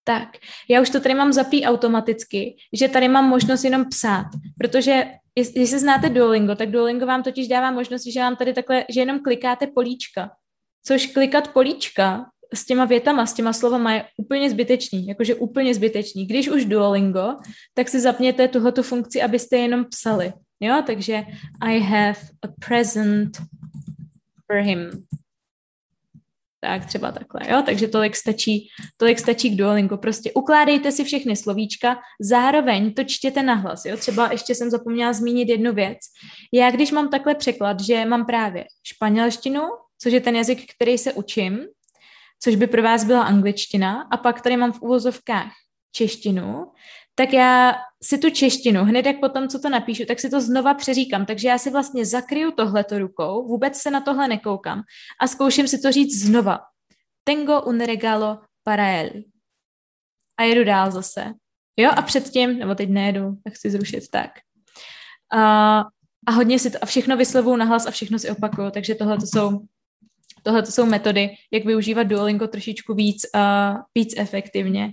Tak, 0.08 0.38
já 0.70 0.82
už 0.82 0.90
to 0.90 1.00
tady 1.00 1.16
mám 1.16 1.34
zapí 1.34 1.66
automaticky, 1.66 2.58
že 2.74 2.88
tady 2.88 3.08
mám 3.08 3.30
možnost 3.30 3.64
jenom 3.64 3.86
psát, 3.90 4.26
protože 4.58 5.04
jestli 5.36 5.80
znáte 5.80 6.10
Duolingo, 6.10 6.56
tak 6.56 6.72
Duolingo 6.72 7.06
vám 7.06 7.24
totiž 7.24 7.48
dává 7.48 7.72
možnost, 7.72 8.06
že 8.06 8.20
vám 8.20 8.36
tady 8.36 8.54
takhle, 8.54 8.86
že 8.90 9.00
jenom 9.00 9.20
klikáte 9.20 9.68
políčka, 9.68 10.32
což 10.84 11.08
klikat 11.08 11.54
políčka 11.54 12.26
s 12.56 12.66
těma 12.66 12.86
větama, 12.86 13.26
s 13.26 13.34
těma 13.34 13.54
slovama 13.54 13.94
je 13.94 14.06
úplně 14.18 14.50
zbytečný, 14.50 15.08
jakože 15.08 15.36
úplně 15.36 15.76
zbytečný. 15.76 16.26
Když 16.26 16.50
už 16.50 16.66
Duolingo, 16.66 17.36
tak 17.74 17.90
si 17.90 18.00
zapněte 18.00 18.48
tuhletu 18.48 18.84
funkci, 18.84 19.22
abyste 19.22 19.58
jenom 19.58 19.86
psali. 19.86 20.34
Jo, 20.60 20.84
takže 20.86 21.24
I 21.62 21.80
have 21.80 22.20
a 22.42 22.48
present 22.68 23.38
for 24.48 24.62
him. 24.62 24.92
Tak 26.62 26.86
třeba 26.86 27.12
takhle, 27.12 27.42
jo, 27.52 27.64
takže 27.66 27.88
tolik 27.88 28.16
stačí, 28.16 28.68
tolik 28.98 29.20
stačí 29.20 29.50
k 29.50 29.58
Duolingo. 29.58 29.98
Prostě 29.98 30.32
ukládejte 30.34 30.92
si 30.92 31.04
všechny 31.04 31.36
slovíčka, 31.36 31.98
zároveň 32.22 32.94
to 32.94 33.04
čtěte 33.04 33.44
nahlas, 33.44 33.86
jo. 33.86 33.98
Třeba 33.98 34.32
ještě 34.32 34.56
jsem 34.56 34.70
zapomněla 34.70 35.14
zmínit 35.14 35.50
jednu 35.50 35.74
věc. 35.74 35.98
Já 36.54 36.72
když 36.72 36.92
mám 36.92 37.10
takhle 37.10 37.36
překlad, 37.36 37.80
že 37.80 38.06
mám 38.06 38.26
právě 38.26 38.66
španělštinu, 38.84 39.62
což 40.02 40.14
je 40.14 40.22
ten 40.22 40.36
jazyk, 40.36 40.66
který 40.76 40.98
se 40.98 41.14
učím, 41.14 41.60
což 42.44 42.56
by 42.56 42.68
pro 42.68 42.84
vás 42.84 43.04
byla 43.04 43.24
angličtina, 43.24 44.02
a 44.12 44.18
pak 44.18 44.42
tady 44.42 44.58
mám 44.58 44.72
v 44.72 44.82
uvozovkách 44.82 45.52
češtinu, 45.92 46.66
tak 47.16 47.34
já 47.34 47.76
si 48.04 48.18
tu 48.18 48.30
češtinu, 48.30 48.84
hned 48.84 49.06
jak 49.06 49.20
potom, 49.20 49.48
co 49.48 49.60
to 49.60 49.70
napíšu, 49.70 50.06
tak 50.06 50.20
si 50.20 50.30
to 50.30 50.42
znova 50.42 50.74
přeříkám. 50.74 51.26
Takže 51.26 51.48
já 51.48 51.58
si 51.58 51.72
vlastně 51.72 52.06
zakryju 52.06 52.52
tohleto 52.52 53.00
rukou, 53.00 53.48
vůbec 53.48 53.78
se 53.78 53.92
na 53.92 54.02
tohle 54.02 54.28
nekoukám 54.28 54.82
a 55.22 55.28
zkouším 55.28 55.68
si 55.68 55.80
to 55.80 55.92
říct 55.92 56.24
znova. 56.24 56.60
Tengo 57.24 57.62
un 57.62 57.80
regalo 57.80 58.40
para 58.64 58.88
él. 58.88 59.10
A 60.38 60.44
jedu 60.44 60.64
dál 60.64 60.92
zase. 60.92 61.34
Jo, 61.78 61.92
a 61.96 62.02
předtím, 62.02 62.60
nebo 62.60 62.76
teď 62.76 62.90
nejedu, 62.90 63.36
tak 63.44 63.54
chci 63.54 63.72
zrušit 63.72 64.10
tak. 64.12 64.32
A, 65.34 65.80
a 66.28 66.32
hodně 66.32 66.60
si 66.60 66.72
to, 66.72 66.78
a 66.82 66.86
všechno 66.86 67.18
vyslovuju 67.18 67.56
nahlas 67.56 67.88
a 67.88 67.92
všechno 67.92 68.20
si 68.20 68.30
opakuju, 68.30 68.72
takže 68.72 68.96
tohle 68.96 69.18
to 69.18 69.26
jsou 69.28 69.60
tohle 70.46 70.64
to 70.64 70.72
jsou 70.72 70.86
metody, 70.86 71.30
jak 71.52 71.66
využívat 71.66 72.04
Duolingo 72.04 72.48
trošičku 72.48 72.94
víc, 72.94 73.26
uh, 73.36 73.82
víc 73.96 74.14
efektivně. 74.18 74.92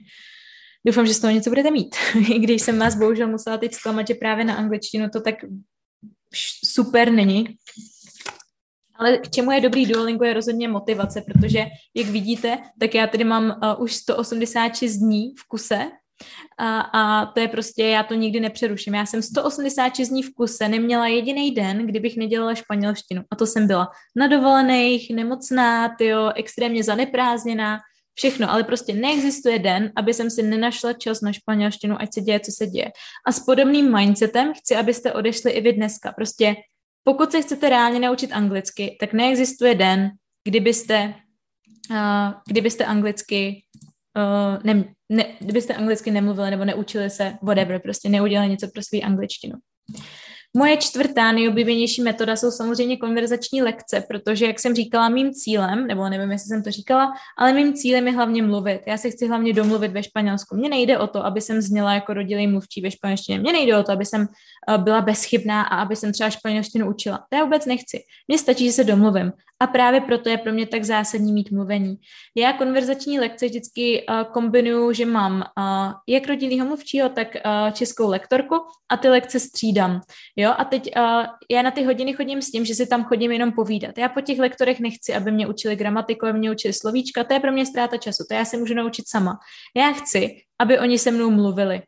Doufám, 0.87 1.07
že 1.07 1.15
z 1.15 1.21
toho 1.21 1.33
něco 1.33 1.51
budete 1.51 1.71
mít. 1.71 1.97
I 2.35 2.39
když 2.39 2.63
jsem 2.63 2.79
vás 2.79 2.95
bohužel 2.95 3.29
musela 3.29 3.59
teď 3.59 3.75
zklamat, 3.75 4.07
že 4.07 4.15
právě 4.15 4.45
na 4.45 4.55
angličtinu 4.55 5.09
to 5.13 5.21
tak 5.21 5.35
super 6.65 7.13
není. 7.13 7.57
Ale 8.95 9.19
k 9.19 9.31
čemu 9.31 9.51
je 9.53 9.61
dobrý 9.61 9.87
Duolingo 9.87 10.25
je 10.25 10.35
rozhodně 10.35 10.69
motivace, 10.69 11.23
protože 11.27 11.67
jak 11.95 12.07
vidíte, 12.07 12.59
tak 12.81 12.95
já 12.95 13.07
tady 13.07 13.25
mám 13.25 13.45
uh, 13.45 13.83
už 13.83 13.95
186 13.95 14.97
dní 14.97 15.35
v 15.39 15.49
kuse 15.49 15.91
a, 16.59 16.81
a 16.81 17.27
to 17.27 17.41
je 17.41 17.49
prostě, 17.49 17.85
já 17.85 18.03
to 18.03 18.15
nikdy 18.15 18.41
nepřeruším. 18.41 18.95
Já 18.95 19.07
jsem 19.07 19.23
186 19.23 20.09
dní 20.09 20.23
v 20.23 20.35
kuse 20.35 20.69
neměla 20.69 21.07
jediný 21.07 21.51
den, 21.51 21.87
kdybych 21.87 22.17
nedělala 22.17 22.55
španělštinu. 22.55 23.23
A 23.31 23.37
to 23.37 23.47
jsem 23.47 23.67
byla 23.67 23.89
na 24.17 24.27
dovolených, 24.27 25.15
nemocná, 25.15 25.89
tyjo, 25.99 26.31
extrémně 26.35 26.85
zaneprázdněná, 26.85 27.79
všechno, 28.15 28.51
ale 28.51 28.65
prostě 28.65 28.93
neexistuje 28.93 29.59
den, 29.59 29.93
aby 29.97 30.15
jsem 30.15 30.31
si 30.31 30.43
nenašla 30.43 30.93
čas 30.93 31.21
na 31.21 31.33
španělštinu, 31.33 31.97
ať 32.01 32.15
se 32.15 32.21
děje, 32.21 32.41
co 32.41 32.53
se 32.53 32.67
děje. 32.67 32.93
A 33.27 33.33
s 33.33 33.41
podobným 33.41 33.97
mindsetem 33.97 34.53
chci, 34.55 34.77
abyste 34.77 35.13
odešli 35.13 35.51
i 35.51 35.61
vy 35.61 35.73
dneska. 35.73 36.13
Prostě 36.13 36.57
pokud 37.05 37.33
se 37.33 37.43
chcete 37.43 37.69
reálně 37.69 38.01
naučit 38.01 38.33
anglicky, 38.33 38.97
tak 39.01 39.13
neexistuje 39.13 39.75
den, 39.75 40.11
kdybyste, 40.45 41.15
uh, 41.91 41.97
kdybyste 42.49 42.85
anglicky 42.85 43.65
uh, 44.17 44.63
ne, 44.65 44.85
ne, 45.09 45.25
kdybyste 45.39 45.75
anglicky 45.75 46.11
nemluvili 46.11 46.51
nebo 46.51 46.65
neučili 46.65 47.11
se, 47.11 47.35
whatever, 47.43 47.81
prostě 47.81 48.09
neudělali 48.09 48.51
něco 48.51 48.69
pro 48.75 48.83
svou 48.83 49.01
angličtinu. 49.05 49.55
Moje 50.57 50.77
čtvrtá 50.77 51.33
nejoblíbenější 51.33 52.03
metoda 52.03 52.37
jsou 52.37 52.51
samozřejmě 52.51 52.97
konverzační 52.97 53.63
lekce, 53.63 54.05
protože, 54.09 54.47
jak 54.47 54.61
jsem 54.61 54.75
říkala, 54.75 55.09
mým 55.09 55.33
cílem, 55.33 55.87
nebo 55.87 56.09
nevím, 56.09 56.31
jestli 56.33 56.49
jsem 56.49 56.63
to 56.63 56.71
říkala, 56.71 57.13
ale 57.39 57.53
mým 57.53 57.75
cílem 57.75 58.07
je 58.07 58.13
hlavně 58.13 58.43
mluvit. 58.43 58.81
Já 58.87 58.97
se 58.97 59.11
chci 59.11 59.29
hlavně 59.29 59.53
domluvit 59.53 59.93
ve 59.93 60.03
Španělsku. 60.03 60.57
Mně 60.57 60.69
nejde 60.69 60.99
o 60.99 61.07
to, 61.07 61.25
aby 61.25 61.41
jsem 61.41 61.61
zněla 61.63 61.95
jako 61.95 62.15
rodilý 62.15 62.47
mluvčí 62.47 62.81
ve 62.81 62.91
španělštině. 62.91 63.39
Mně 63.39 63.53
nejde 63.53 63.79
o 63.79 63.83
to, 63.83 63.93
aby 63.93 64.05
jsem 64.05 64.23
eh, 64.23 64.27
byla 64.77 65.01
bezchybná 65.01 65.63
a 65.63 65.77
aby 65.77 65.97
jsem 65.97 66.13
třeba 66.13 66.31
španělštinu 66.31 66.91
učila. 66.91 67.27
To 67.29 67.37
já 67.37 67.45
vůbec 67.45 67.67
nechci. 67.67 68.05
Mně 68.29 68.39
stačí, 68.39 68.67
že 68.67 68.73
se 68.73 68.85
domluvím. 68.85 69.33
A 69.61 69.67
právě 69.67 70.01
proto 70.01 70.29
je 70.29 70.39
pro 70.39 70.53
mě 70.53 70.67
tak 70.67 70.85
zásadní 70.85 71.33
mít 71.33 71.51
mluvení. 71.51 71.97
Já 72.37 72.53
konverzační 72.53 73.21
lekce 73.21 73.47
vždycky 73.47 74.07
uh, 74.09 74.33
kombinuju, 74.33 74.93
že 74.93 75.07
mám 75.07 75.35
uh, 75.37 75.93
jak 76.09 76.27
rodilýho 76.27 76.67
mluvčího, 76.67 77.09
tak 77.09 77.29
českou 77.73 78.09
lektorku 78.09 78.55
a 78.91 78.97
ty 78.97 79.09
lekce 79.09 79.41
střídám. 79.41 80.01
Jo, 80.37 80.55
a 80.59 80.65
teď 80.65 80.91
já 81.51 81.63
na 81.63 81.71
ty 81.71 81.85
hodiny 81.85 82.13
chodím 82.13 82.43
s 82.43 82.51
tím, 82.51 82.65
že 82.65 82.75
si 82.75 82.87
tam 82.87 83.05
chodím 83.05 83.33
jenom 83.33 83.53
povídat. 83.53 83.99
Já 83.99 84.09
po 84.09 84.21
těch 84.21 84.39
lektorech 84.39 84.81
nechci, 84.81 85.15
aby 85.15 85.33
mě 85.33 85.47
učili 85.47 85.77
gramatiku, 85.77 86.27
aby 86.27 86.39
mě 86.39 86.51
učili 86.51 86.73
slovíčka, 86.73 87.25
to 87.25 87.35
je 87.35 87.41
pro 87.41 87.53
mě 87.53 87.67
ztráta 87.67 87.97
času, 87.97 88.25
to 88.29 88.35
já 88.35 88.45
se 88.45 88.57
můžu 88.57 88.75
naučit 88.75 89.09
sama. 89.09 89.39
Já 89.77 89.93
chci, 89.93 90.37
aby 90.59 90.79
oni 90.79 90.99
se 90.99 91.11
mnou 91.11 91.31
mluvili. 91.31 91.83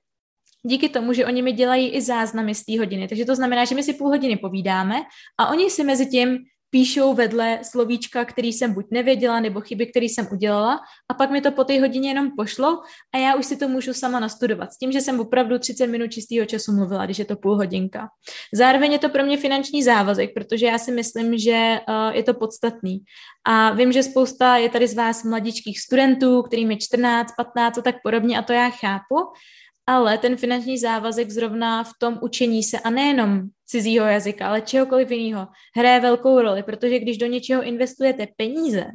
Díky 0.67 0.89
tomu, 0.89 1.13
že 1.13 1.27
oni 1.27 1.43
mi 1.43 1.53
dělají 1.53 1.89
i 1.89 2.01
záznamy 2.01 2.55
z 2.55 2.65
té 2.65 2.79
hodiny. 2.79 3.09
Takže 3.09 3.25
to 3.25 3.37
znamená, 3.37 3.65
že 3.65 3.75
my 3.75 3.83
si 3.83 3.93
půl 3.93 4.09
hodiny 4.09 4.37
povídáme 4.37 4.95
a 5.39 5.49
oni 5.49 5.71
si 5.71 5.85
mezi 5.85 6.07
tím 6.07 6.39
píšou 6.75 7.15
vedle 7.15 7.59
slovíčka, 7.63 8.25
který 8.25 8.53
jsem 8.53 8.75
buď 8.75 8.87
nevěděla, 8.91 9.41
nebo 9.41 9.61
chyby, 9.61 9.87
které 9.87 10.07
jsem 10.07 10.29
udělala 10.33 10.81
a 11.11 11.15
pak 11.15 11.31
mi 11.31 11.41
to 11.41 11.53
po 11.53 11.65
té 11.65 11.81
hodině 11.81 12.11
jenom 12.11 12.31
pošlo 12.37 12.83
a 13.15 13.19
já 13.19 13.35
už 13.35 13.47
si 13.47 13.57
to 13.57 13.69
můžu 13.69 13.93
sama 13.95 14.21
nastudovat. 14.21 14.73
S 14.73 14.79
tím, 14.79 14.93
že 14.93 15.01
jsem 15.01 15.21
opravdu 15.21 15.59
30 15.59 15.87
minut 15.87 16.11
čistého 16.11 16.47
času 16.47 16.73
mluvila, 16.73 17.05
když 17.05 17.19
je 17.19 17.25
to 17.25 17.37
půl 17.37 17.57
hodinka. 17.57 18.09
Zároveň 18.55 18.93
je 18.93 18.99
to 18.99 19.09
pro 19.09 19.25
mě 19.25 19.37
finanční 19.37 19.83
závazek, 19.83 20.31
protože 20.35 20.67
já 20.67 20.79
si 20.79 20.93
myslím, 20.93 21.39
že 21.39 21.79
uh, 21.89 22.17
je 22.17 22.23
to 22.23 22.35
podstatný. 22.35 22.99
A 23.47 23.73
vím, 23.73 23.93
že 23.93 24.03
spousta 24.03 24.57
je 24.57 24.69
tady 24.69 24.89
z 24.89 24.95
vás 24.95 25.25
mladičkých 25.25 25.81
studentů, 25.81 26.43
kterým 26.43 26.71
je 26.71 26.77
14, 26.77 27.33
15 27.37 27.79
a 27.79 27.83
tak 27.83 27.97
podobně 28.03 28.39
a 28.39 28.43
to 28.43 28.53
já 28.53 28.71
chápu, 28.71 29.15
ale 29.87 30.19
ten 30.19 30.37
finanční 30.37 30.79
závazek 30.79 31.31
zrovna 31.31 31.85
v 31.85 31.91
tom 31.99 32.19
učení 32.23 32.63
se 32.63 32.81
a 32.81 32.91
nejenom 32.91 33.43
cizího 33.67 34.07
jazyka, 34.07 34.49
ale 34.49 34.61
čehokoliv 34.61 35.11
jiného, 35.11 35.47
hraje 35.77 36.01
velkou 36.01 36.41
roli, 36.41 36.63
protože 36.63 36.99
když 36.99 37.19
do 37.19 37.27
něčeho 37.27 37.63
investujete 37.63 38.27
peníze, 38.37 38.87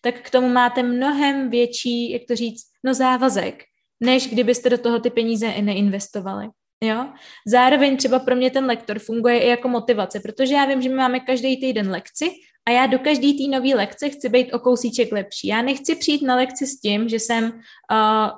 tak 0.00 0.20
k 0.20 0.30
tomu 0.30 0.48
máte 0.48 0.82
mnohem 0.82 1.50
větší, 1.50 2.10
jak 2.10 2.22
to 2.28 2.36
říct, 2.36 2.62
no 2.84 2.94
závazek, 2.94 3.62
než 4.00 4.28
kdybyste 4.28 4.70
do 4.70 4.78
toho 4.78 5.00
ty 5.00 5.10
peníze 5.10 5.46
i 5.46 5.62
neinvestovali. 5.62 6.48
Jo? 6.82 7.06
Zároveň 7.46 7.96
třeba 7.96 8.18
pro 8.18 8.36
mě 8.36 8.50
ten 8.50 8.64
lektor 8.64 8.98
funguje 8.98 9.38
i 9.38 9.48
jako 9.48 9.68
motivace, 9.68 10.20
protože 10.20 10.54
já 10.54 10.64
vím, 10.64 10.82
že 10.82 10.88
my 10.88 10.94
máme 10.94 11.20
každý 11.20 11.60
týden 11.60 11.90
lekci 11.90 12.30
a 12.66 12.70
já 12.70 12.86
do 12.86 12.98
každé 12.98 13.32
té 13.32 13.56
nové 13.56 13.74
lekce 13.74 14.08
chci 14.08 14.28
být 14.28 14.52
o 14.52 14.58
kousíček 14.58 15.12
lepší. 15.12 15.48
Já 15.48 15.62
nechci 15.62 15.94
přijít 15.94 16.22
na 16.22 16.36
lekci 16.36 16.66
s 16.66 16.80
tím, 16.80 17.08
že 17.08 17.16
jsem 17.16 17.44
uh, 17.44 17.50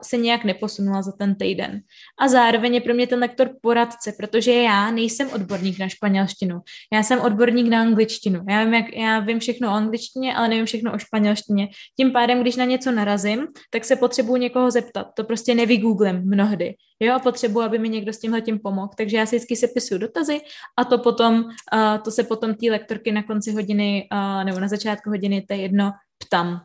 se 0.03 0.17
nějak 0.17 0.45
neposunula 0.45 1.03
za 1.03 1.13
ten 1.13 1.35
týden. 1.35 1.81
A 2.21 2.29
zároveň 2.29 2.75
je 2.75 2.81
pro 2.81 2.95
mě 2.95 3.07
ten 3.07 3.19
lektor 3.19 3.51
poradce, 3.63 4.13
protože 4.19 4.53
já 4.53 4.91
nejsem 4.91 5.31
odborník 5.31 5.79
na 5.79 5.89
španělštinu. 5.89 6.61
Já 6.93 7.03
jsem 7.03 7.21
odborník 7.21 7.69
na 7.69 7.81
angličtinu. 7.81 8.45
Já 8.49 8.65
vím, 8.65 8.75
jak, 8.75 8.97
já 8.97 9.19
vím 9.19 9.39
všechno 9.39 9.69
o 9.69 9.73
angličtině, 9.73 10.37
ale 10.37 10.49
nevím 10.49 10.67
všechno 10.67 10.93
o 10.95 10.99
španělštině. 10.99 11.69
Tím 11.97 12.13
pádem, 12.13 12.41
když 12.41 12.57
na 12.57 12.65
něco 12.65 12.93
narazím, 12.93 13.47
tak 13.71 13.85
se 13.85 13.97
potřebuji 13.97 14.37
někoho 14.37 14.71
zeptat. 14.71 15.07
To 15.17 15.25
prostě 15.25 15.55
nevygooglím 15.55 16.17
mnohdy. 16.17 16.75
Jo, 17.01 17.19
potřebuji, 17.23 17.61
aby 17.61 17.79
mi 17.79 17.89
někdo 17.89 18.13
s 18.13 18.19
tímhle 18.19 18.41
tím 18.41 18.59
pomohl. 18.59 18.91
Takže 18.97 19.17
já 19.17 19.27
si 19.27 19.37
vždycky 19.37 19.57
sepisuju 19.57 20.01
dotazy 20.01 20.41
a 20.77 20.85
to 20.85 20.99
potom, 20.99 21.45
uh, 21.45 21.99
to 22.05 22.11
se 22.11 22.25
potom 22.25 22.55
té 22.55 22.71
lektorky 22.71 23.13
na 23.13 23.23
konci 23.23 23.53
hodiny 23.53 24.09
uh, 24.13 24.45
nebo 24.45 24.61
na 24.61 24.69
začátku 24.69 25.11
hodiny, 25.11 25.45
to 25.49 25.55
je 25.55 25.61
jedno, 25.61 25.93
ptám. 26.19 26.61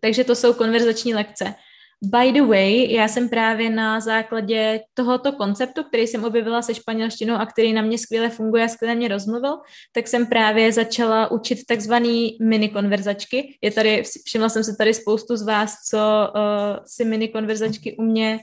Takže 0.00 0.24
to 0.24 0.34
jsou 0.34 0.54
konverzační 0.54 1.14
lekce. 1.14 1.54
By 2.02 2.32
the 2.32 2.42
way, 2.42 2.92
já 2.92 3.08
jsem 3.08 3.28
právě 3.28 3.70
na 3.70 4.00
základě 4.00 4.80
tohoto 4.94 5.32
konceptu, 5.32 5.84
který 5.84 6.06
jsem 6.06 6.24
objevila 6.24 6.62
se 6.62 6.74
španělštinou 6.74 7.34
a 7.34 7.46
který 7.46 7.72
na 7.72 7.82
mě 7.82 7.98
skvěle 7.98 8.30
funguje 8.30 8.64
a 8.64 8.68
skvěle 8.68 8.94
mě 8.94 9.08
rozmluvil, 9.08 9.58
tak 9.92 10.08
jsem 10.08 10.26
právě 10.26 10.72
začala 10.72 11.30
učit 11.30 11.58
takzvaný 11.68 12.36
mini 12.42 12.68
konverzačky. 12.68 13.58
Je 13.62 13.70
tady, 13.70 14.02
všimla 14.24 14.48
jsem 14.48 14.64
se 14.64 14.76
tady 14.78 14.94
spoustu 14.94 15.36
z 15.36 15.42
vás, 15.42 15.74
co 15.90 15.98
uh, 15.98 16.84
si 16.86 17.04
mini 17.04 17.28
konverzačky 17.28 17.96
u 17.96 18.02
mě, 18.02 18.38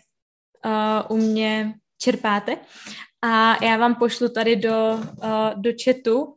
uh, 0.65 1.17
u 1.17 1.21
mě 1.21 1.73
čerpáte. 2.01 2.57
A 3.21 3.63
já 3.65 3.77
vám 3.77 3.95
pošlu 3.95 4.29
tady 4.29 4.55
do, 4.55 4.99
uh, 5.23 5.61
do 5.61 5.71
chatu 5.83 6.35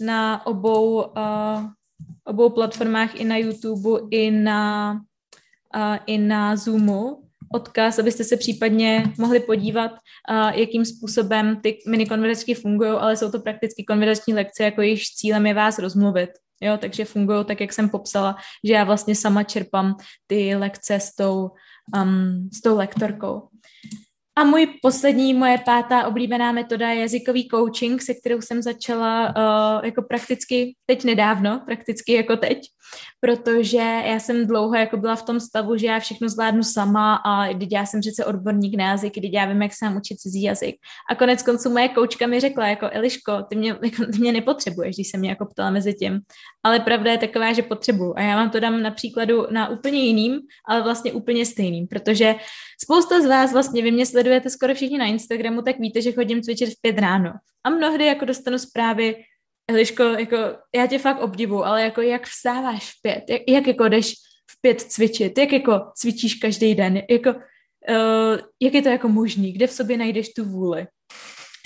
na 0.00 0.46
obou, 0.46 0.94
uh, 0.94 1.66
obou 2.24 2.50
platformách, 2.50 3.20
i 3.20 3.24
na 3.24 3.36
YouTube, 3.36 4.00
i 4.10 4.30
na, 4.30 4.92
uh, 5.76 5.96
i 6.06 6.18
na 6.18 6.56
Zoomu 6.56 7.22
odkaz, 7.54 7.98
abyste 7.98 8.24
se 8.24 8.36
případně 8.36 9.12
mohli 9.18 9.40
podívat, 9.40 9.90
uh, 9.92 10.48
jakým 10.48 10.84
způsobem 10.84 11.60
ty 11.62 11.78
mini 11.86 12.06
konverzačky 12.06 12.54
fungují, 12.54 12.90
ale 12.90 13.16
jsou 13.16 13.30
to 13.30 13.40
prakticky 13.40 13.84
konverzační 13.84 14.34
lekce, 14.34 14.64
jako 14.64 14.82
jejich 14.82 15.02
cílem 15.02 15.46
je 15.46 15.54
vás 15.54 15.78
rozmluvit. 15.78 16.30
Jo, 16.60 16.78
takže 16.80 17.04
fungují 17.04 17.44
tak, 17.44 17.60
jak 17.60 17.72
jsem 17.72 17.88
popsala, 17.88 18.36
že 18.64 18.72
já 18.72 18.84
vlastně 18.84 19.14
sama 19.14 19.42
čerpám 19.42 19.96
ty 20.26 20.56
lekce 20.56 20.94
s 20.94 21.14
tou, 21.14 21.50
um, 22.02 22.50
s 22.52 22.62
tou 22.62 22.76
lektorkou. 22.76 23.48
A 24.38 24.44
můj 24.44 24.66
poslední, 24.82 25.34
moje 25.34 25.58
pátá 25.58 26.06
oblíbená 26.06 26.52
metoda 26.52 26.90
je 26.90 27.00
jazykový 27.00 27.48
coaching, 27.48 28.02
se 28.02 28.14
kterou 28.14 28.40
jsem 28.40 28.62
začala 28.62 29.28
uh, 29.28 29.84
jako 29.84 30.02
prakticky 30.02 30.74
teď 30.86 31.04
nedávno, 31.04 31.62
prakticky 31.66 32.12
jako 32.12 32.36
teď, 32.36 32.58
protože 33.20 34.02
já 34.04 34.18
jsem 34.20 34.46
dlouho 34.46 34.74
jako 34.74 34.96
byla 34.96 35.16
v 35.16 35.22
tom 35.22 35.40
stavu, 35.40 35.76
že 35.76 35.86
já 35.86 36.00
všechno 36.00 36.28
zvládnu 36.28 36.62
sama 36.62 37.14
a 37.14 37.52
když 37.52 37.68
já 37.72 37.86
jsem 37.86 38.00
přece 38.00 38.24
odborník 38.24 38.76
na 38.76 38.84
jazyk, 38.84 39.14
když 39.14 39.30
já 39.32 39.44
vím, 39.46 39.62
jak 39.62 39.72
se 39.74 39.88
učit 39.96 40.16
cizí 40.16 40.42
jazyk. 40.42 40.74
A 41.10 41.14
konec 41.14 41.42
konců 41.42 41.70
moje 41.70 41.88
koučka 41.88 42.26
mi 42.26 42.40
řekla, 42.40 42.66
jako 42.66 42.88
Eliško, 42.92 43.42
ty 43.42 43.56
mě, 43.56 43.68
jako, 43.82 44.06
ty 44.12 44.18
mě 44.18 44.32
nepotřebuješ, 44.32 44.96
když 44.96 45.10
se 45.10 45.18
mě 45.18 45.30
jako 45.30 45.46
ptala 45.46 45.70
mezi 45.70 45.94
tím. 45.94 46.20
Ale 46.64 46.80
pravda 46.80 47.12
je 47.12 47.18
taková, 47.18 47.52
že 47.52 47.62
potřebuju. 47.62 48.14
A 48.16 48.22
já 48.22 48.36
vám 48.36 48.50
to 48.50 48.60
dám 48.60 48.82
na 48.82 48.90
příkladu 48.90 49.46
na 49.50 49.68
úplně 49.68 49.98
jiným, 49.98 50.40
ale 50.68 50.82
vlastně 50.82 51.12
úplně 51.12 51.46
stejným, 51.46 51.86
protože 51.86 52.34
spousta 52.82 53.20
z 53.20 53.26
vás 53.26 53.52
vlastně 53.52 53.82
vy 53.82 53.90
mě 53.90 54.06
sledujete 54.06 54.50
skoro 54.50 54.74
všichni 54.74 54.98
na 54.98 55.06
Instagramu, 55.06 55.62
tak 55.62 55.78
víte, 55.78 56.02
že 56.02 56.12
chodím 56.12 56.42
cvičit 56.42 56.70
v 56.70 56.80
pět 56.80 56.98
ráno. 56.98 57.32
A 57.64 57.70
mnohdy 57.70 58.06
jako 58.06 58.24
dostanu 58.24 58.58
zprávy, 58.58 59.16
Eliško, 59.70 60.02
jako 60.02 60.36
já 60.74 60.86
tě 60.86 60.98
fakt 60.98 61.20
obdivu, 61.20 61.64
ale 61.64 61.82
jako 61.82 62.00
jak 62.00 62.26
vstáváš 62.26 62.90
v 62.90 63.02
pět, 63.02 63.24
jak, 63.30 63.42
jak 63.48 63.66
jako 63.66 63.88
jdeš 63.88 64.14
v 64.50 64.60
pět 64.60 64.80
cvičit, 64.80 65.38
jak 65.38 65.52
jako 65.52 65.80
cvičíš 65.94 66.34
každý 66.34 66.74
den, 66.74 67.02
jako, 67.10 67.30
uh, 67.30 68.38
jak 68.62 68.74
je 68.74 68.82
to 68.82 68.88
jako 68.88 69.08
možný, 69.08 69.52
kde 69.52 69.66
v 69.66 69.72
sobě 69.72 69.96
najdeš 69.96 70.28
tu 70.32 70.44
vůli 70.44 70.86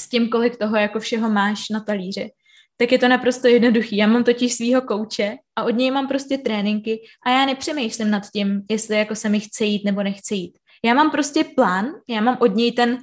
s 0.00 0.08
tím, 0.08 0.28
kolik 0.28 0.56
toho 0.56 0.76
jako 0.76 1.00
všeho 1.00 1.30
máš 1.30 1.68
na 1.68 1.80
talíři. 1.80 2.30
Tak 2.76 2.92
je 2.92 2.98
to 2.98 3.08
naprosto 3.08 3.48
jednoduchý. 3.48 3.96
Já 3.96 4.06
mám 4.06 4.24
totiž 4.24 4.52
svého 4.52 4.82
kouče 4.82 5.36
a 5.56 5.64
od 5.64 5.70
něj 5.70 5.90
mám 5.90 6.08
prostě 6.08 6.38
tréninky 6.38 7.00
a 7.26 7.30
já 7.30 7.46
nepřemýšlím 7.46 8.10
nad 8.10 8.22
tím, 8.34 8.62
jestli 8.70 8.96
jako 8.96 9.14
se 9.14 9.28
mi 9.28 9.40
chce 9.40 9.64
jít 9.64 9.84
nebo 9.84 10.02
nechce 10.02 10.34
jít. 10.34 10.58
Já 10.84 10.94
mám 10.94 11.10
prostě 11.10 11.44
plán, 11.44 11.86
já 12.08 12.20
mám 12.20 12.36
od 12.40 12.54
něj 12.54 12.72
ten 12.72 12.98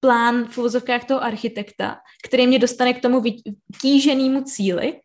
plán 0.00 0.44
v 0.44 0.58
uvozovkách 0.58 1.04
toho 1.04 1.22
architekta, 1.22 1.98
který 2.24 2.46
mě 2.46 2.58
dostane 2.58 2.94
k 2.94 3.02
tomu 3.02 3.20
vytíženému 3.20 4.42
cíli 4.42 5.00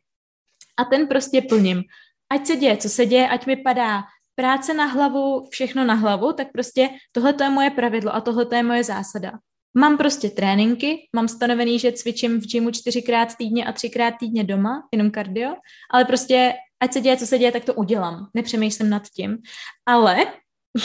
a 0.77 0.85
ten 0.85 1.07
prostě 1.07 1.41
plním. 1.41 1.83
Ať 2.29 2.47
se 2.47 2.55
děje, 2.55 2.77
co 2.77 2.89
se 2.89 3.05
děje, 3.05 3.29
ať 3.29 3.45
mi 3.45 3.55
padá 3.55 4.03
práce 4.35 4.73
na 4.73 4.85
hlavu, 4.85 5.47
všechno 5.49 5.85
na 5.85 5.93
hlavu, 5.93 6.33
tak 6.33 6.51
prostě 6.51 6.89
tohle 7.11 7.35
je 7.43 7.49
moje 7.49 7.69
pravidlo 7.69 8.15
a 8.15 8.21
tohle 8.21 8.47
je 8.53 8.63
moje 8.63 8.83
zásada. 8.83 9.31
Mám 9.77 9.97
prostě 9.97 10.29
tréninky, 10.29 11.07
mám 11.15 11.27
stanovený, 11.27 11.79
že 11.79 11.91
cvičím 11.91 12.41
v 12.41 12.47
gymu 12.51 12.71
čtyřikrát 12.71 13.35
týdně 13.35 13.65
a 13.65 13.71
třikrát 13.71 14.13
týdně 14.19 14.43
doma, 14.43 14.87
jenom 14.91 15.11
kardio, 15.11 15.55
ale 15.93 16.05
prostě 16.05 16.53
ať 16.79 16.93
se 16.93 17.01
děje, 17.01 17.17
co 17.17 17.27
se 17.27 17.39
děje, 17.39 17.51
tak 17.51 17.65
to 17.65 17.73
udělám. 17.73 18.29
Nepřemýšlím 18.33 18.89
nad 18.89 19.03
tím. 19.15 19.37
Ale 19.85 20.17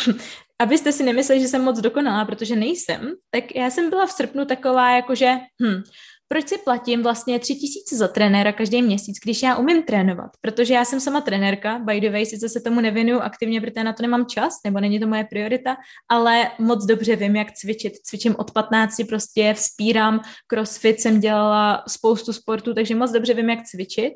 abyste 0.63 0.93
si 0.93 1.03
nemysleli, 1.03 1.41
že 1.41 1.49
jsem 1.49 1.63
moc 1.63 1.81
dokonalá, 1.81 2.25
protože 2.25 2.57
nejsem, 2.57 3.13
tak 3.31 3.55
já 3.55 3.71
jsem 3.71 3.91
byla 3.91 4.07
v 4.07 4.13
srpnu 4.13 4.45
taková, 4.45 4.91
jakože, 4.91 5.33
hm, 5.63 5.83
proč 6.29 6.49
si 6.49 6.59
platím 6.59 7.03
vlastně 7.03 7.39
tři 7.39 7.55
tisíce 7.55 7.97
za 7.97 8.09
trenéra 8.09 8.53
každý 8.53 8.83
měsíc, 8.83 9.19
když 9.25 9.43
já 9.43 9.57
umím 9.57 9.83
trénovat? 9.83 10.31
Protože 10.41 10.75
já 10.75 10.85
jsem 10.85 11.01
sama 11.01 11.21
trenérka, 11.21 11.79
by 11.79 12.01
the 12.01 12.11
way, 12.11 12.27
sice 12.27 12.49
se 12.49 12.61
tomu 12.61 12.81
nevěnuju 12.81 13.21
aktivně, 13.21 13.61
protože 13.61 13.85
na 13.85 13.93
to 13.93 14.03
nemám 14.03 14.27
čas, 14.27 14.55
nebo 14.65 14.81
není 14.81 15.01
to 15.01 15.07
moje 15.07 15.25
priorita, 15.25 15.77
ale 16.09 16.51
moc 16.59 16.85
dobře 16.85 17.17
vím, 17.17 17.37
jak 17.37 17.53
cvičit. 17.53 17.93
Cvičím 17.93 18.35
od 18.39 18.51
15, 18.51 18.97
prostě 19.09 19.55
vzpírám, 19.55 20.21
crossfit 20.47 21.01
jsem 21.01 21.21
dělala 21.21 21.85
spoustu 21.89 22.33
sportů, 22.33 22.75
takže 22.75 22.95
moc 22.95 23.13
dobře 23.13 23.35
vím, 23.35 23.51
jak 23.51 23.65
cvičit. 23.65 24.13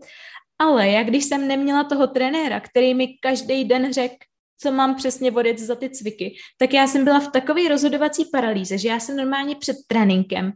Ale 0.59 0.89
já, 0.89 1.03
když 1.03 1.25
jsem 1.25 1.49
neměla 1.49 1.85
toho 1.85 2.07
trenéra, 2.07 2.61
který 2.61 2.95
mi 2.95 3.09
každý 3.21 3.65
den 3.65 3.93
řekl, 3.93 4.17
co 4.59 4.73
mám 4.73 4.95
přesně 4.95 5.31
vodit 5.31 5.59
za 5.59 5.75
ty 5.75 5.91
cviky, 5.91 6.37
tak 6.59 6.75
já 6.75 6.87
jsem 6.87 7.05
byla 7.05 7.21
v 7.21 7.29
takové 7.29 7.69
rozhodovací 7.69 8.25
paralýze, 8.33 8.79
že 8.79 8.89
já 8.89 9.01
jsem 9.01 9.17
normálně 9.17 9.57
před 9.57 9.77
tréninkem 9.87 10.53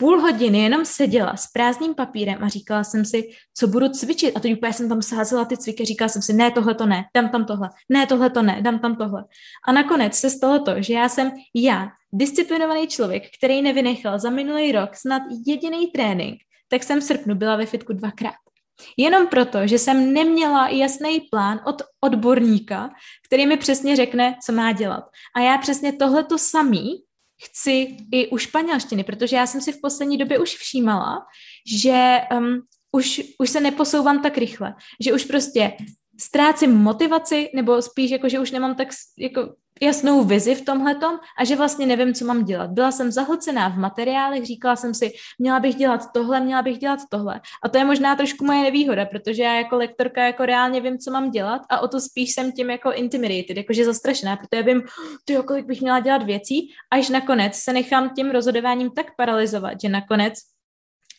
půl 0.00 0.20
hodiny 0.20 0.58
jenom 0.58 0.84
seděla 0.84 1.36
s 1.36 1.46
prázdným 1.46 1.94
papírem 1.94 2.44
a 2.44 2.48
říkala 2.48 2.84
jsem 2.84 3.04
si, 3.04 3.30
co 3.54 3.66
budu 3.66 3.88
cvičit. 3.88 4.36
A 4.36 4.40
to 4.40 4.48
úplně 4.48 4.72
jsem 4.72 4.88
tam 4.88 5.02
sázela 5.02 5.44
ty 5.44 5.56
cviky, 5.56 5.84
říkala 5.84 6.08
jsem 6.08 6.22
si, 6.22 6.32
ne, 6.32 6.50
tohle 6.50 6.74
to 6.74 6.86
ne, 6.86 7.04
dám 7.16 7.28
tam 7.28 7.44
tohle, 7.44 7.70
ne, 7.88 8.06
tohle 8.06 8.30
to 8.30 8.42
ne, 8.42 8.62
dám 8.62 8.78
tam 8.78 8.96
tohle. 8.96 9.24
A 9.68 9.72
nakonec 9.72 10.14
se 10.14 10.30
stalo 10.30 10.58
to, 10.58 10.82
že 10.82 10.94
já 10.94 11.08
jsem 11.08 11.32
já, 11.54 11.88
disciplinovaný 12.12 12.86
člověk, 12.86 13.22
který 13.38 13.62
nevynechal 13.62 14.18
za 14.18 14.30
minulý 14.30 14.72
rok 14.72 14.96
snad 14.96 15.22
jediný 15.46 15.86
trénink, 15.86 16.38
tak 16.68 16.82
jsem 16.82 17.00
v 17.00 17.04
srpnu 17.04 17.34
byla 17.34 17.56
ve 17.56 17.66
fitku 17.66 17.92
dvakrát. 17.92 18.47
Jenom 18.96 19.26
proto, 19.26 19.66
že 19.66 19.78
jsem 19.78 20.12
neměla 20.12 20.68
jasný 20.68 21.20
plán 21.20 21.60
od 21.66 21.82
odborníka, 22.00 22.90
který 23.26 23.46
mi 23.46 23.56
přesně 23.56 23.96
řekne, 23.96 24.36
co 24.46 24.52
má 24.52 24.72
dělat. 24.72 25.04
A 25.36 25.40
já 25.40 25.58
přesně 25.58 25.92
tohleto 25.92 26.38
samý 26.38 27.02
chci 27.44 27.96
i 28.12 28.28
u 28.28 28.38
španělštiny, 28.38 29.04
protože 29.04 29.36
já 29.36 29.46
jsem 29.46 29.60
si 29.60 29.72
v 29.72 29.80
poslední 29.82 30.18
době 30.18 30.38
už 30.38 30.56
všímala, 30.56 31.26
že 31.66 32.20
um, 32.38 32.60
už, 32.92 33.22
už 33.38 33.50
se 33.50 33.60
neposouvám 33.60 34.22
tak 34.22 34.38
rychle, 34.38 34.74
že 35.00 35.12
už 35.12 35.24
prostě 35.24 35.72
ztrácím 36.20 36.74
motivaci, 36.74 37.50
nebo 37.54 37.82
spíš 37.82 38.10
jako, 38.10 38.28
že 38.28 38.40
už 38.40 38.50
nemám 38.50 38.74
tak 38.74 38.88
jako 39.18 39.54
jasnou 39.82 40.24
vizi 40.24 40.54
v 40.54 40.64
tomhletom 40.64 41.18
a 41.38 41.44
že 41.44 41.56
vlastně 41.56 41.86
nevím, 41.86 42.14
co 42.14 42.24
mám 42.24 42.44
dělat. 42.44 42.70
Byla 42.70 42.92
jsem 42.92 43.12
zahlcená 43.12 43.68
v 43.68 43.78
materiálech, 43.78 44.44
říkala 44.44 44.76
jsem 44.76 44.94
si, 44.94 45.12
měla 45.38 45.60
bych 45.60 45.74
dělat 45.74 46.12
tohle, 46.14 46.40
měla 46.40 46.62
bych 46.62 46.78
dělat 46.78 47.00
tohle. 47.10 47.40
A 47.64 47.68
to 47.68 47.78
je 47.78 47.84
možná 47.84 48.16
trošku 48.16 48.44
moje 48.44 48.62
nevýhoda, 48.62 49.06
protože 49.06 49.42
já 49.42 49.54
jako 49.54 49.76
lektorka 49.76 50.24
jako 50.24 50.46
reálně 50.46 50.80
vím, 50.80 50.98
co 50.98 51.10
mám 51.10 51.30
dělat 51.30 51.62
a 51.70 51.80
o 51.80 51.88
to 51.88 52.00
spíš 52.00 52.32
jsem 52.32 52.52
tím 52.52 52.70
jako 52.70 52.92
intimidated, 52.92 53.56
jakože 53.56 53.84
zastrašená, 53.84 54.36
protože 54.36 54.62
vím, 54.62 54.82
ty 55.24 55.36
kolik 55.46 55.66
bych 55.66 55.80
měla 55.80 56.00
dělat 56.00 56.22
věcí, 56.22 56.70
až 56.90 57.08
nakonec 57.08 57.54
se 57.54 57.72
nechám 57.72 58.10
tím 58.14 58.30
rozhodováním 58.30 58.90
tak 58.90 59.06
paralizovat, 59.16 59.80
že 59.82 59.88
nakonec 59.88 60.34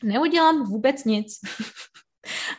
neudělám 0.04 0.64
vůbec 0.64 1.04
nic. 1.04 1.40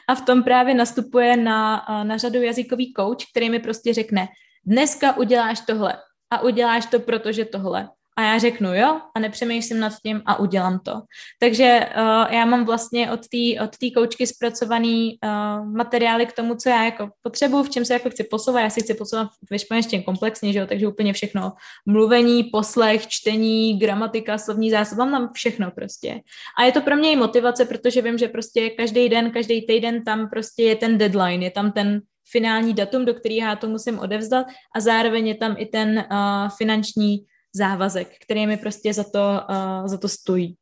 A 0.09 0.15
v 0.15 0.25
tom 0.25 0.43
právě 0.43 0.75
nastupuje 0.75 1.37
na, 1.37 1.87
na 2.03 2.17
řadu 2.17 2.43
jazykový 2.43 2.93
coach, 2.97 3.31
který 3.31 3.51
mi 3.51 3.59
prostě 3.59 3.95
řekne, 3.95 4.29
dneska 4.67 5.17
uděláš 5.17 5.61
tohle 5.61 5.99
a 6.31 6.41
uděláš 6.41 6.87
to, 6.87 7.01
protože 7.01 7.45
tohle. 7.45 7.89
A 8.21 8.23
já 8.23 8.39
řeknu 8.39 8.75
jo 8.75 9.01
a 9.15 9.21
nepřemýšlím 9.21 9.81
nad 9.81 9.93
tím 10.07 10.23
a 10.27 10.39
udělám 10.39 10.79
to. 10.79 10.93
Takže 11.39 11.89
uh, 11.97 12.35
já 12.35 12.45
mám 12.45 12.65
vlastně 12.65 13.13
od 13.13 13.21
té 13.21 13.65
od 13.65 13.71
koučky 13.97 14.27
zpracovaný 14.27 15.19
uh, 15.25 15.67
materiály 15.73 16.27
k 16.27 16.33
tomu, 16.33 16.55
co 16.55 16.69
já 16.69 16.85
jako 16.85 17.09
potřebuji, 17.23 17.63
v 17.63 17.71
čem 17.71 17.85
se 17.85 17.93
jako 17.93 18.11
chci 18.11 18.25
posouvat. 18.25 18.63
Já 18.63 18.71
si 18.71 18.81
chci 18.81 18.95
posouvat 18.95 19.29
ve 19.51 19.59
španělštině 19.59 20.03
komplexně, 20.03 20.53
že 20.53 20.59
jo? 20.59 20.67
takže 20.67 20.89
úplně 20.89 21.13
všechno. 21.13 21.53
Mluvení, 21.87 22.45
poslech, 22.45 23.07
čtení, 23.07 23.79
gramatika, 23.79 24.39
slovní 24.39 24.71
zásob, 24.71 24.99
mám 24.99 25.11
tam 25.11 25.31
všechno 25.35 25.71
prostě. 25.71 26.21
A 26.59 26.65
je 26.65 26.73
to 26.73 26.81
pro 26.81 26.97
mě 26.97 27.13
i 27.13 27.17
motivace, 27.17 27.65
protože 27.65 28.03
vím, 28.03 28.19
že 28.19 28.29
prostě 28.29 28.71
každý 28.71 29.09
den, 29.09 29.31
každý 29.31 29.67
týden 29.67 30.05
tam 30.05 30.29
prostě 30.31 30.63
je 30.63 30.77
ten 30.77 30.99
deadline, 30.99 31.43
je 31.43 31.51
tam 31.51 31.73
ten 31.73 32.01
finální 32.33 32.75
datum, 32.75 33.05
do 33.05 33.15
kterého 33.15 33.49
já 33.49 33.57
to 33.57 33.69
musím 33.69 33.99
odevzdat 33.99 34.47
a 34.77 34.81
zároveň 34.81 35.27
je 35.27 35.35
tam 35.35 35.55
i 35.59 35.67
ten 35.67 36.05
uh, 36.13 36.49
finanční 36.59 37.19
závazek, 37.57 38.09
který 38.23 38.47
mi 38.47 38.57
prostě 38.57 38.95
za 38.95 39.05
to, 39.05 39.41
uh, 39.51 39.87
za 39.87 39.99
to 39.99 40.09
stojí. 40.09 40.57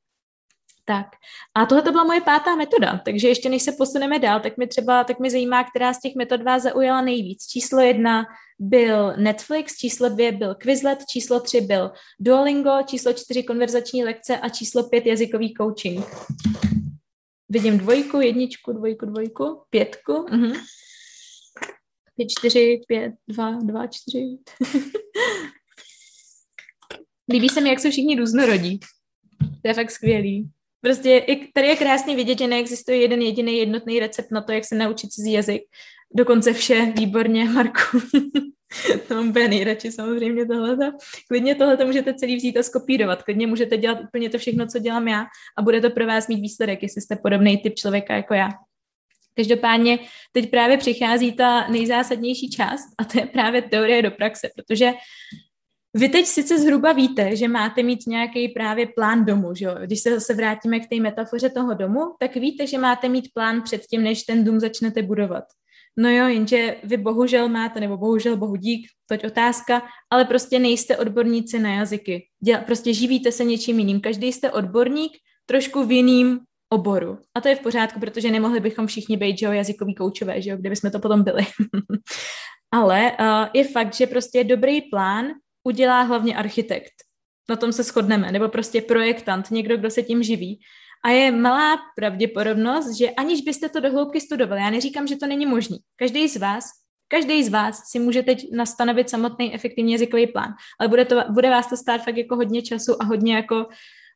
Tak. 0.89 1.07
A 1.55 1.67
tohle 1.67 1.83
to 1.83 1.93
byla 1.93 2.05
moje 2.05 2.21
pátá 2.21 2.57
metoda, 2.57 3.01
takže 3.05 3.29
ještě 3.29 3.49
než 3.49 3.63
se 3.63 3.73
posuneme 3.73 4.19
dál, 4.19 4.41
tak 4.41 4.57
mi 4.57 4.67
třeba, 4.67 5.05
tak 5.05 5.21
mi 5.21 5.31
zajímá, 5.31 5.65
která 5.65 5.95
z 5.95 6.01
těch 6.01 6.15
metod 6.15 6.43
vás 6.43 6.63
zaujala 6.63 7.01
nejvíc. 7.01 7.47
Číslo 7.47 7.81
jedna 7.81 8.27
byl 8.59 9.17
Netflix, 9.17 9.77
číslo 9.77 10.09
dvě 10.09 10.33
byl 10.33 10.55
Quizlet, 10.55 10.99
číslo 11.13 11.41
tři 11.41 11.61
byl 11.61 11.91
Duolingo, 12.21 12.83
číslo 12.87 13.13
čtyři 13.13 13.43
konverzační 13.43 14.05
lekce 14.05 14.39
a 14.39 14.49
číslo 14.49 14.89
pět 14.89 15.07
jazykový 15.07 15.55
coaching. 15.55 16.07
Vidím 17.49 17.79
dvojku, 17.79 18.21
jedničku, 18.21 18.73
dvojku, 18.73 19.07
dvojku, 19.07 19.63
pětku. 19.71 20.27
Mhm. 20.31 20.53
Pět, 22.17 22.29
čtyři, 22.39 22.81
pět, 22.87 23.13
dva, 23.29 23.51
dva, 23.51 23.87
čtyři. 23.87 24.39
Líbí 27.33 27.49
se 27.49 27.61
mi, 27.61 27.69
jak 27.69 27.81
jsou 27.81 27.91
všichni 27.91 28.17
různorodí. 28.17 28.79
To 29.39 29.69
je 29.69 29.75
fakt 29.75 29.91
skvělý. 29.91 30.51
Prostě 30.81 31.27
tady 31.55 31.67
je 31.67 31.77
krásně 31.77 32.17
vidět, 32.17 32.39
že 32.39 32.47
neexistuje 32.47 32.99
jeden 32.99 33.23
jediný 33.23 33.59
jednotný 33.59 34.01
recept 34.01 34.31
na 34.31 34.41
to, 34.41 34.53
jak 34.53 34.65
se 34.65 34.75
naučit 34.75 35.13
cizí 35.13 35.33
jazyk. 35.33 35.63
Dokonce 36.15 36.53
vše 36.53 36.93
výborně, 36.97 37.45
Marku. 37.45 38.01
to 39.09 39.15
mám 39.15 39.29
úplně 39.29 39.49
nejradši 39.49 39.93
samozřejmě 39.93 40.47
tohleto. 40.47 40.99
Klidně 41.29 41.55
tohle 41.55 41.85
můžete 41.85 42.15
celý 42.15 42.37
vzít 42.37 42.57
a 42.57 42.63
skopírovat. 42.63 43.23
Klidně 43.23 43.47
můžete 43.47 43.77
dělat 43.77 43.99
úplně 44.01 44.31
to 44.31 44.39
všechno, 44.39 44.67
co 44.67 44.79
dělám 44.79 45.09
já 45.09 45.27
a 45.59 45.63
bude 45.63 45.81
to 45.81 45.91
pro 45.91 46.07
vás 46.07 46.29
mít 46.29 46.41
výsledek, 46.41 46.83
jestli 46.83 47.03
jste 47.03 47.17
podobný 47.17 47.59
typ 47.59 47.75
člověka 47.75 48.15
jako 48.15 48.35
já. 48.35 48.49
Každopádně 49.35 49.99
teď 50.33 50.51
právě 50.51 50.79
přichází 50.79 51.33
ta 51.33 51.69
nejzásadnější 51.69 52.51
část 52.51 52.89
a 52.99 53.05
to 53.05 53.19
je 53.19 53.27
právě 53.27 53.63
teorie 53.63 54.03
do 54.03 54.11
praxe, 54.11 54.51
protože 54.57 54.93
vy 55.95 56.09
teď 56.09 56.27
sice 56.27 56.59
zhruba 56.59 56.93
víte, 56.93 57.37
že 57.37 57.49
máte 57.49 57.83
mít 57.83 58.07
nějaký 58.07 58.49
právě 58.49 58.87
plán 58.87 59.25
domu, 59.25 59.55
že 59.55 59.65
jo? 59.65 59.75
Když 59.85 60.01
se 60.01 60.15
zase 60.15 60.35
vrátíme 60.35 60.81
k 60.81 60.89
té 60.89 60.97
metafoře 60.97 61.51
toho 61.51 61.75
domu, 61.75 62.01
tak 62.21 62.35
víte, 62.35 62.67
že 62.67 62.79
máte 62.79 63.09
mít 63.09 63.29
plán 63.35 63.63
předtím, 63.63 64.03
než 64.03 64.23
ten 64.23 64.45
dům 64.45 64.61
začnete 64.61 65.03
budovat. 65.03 65.45
No 66.01 66.11
jo, 66.11 66.29
jenže 66.29 66.77
vy 66.85 66.97
bohužel 66.97 67.49
máte, 67.49 67.81
nebo 67.81 67.97
bohužel 67.97 68.37
bohu 68.37 68.57
dík, 68.57 68.87
toť 69.07 69.25
otázka, 69.25 69.83
ale 70.11 70.25
prostě 70.25 70.59
nejste 70.59 70.97
odborníci 70.97 71.59
na 71.59 71.71
jazyky. 71.71 72.27
Děla, 72.45 72.61
prostě 72.61 72.95
živíte 72.95 73.33
se 73.33 73.45
něčím 73.45 73.79
jiným. 73.79 74.01
Každý 74.01 74.33
jste 74.33 74.51
odborník 74.51 75.13
trošku 75.47 75.85
v 75.85 75.93
jiným 75.93 76.41
oboru. 76.73 77.19
A 77.35 77.41
to 77.41 77.49
je 77.49 77.57
v 77.57 77.61
pořádku, 77.61 78.01
protože 78.01 78.31
nemohli 78.31 78.61
bychom 78.61 78.87
všichni 78.87 79.17
být, 79.17 79.39
že 79.39 79.47
jo, 79.47 79.53
jazykový 79.53 79.95
koučové, 79.95 80.43
že 80.43 80.51
jo, 80.51 80.57
kde 80.57 80.71
bychom 80.71 80.91
to 80.91 80.99
potom 80.99 81.23
byli. 81.25 81.47
ale 82.73 83.13
uh, 83.21 83.49
je 83.55 83.65
fakt, 83.65 83.95
že 83.95 84.07
prostě 84.07 84.45
dobrý 84.45 84.83
plán 84.83 85.27
udělá 85.65 86.03
hlavně 86.03 86.37
architekt. 86.37 86.93
Na 87.49 87.57
tom 87.57 87.73
se 87.73 87.83
shodneme, 87.83 88.33
nebo 88.33 88.49
prostě 88.49 88.83
projektant, 88.83 89.51
někdo, 89.51 89.77
kdo 89.77 89.91
se 89.91 90.03
tím 90.03 90.23
živí. 90.23 90.61
A 91.05 91.11
je 91.11 91.31
malá 91.31 91.79
pravděpodobnost, 91.97 92.97
že 92.97 93.11
aniž 93.11 93.41
byste 93.41 93.69
to 93.69 93.81
dohloubky 93.81 94.21
studovali, 94.21 94.61
já 94.61 94.71
neříkám, 94.71 95.07
že 95.07 95.17
to 95.17 95.27
není 95.27 95.47
možný. 95.47 95.79
Každý 95.97 96.29
z 96.29 96.37
vás, 96.37 96.65
každý 97.09 97.45
z 97.45 97.49
vás 97.49 97.81
si 97.91 97.99
může 97.99 98.23
teď 98.23 98.47
nastanovit 98.53 99.11
samotný 99.11 99.55
efektivní 99.55 99.93
jazykový 99.93 100.27
plán, 100.27 100.55
ale 100.81 100.89
bude, 100.89 101.05
to, 101.05 101.25
bude 101.31 101.51
vás 101.51 101.69
to 101.69 101.77
stát 101.77 102.05
fakt 102.05 102.17
jako 102.17 102.37
hodně 102.37 102.63
času 102.63 103.03
a 103.03 103.05
hodně 103.05 103.35
jako 103.35 103.67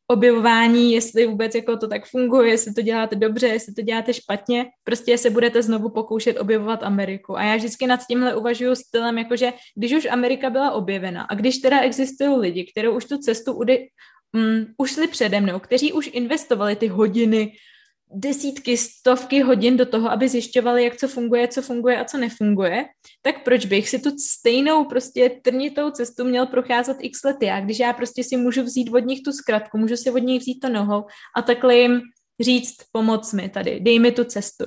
objevování, 0.07 0.93
jestli 0.93 1.25
vůbec 1.25 1.55
jako 1.55 1.77
to 1.77 1.87
tak 1.87 2.05
funguje, 2.05 2.51
jestli 2.51 2.73
to 2.73 2.81
děláte 2.81 3.15
dobře, 3.15 3.47
jestli 3.47 3.73
to 3.73 3.81
děláte 3.81 4.13
špatně, 4.13 4.65
prostě 4.83 5.17
se 5.17 5.29
budete 5.29 5.63
znovu 5.63 5.89
pokoušet 5.89 6.39
objevovat 6.39 6.83
Ameriku. 6.83 7.37
A 7.37 7.43
já 7.43 7.55
vždycky 7.55 7.87
nad 7.87 7.99
tímhle 8.07 8.35
uvažuji 8.35 8.75
stylem, 8.75 9.17
jakože 9.17 9.53
když 9.75 9.93
už 9.93 10.05
Amerika 10.05 10.49
byla 10.49 10.71
objevena 10.71 11.21
a 11.21 11.35
když 11.35 11.57
teda 11.57 11.81
existují 11.81 12.35
lidi, 12.39 12.71
kteří 12.71 12.87
už 12.87 13.05
tu 13.05 13.17
cestu 13.17 13.53
udy, 13.53 13.87
um, 14.35 14.65
ušli 14.77 15.07
přede 15.07 15.41
mnou, 15.41 15.59
kteří 15.59 15.93
už 15.93 16.09
investovali 16.13 16.75
ty 16.75 16.87
hodiny, 16.87 17.51
desítky, 18.13 18.77
stovky 18.77 19.41
hodin 19.41 19.77
do 19.77 19.85
toho, 19.85 20.11
aby 20.11 20.29
zjišťovali, 20.29 20.83
jak 20.83 20.97
co 20.97 21.07
funguje, 21.07 21.47
co 21.47 21.61
funguje 21.61 21.99
a 21.99 22.05
co 22.05 22.17
nefunguje, 22.17 22.85
tak 23.21 23.43
proč 23.43 23.65
bych 23.65 23.89
si 23.89 23.99
tu 23.99 24.09
stejnou 24.17 24.85
prostě 24.85 25.29
trnitou 25.41 25.91
cestu 25.91 26.25
měl 26.25 26.45
procházet 26.45 26.97
x 26.99 27.23
let 27.23 27.37
já, 27.41 27.61
když 27.61 27.79
já 27.79 27.93
prostě 27.93 28.23
si 28.23 28.37
můžu 28.37 28.63
vzít 28.63 28.89
od 28.89 29.05
nich 29.05 29.21
tu 29.25 29.31
zkratku, 29.31 29.77
můžu 29.77 29.97
si 29.97 30.11
od 30.11 30.23
nich 30.23 30.41
vzít 30.41 30.59
to 30.59 30.69
nohou 30.69 31.05
a 31.35 31.41
takhle 31.41 31.75
jim 31.75 32.01
říct, 32.39 32.75
pomoc 32.91 33.33
mi 33.33 33.49
tady, 33.49 33.79
dej 33.79 33.99
mi 33.99 34.11
tu 34.11 34.23
cestu. 34.23 34.65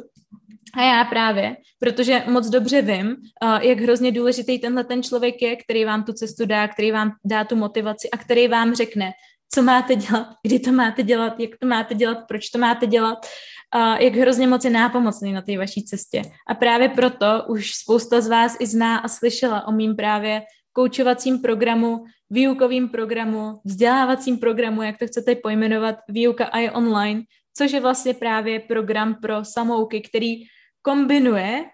A 0.75 0.83
já 0.83 1.05
právě, 1.05 1.57
protože 1.79 2.25
moc 2.29 2.49
dobře 2.49 2.83
vím, 2.83 3.17
jak 3.61 3.81
hrozně 3.81 4.13
důležitý 4.13 4.59
tenhle 4.59 4.85
ten 4.85 5.03
člověk 5.03 5.43
je, 5.43 5.57
který 5.57 5.85
vám 5.85 6.05
tu 6.05 6.13
cestu 6.13 6.47
dá, 6.47 6.69
který 6.69 6.93
vám 6.93 7.11
dá 7.25 7.45
tu 7.45 7.57
motivaci 7.57 8.11
a 8.11 8.17
který 8.17 8.49
vám 8.49 8.75
řekne, 8.75 9.13
co 9.55 9.63
máte 9.63 9.95
dělat, 9.95 10.29
kdy 10.43 10.59
to 10.59 10.73
máte 10.73 11.03
dělat, 11.03 11.41
jak 11.41 11.51
to 11.61 11.67
máte 11.67 11.95
dělat, 11.95 12.19
proč 12.29 12.49
to 12.49 12.59
máte 12.59 12.87
dělat, 12.87 13.27
a 13.73 13.99
jak 13.99 14.15
hrozně 14.15 14.47
moc 14.47 14.65
je 14.65 14.71
nápomocný 14.71 15.33
na 15.33 15.43
té 15.43 15.59
vaší 15.59 15.85
cestě. 15.85 16.23
A 16.49 16.55
právě 16.55 16.89
proto 16.89 17.27
už 17.49 17.75
spousta 17.75 18.21
z 18.21 18.29
vás 18.29 18.57
i 18.61 18.67
zná 18.67 18.99
a 18.99 19.09
slyšela 19.09 19.69
o 19.69 19.73
mým 19.73 19.97
právě 19.97 20.43
koučovacím 20.73 21.39
programu, 21.39 22.05
výukovým 22.31 22.89
programu, 22.89 23.61
vzdělávacím 23.65 24.39
programu, 24.39 24.83
jak 24.83 24.99
to 24.99 25.07
chcete 25.07 25.35
pojmenovat, 25.35 25.97
výuka 26.09 26.45
a 26.45 26.59
je 26.59 26.71
online, 26.73 27.23
což 27.57 27.73
je 27.73 27.81
vlastně 27.81 28.15
právě 28.15 28.61
program 28.61 29.15
pro 29.15 29.45
samouky, 29.45 30.01
který 30.01 30.35
kombinuje 30.83 31.65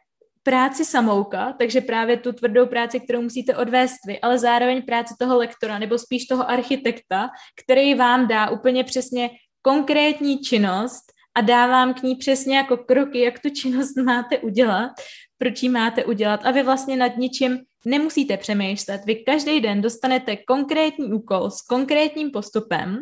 práci 0.42 0.84
samouka, 0.84 1.54
takže 1.58 1.80
právě 1.80 2.16
tu 2.16 2.32
tvrdou 2.32 2.66
práci, 2.66 3.00
kterou 3.00 3.22
musíte 3.22 3.56
odvést 3.56 3.98
vy, 4.06 4.20
ale 4.20 4.38
zároveň 4.38 4.82
práci 4.82 5.14
toho 5.18 5.36
lektora 5.36 5.78
nebo 5.78 5.98
spíš 5.98 6.26
toho 6.26 6.50
architekta, 6.50 7.30
který 7.64 7.94
vám 7.94 8.28
dá 8.28 8.50
úplně 8.50 8.84
přesně 8.84 9.30
konkrétní 9.62 10.38
činnost 10.38 11.12
a 11.34 11.40
dá 11.40 11.66
vám 11.66 11.94
k 11.94 12.02
ní 12.02 12.16
přesně 12.16 12.56
jako 12.56 12.76
kroky, 12.76 13.20
jak 13.20 13.38
tu 13.38 13.50
činnost 13.50 13.96
máte 14.04 14.38
udělat, 14.38 14.90
proč 15.38 15.62
ji 15.62 15.68
máte 15.68 16.04
udělat. 16.04 16.40
A 16.44 16.50
vy 16.50 16.62
vlastně 16.62 16.96
nad 16.96 17.16
ničím 17.16 17.58
nemusíte 17.86 18.36
přemýšlet. 18.36 19.04
Vy 19.04 19.14
každý 19.14 19.60
den 19.60 19.80
dostanete 19.80 20.36
konkrétní 20.36 21.12
úkol 21.12 21.50
s 21.50 21.62
konkrétním 21.62 22.30
postupem, 22.30 22.98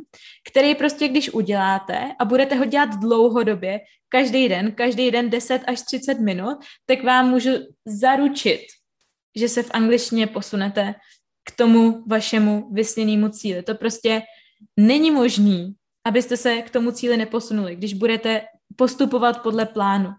který 0.51 0.75
prostě 0.75 1.09
když 1.09 1.35
uděláte 1.35 2.15
a 2.19 2.25
budete 2.25 2.55
ho 2.55 2.65
dělat 2.65 2.91
dlouhodobě, 3.01 3.81
každý 4.09 4.49
den, 4.49 4.73
každý 4.73 5.11
den 5.11 5.31
10 5.31 5.63
až 5.67 5.83
30 5.83 6.15
minut, 6.15 6.59
tak 6.87 7.05
vám 7.05 7.31
můžu 7.31 7.51
zaručit, 7.87 8.61
že 9.37 9.49
se 9.49 9.63
v 9.63 9.71
angličtině 9.71 10.27
posunete 10.27 10.95
k 11.45 11.57
tomu 11.57 12.05
vašemu 12.07 12.69
vysněnému 12.73 13.29
cíli. 13.29 13.63
To 13.63 13.75
prostě 13.75 14.23
není 14.77 15.11
možný, 15.11 15.75
abyste 16.05 16.37
se 16.37 16.63
k 16.63 16.71
tomu 16.71 16.93
cíli 16.93 17.17
neposunuli, 17.17 17.77
když 17.77 17.95
budete 17.95 18.43
postupovat 18.77 19.43
podle 19.43 19.67
plánu 19.67 20.11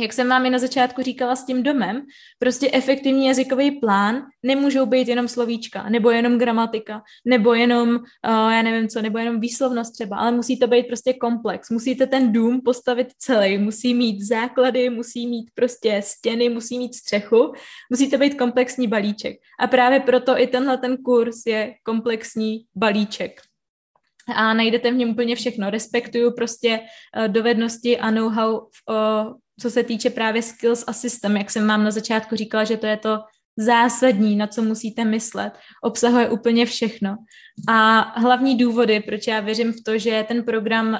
jak 0.00 0.12
jsem 0.12 0.28
vám 0.28 0.46
i 0.46 0.50
na 0.50 0.58
začátku 0.58 1.02
říkala 1.02 1.36
s 1.36 1.44
tím 1.44 1.62
domem, 1.62 2.02
prostě 2.38 2.70
efektivní 2.72 3.26
jazykový 3.26 3.70
plán 3.70 4.22
nemůžou 4.42 4.86
být 4.86 5.08
jenom 5.08 5.28
slovíčka, 5.28 5.88
nebo 5.88 6.10
jenom 6.10 6.38
gramatika, 6.38 7.02
nebo 7.24 7.54
jenom, 7.54 7.88
uh, 7.88 8.52
já 8.52 8.62
nevím 8.62 8.88
co, 8.88 9.02
nebo 9.02 9.18
jenom 9.18 9.40
výslovnost 9.40 9.94
třeba, 9.94 10.16
ale 10.16 10.32
musí 10.32 10.58
to 10.58 10.66
být 10.66 10.86
prostě 10.86 11.12
komplex. 11.12 11.70
Musíte 11.70 12.06
ten 12.06 12.32
dům 12.32 12.60
postavit 12.64 13.08
celý, 13.18 13.58
musí 13.58 13.94
mít 13.94 14.22
základy, 14.22 14.90
musí 14.90 15.26
mít 15.26 15.50
prostě 15.54 16.02
stěny, 16.04 16.48
musí 16.48 16.78
mít 16.78 16.94
střechu, 16.94 17.52
musí 17.90 18.10
to 18.10 18.18
být 18.18 18.38
komplexní 18.38 18.88
balíček. 18.88 19.36
A 19.60 19.66
právě 19.66 20.00
proto 20.00 20.38
i 20.38 20.46
tenhle 20.46 20.78
ten 20.78 20.96
kurz 20.96 21.46
je 21.46 21.74
komplexní 21.82 22.64
balíček 22.74 23.40
a 24.34 24.54
najdete 24.54 24.90
v 24.90 24.94
něm 24.94 25.10
úplně 25.10 25.36
všechno. 25.36 25.70
Respektuju 25.70 26.34
prostě 26.34 26.80
uh, 26.80 27.28
dovednosti 27.28 27.98
a 27.98 28.10
know-how 28.10 28.58
uh, 28.58 29.34
co 29.60 29.70
se 29.70 29.82
týče 29.82 30.10
právě 30.10 30.42
skills 30.42 30.84
a 30.86 30.92
systém, 30.92 31.36
jak 31.36 31.50
jsem 31.50 31.68
vám 31.68 31.84
na 31.84 31.90
začátku 31.90 32.36
říkala, 32.36 32.64
že 32.64 32.76
to 32.76 32.86
je 32.86 32.96
to 32.96 33.18
zásadní, 33.58 34.36
na 34.36 34.46
co 34.46 34.62
musíte 34.62 35.04
myslet. 35.04 35.52
Obsahuje 35.82 36.28
úplně 36.28 36.66
všechno. 36.66 37.16
A 37.68 38.00
hlavní 38.20 38.58
důvody, 38.58 39.00
proč 39.00 39.26
já 39.26 39.40
věřím 39.40 39.72
v 39.72 39.76
to, 39.86 39.98
že 39.98 40.24
ten 40.28 40.42
program 40.42 40.88
uh, 40.88 40.98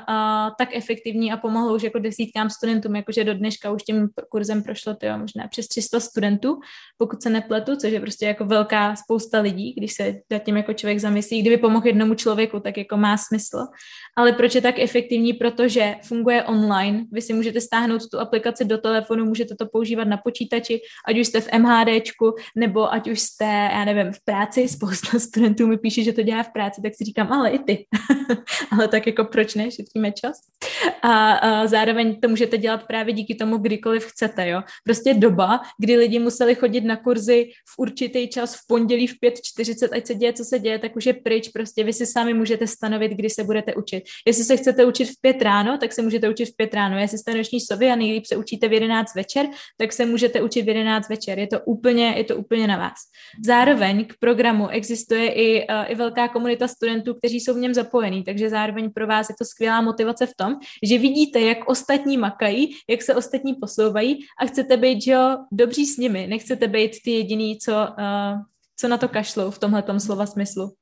tak 0.59 0.68
efektivní 0.72 1.32
a 1.32 1.36
pomohl 1.36 1.74
už 1.74 1.82
jako 1.82 1.98
desítkám 1.98 2.50
studentům, 2.50 2.96
jakože 2.96 3.24
do 3.24 3.34
dneška 3.34 3.70
už 3.70 3.82
tím 3.82 4.09
kurzem 4.28 4.62
prošlo 4.62 4.94
to 4.94 5.18
možná 5.18 5.48
přes 5.48 5.68
300 5.68 6.00
studentů, 6.00 6.61
pokud 6.96 7.22
se 7.22 7.30
nepletu, 7.30 7.76
což 7.76 7.92
je 7.92 8.00
prostě 8.00 8.26
jako 8.26 8.44
velká 8.44 8.96
spousta 8.96 9.40
lidí, 9.40 9.74
když 9.76 9.92
se 9.92 10.14
nad 10.30 10.38
tím 10.38 10.56
jako 10.56 10.72
člověk 10.72 10.98
zamyslí. 10.98 11.40
Kdyby 11.40 11.56
pomohl 11.56 11.86
jednomu 11.86 12.14
člověku, 12.14 12.61
tak 12.61 12.76
jako 12.76 12.96
má 12.96 13.16
smysl. 13.16 13.66
Ale 14.16 14.32
proč 14.32 14.54
je 14.54 14.61
tak 14.61 14.78
efektivní? 14.78 15.32
Protože 15.32 15.94
funguje 16.02 16.44
online. 16.44 17.04
Vy 17.12 17.22
si 17.22 17.32
můžete 17.32 17.61
stáhnout 17.61 18.02
tu 18.11 18.20
aplikaci 18.20 18.64
do 18.64 18.78
telefonu, 18.78 19.24
můžete 19.24 19.54
to 19.54 19.66
používat 19.66 20.09
na 20.09 20.16
počítači, 20.16 20.80
ať 21.09 21.18
už 21.18 21.26
jste 21.26 21.40
v 21.40 21.48
MHDčku, 21.59 22.34
nebo 22.57 22.92
ať 22.92 23.11
už 23.11 23.20
jste, 23.20 23.44
já 23.44 23.84
nevím, 23.84 24.12
v 24.12 24.24
práci. 24.24 24.68
Spousta 24.78 25.18
studentů 25.18 25.66
mi 25.66 25.78
píše, 25.78 26.03
že 26.03 26.12
to 26.12 26.22
dělá 26.22 26.42
v 26.42 26.53
práci, 26.53 26.82
tak 26.82 26.94
si 26.94 27.05
říkám, 27.05 27.32
ale 27.32 27.51
i 27.51 27.59
ty. 27.59 27.86
ale 28.72 28.88
tak 28.88 29.07
jako 29.07 29.24
proč 29.24 29.55
ne, 29.55 29.70
šetříme 29.70 30.12
čas. 30.12 30.40
A, 31.03 31.32
a 31.32 31.66
zároveň 31.66 32.20
to 32.20 32.28
můžete 32.28 32.59
dělat 32.59 32.86
právě 32.86 33.14
díky 33.14 33.34
tomu, 33.34 33.59
kdykoliv 33.59 34.07
chcete, 34.07 34.49
jo. 34.49 34.62
Prostě 34.84 35.14
doba, 35.14 35.61
kdy 35.78 35.96
lidi 35.96 36.18
museli 36.18 36.55
chodit 36.55 36.80
na 36.80 36.96
kurzy 36.96 37.51
v 37.68 37.78
určitý 37.78 38.28
čas 38.28 38.55
v 38.55 38.66
pondělí 38.68 39.07
v 39.07 39.14
5.40, 39.24 39.88
ať 39.92 40.07
se 40.07 40.14
děje, 40.14 40.32
co 40.32 40.44
se 40.44 40.59
děje, 40.59 40.78
tak 40.78 40.96
už 40.96 41.07
je 41.07 41.12
pryč, 41.12 41.49
prostě 41.49 41.84
vy 41.84 41.92
si 41.92 42.07
sami 42.07 42.34
můžete 42.34 42.66
stanovit, 42.66 43.12
kdy 43.12 43.30
se 43.30 43.44
budete 43.44 43.74
učit. 43.74 44.05
Jestli 44.26 44.44
se 44.44 44.57
chcete 44.57 44.84
učit 44.84 45.05
v 45.05 45.20
5 45.20 45.42
ráno, 45.42 45.78
tak 45.78 45.92
se 45.92 46.03
můžete 46.03 46.28
učit 46.28 46.44
v 46.44 46.57
5 46.57 46.74
ráno. 46.74 46.99
Jestli 46.99 47.18
jste 47.18 47.34
noční 47.34 47.61
sovy 47.61 47.90
a 47.90 47.96
nejlíp 47.96 48.26
se 48.26 48.36
učíte 48.36 48.68
v 48.68 48.72
11 48.72 49.14
večer, 49.14 49.46
tak 49.76 49.92
se 49.92 50.07
můžete 50.07 50.42
učit 50.42 50.62
v 50.62 50.68
11 50.68 51.09
večer. 51.09 51.38
Je 51.38 51.46
to 51.46 51.61
úplně, 51.61 52.14
je 52.16 52.24
to 52.24 52.36
úplně 52.39 52.66
na 52.66 52.76
vás. 52.76 52.95
Zároveň 53.45 54.05
k 54.05 54.14
programu 54.20 54.68
existuje 54.68 55.32
i, 55.32 55.66
uh, 55.68 55.91
i 55.91 55.95
velká 55.95 56.28
komunita 56.28 56.68
studentů, 56.68 57.14
kteří 57.14 57.41
jsou 57.41 57.55
v 57.55 57.59
něm 57.59 57.74
zapojení, 57.74 58.24
takže 58.24 58.51
zároveň 58.51 58.91
pro 58.93 59.07
vás 59.07 59.28
je 59.28 59.34
to 59.39 59.45
skvělá 59.45 59.80
motivace 59.80 60.26
v 60.26 60.36
tom, 60.36 60.55
že 60.82 60.99
vidíte, 60.99 61.41
jak 61.41 61.68
ostatní 61.68 62.16
makají, 62.16 62.70
jak 62.89 63.03
se 63.03 63.14
ostatní 63.14 63.55
posouvají 63.55 64.18
a 64.41 64.47
chcete 64.47 64.76
být, 64.76 65.03
že 65.03 65.12
jo, 65.12 65.36
dobří 65.53 65.86
s 65.86 65.97
nimi, 65.97 66.26
nechcete 66.26 66.68
být 66.68 66.93
ty 67.05 67.11
jediný, 67.11 67.59
co, 67.59 67.72
uh, 67.72 68.41
co 68.76 68.89
na 68.89 68.97
to 68.97 69.09
kašlou 69.09 69.51
v 69.51 69.59
tomhle 69.59 70.01
slova 70.01 70.26
smyslu. 70.26 70.72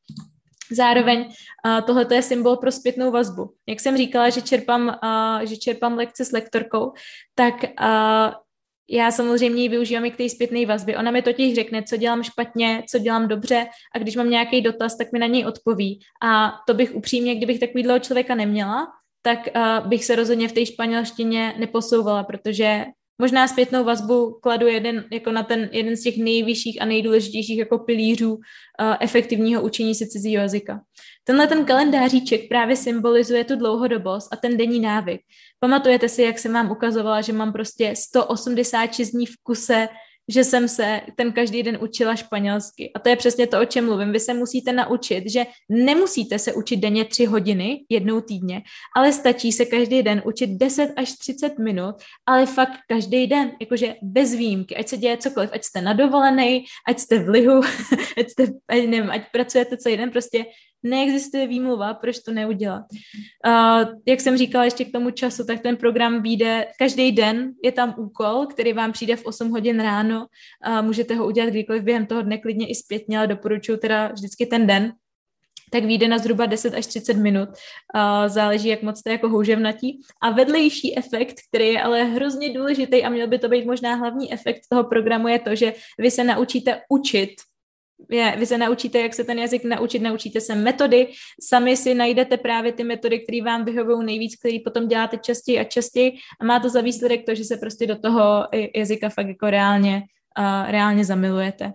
Zároveň 0.73 1.21
uh, 1.21 1.81
tohle 1.87 2.07
je 2.13 2.23
symbol 2.23 2.57
pro 2.57 2.73
zpětnou 2.73 3.11
vazbu. 3.11 3.51
Jak 3.69 3.81
jsem 3.81 3.97
říkala, 3.97 4.31
že 4.31 4.43
čerpám, 4.43 4.99
že 5.45 5.57
čerpám 5.57 5.95
lekce 5.95 6.25
s 6.25 6.33
lektorkou, 6.33 6.93
tak 7.35 7.55
já 8.91 9.11
samozřejmě 9.11 9.63
ji 9.63 9.69
využívám 9.69 10.05
i 10.05 10.11
k 10.11 10.17
té 10.17 10.29
zpětné 10.29 10.67
vazbě. 10.67 10.99
Ona 10.99 11.11
mi 11.11 11.23
totiž 11.23 11.55
řekne, 11.55 11.83
co 11.83 11.97
dělám 11.97 12.23
špatně, 12.23 12.83
co 12.89 12.99
dělám 12.99 13.29
dobře 13.29 13.67
a 13.95 13.99
když 13.99 14.17
mám 14.17 14.31
nějaký 14.31 14.61
dotaz, 14.61 14.97
tak 14.97 15.13
mi 15.13 15.19
na 15.19 15.27
něj 15.27 15.47
odpoví. 15.47 16.01
A 16.23 16.53
to 16.67 16.75
bych 16.75 16.95
upřímně, 16.95 17.35
kdybych 17.35 17.61
takovýhle 17.61 18.01
člověka 18.01 18.35
neměla, 18.35 18.87
tak 19.23 19.39
uh, 19.57 19.89
bych 19.89 20.05
se 20.05 20.17
rozhodně 20.17 20.49
v 20.49 20.53
té 20.53 20.67
španělštině 20.67 21.55
neposouvala, 21.59 22.25
protože 22.25 22.85
možná 23.19 23.49
zpětnou 23.49 23.85
vazbu 23.85 24.39
kladu 24.43 24.67
jeden, 24.67 25.05
jako 25.13 25.33
na 25.33 25.43
ten 25.43 25.69
jeden 25.73 25.97
z 25.97 26.03
těch 26.03 26.17
nejvyšších 26.17 26.83
a 26.83 26.85
nejdůležitějších 26.85 27.59
jako 27.59 27.79
pilířů 27.79 28.35
uh, 28.35 28.41
efektivního 29.01 29.63
učení 29.63 29.95
se 29.95 30.07
cizího 30.07 30.43
jazyka. 30.43 30.81
Tenhle 31.25 31.47
ten 31.47 31.65
kalendáříček 31.65 32.49
právě 32.49 32.77
symbolizuje 32.77 33.45
tu 33.45 33.57
dlouhodobost 33.57 34.33
a 34.33 34.37
ten 34.37 34.57
denní 34.57 34.81
návyk. 34.81 35.21
Pamatujete 35.61 36.09
si, 36.09 36.23
jak 36.23 36.39
jsem 36.39 36.53
vám 36.53 36.71
ukazovala, 36.71 37.21
že 37.21 37.33
mám 37.33 37.53
prostě 37.53 37.95
186 37.97 39.11
dní 39.11 39.27
v 39.27 39.37
kuse 39.43 39.89
že 40.29 40.45
jsem 40.45 40.69
se 40.69 41.01
ten 41.17 41.33
každý 41.33 41.63
den 41.63 41.79
učila 41.81 42.17
španělsky. 42.17 42.91
A 42.95 42.99
to 42.99 43.09
je 43.09 43.17
přesně 43.17 43.47
to, 43.47 43.61
o 43.61 43.65
čem 43.65 43.85
mluvím. 43.85 44.13
Vy 44.13 44.21
se 44.21 44.35
musíte 44.35 44.73
naučit, 44.73 45.31
že 45.31 45.47
nemusíte 45.69 46.39
se 46.39 46.53
učit 46.53 46.77
denně 46.77 47.05
tři 47.05 47.25
hodiny 47.25 47.85
jednou 47.89 48.21
týdně, 48.21 48.63
ale 48.97 49.13
stačí 49.13 49.53
se 49.53 49.65
každý 49.65 50.03
den 50.03 50.23
učit 50.25 50.51
10 50.51 50.93
až 50.97 51.13
30 51.13 51.59
minut, 51.59 51.95
ale 52.27 52.47
fakt 52.47 52.79
každý 52.89 53.27
den, 53.27 53.53
jakože 53.61 53.95
bez 54.03 54.35
výjimky, 54.35 54.77
ať 54.77 54.89
se 54.89 54.97
děje 54.97 55.17
cokoliv, 55.17 55.51
ať 55.53 55.65
jste 55.65 55.83
na 55.83 55.93
dovolený, 55.93 56.65
ať 56.89 56.99
jste 56.99 57.19
v 57.19 57.29
lihu, 57.29 57.61
ať, 58.19 58.31
jste, 58.31 58.47
nevím, 58.71 59.11
ať 59.11 59.23
pracujete 59.33 59.77
celý 59.77 59.97
den, 59.97 60.11
prostě 60.11 60.45
neexistuje 60.89 61.47
výmluva, 61.47 61.95
proč 61.95 62.19
to 62.19 62.33
neudělat. 62.33 62.85
Uh, 63.47 63.85
jak 64.07 64.21
jsem 64.21 64.37
říkala 64.37 64.65
ještě 64.65 64.85
k 64.85 64.93
tomu 64.93 65.11
času, 65.11 65.45
tak 65.45 65.61
ten 65.61 65.77
program 65.77 66.23
vyjde 66.23 66.67
každý 66.79 67.13
den, 67.13 67.53
je 67.65 67.73
tam 67.73 67.95
úkol, 67.99 68.47
který 68.47 68.73
vám 68.73 68.93
přijde 68.93 69.17
v 69.17 69.27
8 69.27 69.51
hodin 69.51 69.81
ráno, 69.81 70.27
uh, 70.69 70.83
můžete 70.83 71.15
ho 71.15 71.27
udělat 71.27 71.51
kdykoliv 71.51 71.83
během 71.83 72.07
toho 72.07 72.23
dne, 72.23 72.39
klidně 72.39 72.69
i 72.69 72.75
zpětně, 72.75 73.19
ale 73.19 73.27
doporučuji 73.27 73.77
teda 73.77 74.09
vždycky 74.09 74.47
ten 74.47 74.67
den, 74.67 74.93
tak 75.71 75.85
vyjde 75.85 76.09
na 76.09 76.19
zhruba 76.19 76.47
10 76.47 76.75
až 76.75 76.87
30 76.87 77.15
minut. 77.15 77.49
Záleží, 78.27 78.69
jak 78.69 78.83
moc 78.83 78.99
jste 78.99 79.11
jako 79.11 79.29
houževnatí. 79.29 80.01
A 80.23 80.31
vedlejší 80.31 80.99
efekt, 80.99 81.37
který 81.49 81.69
je 81.69 81.83
ale 81.83 82.05
hrozně 82.05 82.53
důležitý 82.53 83.05
a 83.05 83.09
měl 83.09 83.29
by 83.29 83.39
to 83.39 83.49
být 83.49 83.67
možná 83.67 83.95
hlavní 83.95 84.33
efekt 84.33 84.61
toho 84.71 84.85
programu, 84.85 85.29
je 85.29 85.39
to, 85.39 85.55
že 85.55 85.75
vy 85.99 86.11
se 86.11 86.25
naučíte 86.25 86.81
učit 86.89 87.31
je, 88.11 88.35
vy 88.39 88.47
se 88.47 88.59
naučíte, 88.59 89.01
jak 89.01 89.15
se 89.15 89.25
ten 89.25 89.39
jazyk 89.39 89.65
naučit, 89.65 90.03
naučíte 90.03 90.41
se 90.41 90.55
metody, 90.55 91.09
sami 91.49 91.77
si 91.77 91.95
najdete 91.95 92.37
právě 92.37 92.73
ty 92.73 92.85
metody, 92.85 93.21
které 93.21 93.43
vám 93.43 93.65
vyhovují 93.65 94.07
nejvíc, 94.07 94.37
které 94.37 94.59
potom 94.65 94.89
děláte 94.89 95.17
častěji 95.17 95.59
a 95.59 95.65
častěji 95.65 96.13
a 96.41 96.45
má 96.45 96.61
to 96.61 96.69
za 96.69 96.81
výsledek 96.81 97.27
to, 97.27 97.35
že 97.35 97.45
se 97.45 97.57
prostě 97.57 97.87
do 97.87 97.97
toho 97.97 98.45
jazyka 98.77 99.09
fakt 99.09 99.29
jako 99.29 99.51
reálně, 99.51 100.03
uh, 100.39 100.71
reálně 100.71 101.05
zamilujete. 101.05 101.73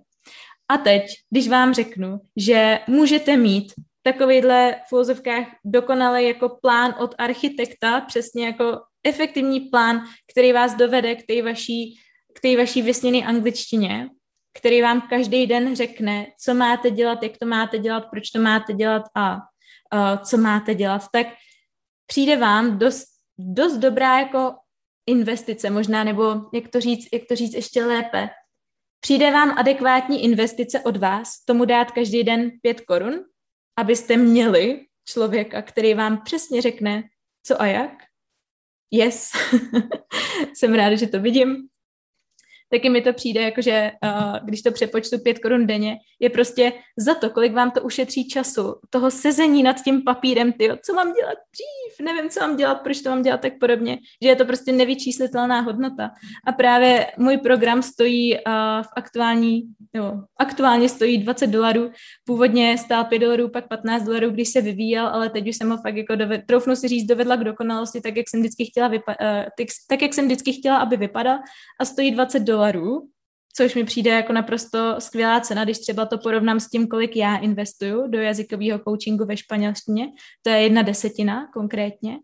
A 0.69 0.78
teď, 0.78 1.03
když 1.30 1.47
vám 1.47 1.74
řeknu, 1.74 2.19
že 2.38 2.80
můžete 2.88 3.38
mít 3.38 3.74
takovýhle 4.03 4.76
v 4.89 4.93
úvozovkách 4.93 5.47
dokonalý 5.65 6.28
jako 6.28 6.49
plán 6.61 6.95
od 6.99 7.15
architekta, 7.17 8.01
přesně 8.01 8.45
jako 8.45 8.80
efektivní 9.03 9.59
plán, 9.59 10.03
který 10.32 10.53
vás 10.53 10.76
dovede 10.76 11.15
k 11.15 11.26
té 11.26 11.41
vaší, 11.41 11.99
k 12.34 12.39
té 12.39 12.57
vaší 12.57 12.82
vysněné 12.82 13.17
angličtině, 13.17 14.09
který 14.54 14.82
vám 14.82 15.02
každý 15.02 15.47
den 15.47 15.76
řekne, 15.76 16.28
co 16.39 16.54
máte 16.54 16.91
dělat, 16.91 17.24
jak 17.24 17.38
to 17.38 17.45
máte 17.45 17.78
dělat, 17.78 18.06
proč 18.12 18.30
to 18.30 18.41
máte 18.41 18.74
dělat 18.74 19.04
a 19.16 19.36
uh, 19.36 20.18
co 20.24 20.38
máte 20.38 20.76
dělat, 20.76 21.02
tak 21.12 21.28
přijde 22.06 22.38
vám 22.38 22.80
dost, 22.80 23.08
dost 23.38 23.78
dobrá 23.78 24.20
jako 24.20 24.56
investice 25.08 25.70
možná, 25.70 26.04
nebo 26.04 26.36
jak 26.54 26.68
to 26.68 26.80
říct, 26.82 27.08
jak 27.14 27.22
to 27.30 27.36
říct 27.36 27.54
ještě 27.54 27.86
lépe. 27.86 28.30
Přijde 28.99 29.32
vám 29.32 29.58
adekvátní 29.58 30.24
investice 30.24 30.80
od 30.80 30.97
vás, 30.97 31.45
tomu 31.45 31.66
dát 31.66 31.91
každý 31.91 32.24
den 32.24 32.52
pět 32.62 32.82
korun, 32.82 33.24
abyste 33.78 34.18
měli 34.18 34.86
člověka, 35.06 35.62
který 35.62 35.93
vám 35.93 36.24
přesně 36.24 36.62
řekne, 36.62 37.04
co 37.43 37.62
a 37.62 37.66
jak. 37.66 37.91
Yes, 38.91 39.32
jsem 40.56 40.74
ráda, 40.74 40.95
že 40.95 41.08
to 41.08 41.20
vidím 41.20 41.68
taky 42.72 42.89
mi 42.89 43.01
to 43.01 43.13
přijde, 43.13 43.41
jakože 43.41 43.91
uh, 44.03 44.36
když 44.43 44.61
to 44.61 44.72
přepočtu 44.72 45.19
pět 45.19 45.39
korun 45.39 45.67
denně, 45.67 45.97
je 46.19 46.30
prostě 46.30 46.74
za 46.97 47.15
to, 47.15 47.30
kolik 47.30 47.53
vám 47.53 47.72
to 47.72 47.82
ušetří 47.82 48.28
času, 48.28 48.76
toho 48.89 49.11
sezení 49.11 49.63
nad 49.63 49.84
tím 49.84 50.03
papírem, 50.03 50.53
ty, 50.53 50.69
co 50.86 50.93
mám 50.93 51.13
dělat 51.13 51.38
dřív, 51.53 52.05
nevím, 52.05 52.30
co 52.30 52.39
mám 52.39 52.57
dělat, 52.57 52.76
proč 52.76 53.01
to 53.01 53.09
mám 53.09 53.22
dělat 53.22 53.41
tak 53.41 53.53
podobně, 53.59 53.97
že 54.24 54.30
je 54.30 54.36
to 54.36 54.45
prostě 54.45 54.72
nevyčíslitelná 54.72 55.61
hodnota. 55.61 56.11
A 56.47 56.51
právě 56.51 57.07
můj 57.17 57.38
program 57.38 57.82
stojí 57.82 58.34
uh, 58.34 58.41
v 58.84 58.88
aktuální, 58.95 59.61
jo, 59.93 60.13
aktuálně 60.39 60.89
stojí 60.89 61.17
20 61.17 61.47
dolarů, 61.47 61.91
původně 62.26 62.78
stál 62.78 63.03
5 63.05 63.19
dolarů, 63.19 63.49
pak 63.49 63.67
15 63.67 64.03
dolarů, 64.03 64.30
když 64.30 64.49
se 64.49 64.61
vyvíjel, 64.61 65.07
ale 65.07 65.30
teď 65.30 65.47
už 65.49 65.55
jsem 65.55 65.69
ho 65.69 65.78
fakt 65.78 65.95
jako 65.95 66.15
doved, 66.15 66.41
troufnu 66.47 66.76
si 66.76 66.88
říct, 66.88 67.07
dovedla 67.07 67.36
k 67.36 67.43
dokonalosti, 67.43 68.01
tak 68.01 68.17
jak 68.17 68.30
jsem 68.30 68.39
vždycky 68.39 68.65
chtěla, 68.65 68.89
vypa- 68.89 69.15
uh, 69.22 69.43
tak, 69.57 69.67
tak, 69.89 70.01
jak 70.01 70.13
jsem 70.13 70.26
vždycky 70.26 70.53
chtěla, 70.53 70.78
aby 70.78 70.97
vypadal 70.97 71.39
a 71.80 71.86
stojí 71.86 72.11
20 72.11 72.39
dolarů 72.39 72.61
dolarů, 72.62 73.07
což 73.55 73.76
mi 73.76 73.84
přijde 73.84 74.12
jako 74.12 74.34
naprosto 74.34 74.95
skvělá 74.99 75.39
cena, 75.39 75.64
když 75.64 75.80
třeba 75.80 76.05
to 76.05 76.18
porovnám 76.18 76.59
s 76.59 76.70
tím, 76.70 76.88
kolik 76.88 77.16
já 77.16 77.38
investuju 77.38 78.07
do 78.07 78.20
jazykového 78.20 78.80
coachingu 78.80 79.26
ve 79.26 79.38
španělštině, 79.38 80.07
to 80.41 80.49
je 80.49 80.62
jedna 80.62 80.82
desetina 80.82 81.47
konkrétně, 81.53 82.18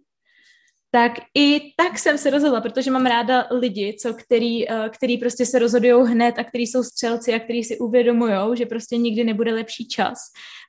tak 0.92 1.12
i 1.36 1.60
tak 1.78 2.00
jsem 2.00 2.18
se 2.18 2.30
rozhodla, 2.30 2.62
protože 2.62 2.92
mám 2.92 3.06
ráda 3.06 3.48
lidi, 3.52 3.98
co, 4.00 4.14
který, 4.14 4.70
eh, 4.70 4.90
který 4.90 5.18
prostě 5.18 5.46
se 5.46 5.60
rozhodují 5.60 6.12
hned 6.12 6.40
a 6.40 6.44
který 6.44 6.68
jsou 6.68 6.84
střelci 6.84 7.34
a 7.34 7.40
který 7.40 7.64
si 7.64 7.78
uvědomují, 7.78 8.58
že 8.58 8.66
prostě 8.66 8.98
nikdy 8.98 9.24
nebude 9.24 9.54
lepší 9.54 9.88
čas. 9.88 10.18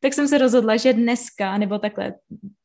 Tak 0.02 0.14
jsem 0.14 0.28
se 0.28 0.38
rozhodla, 0.38 0.76
že 0.76 0.92
dneska, 0.92 1.58
nebo 1.58 1.78
takhle, 1.78 2.14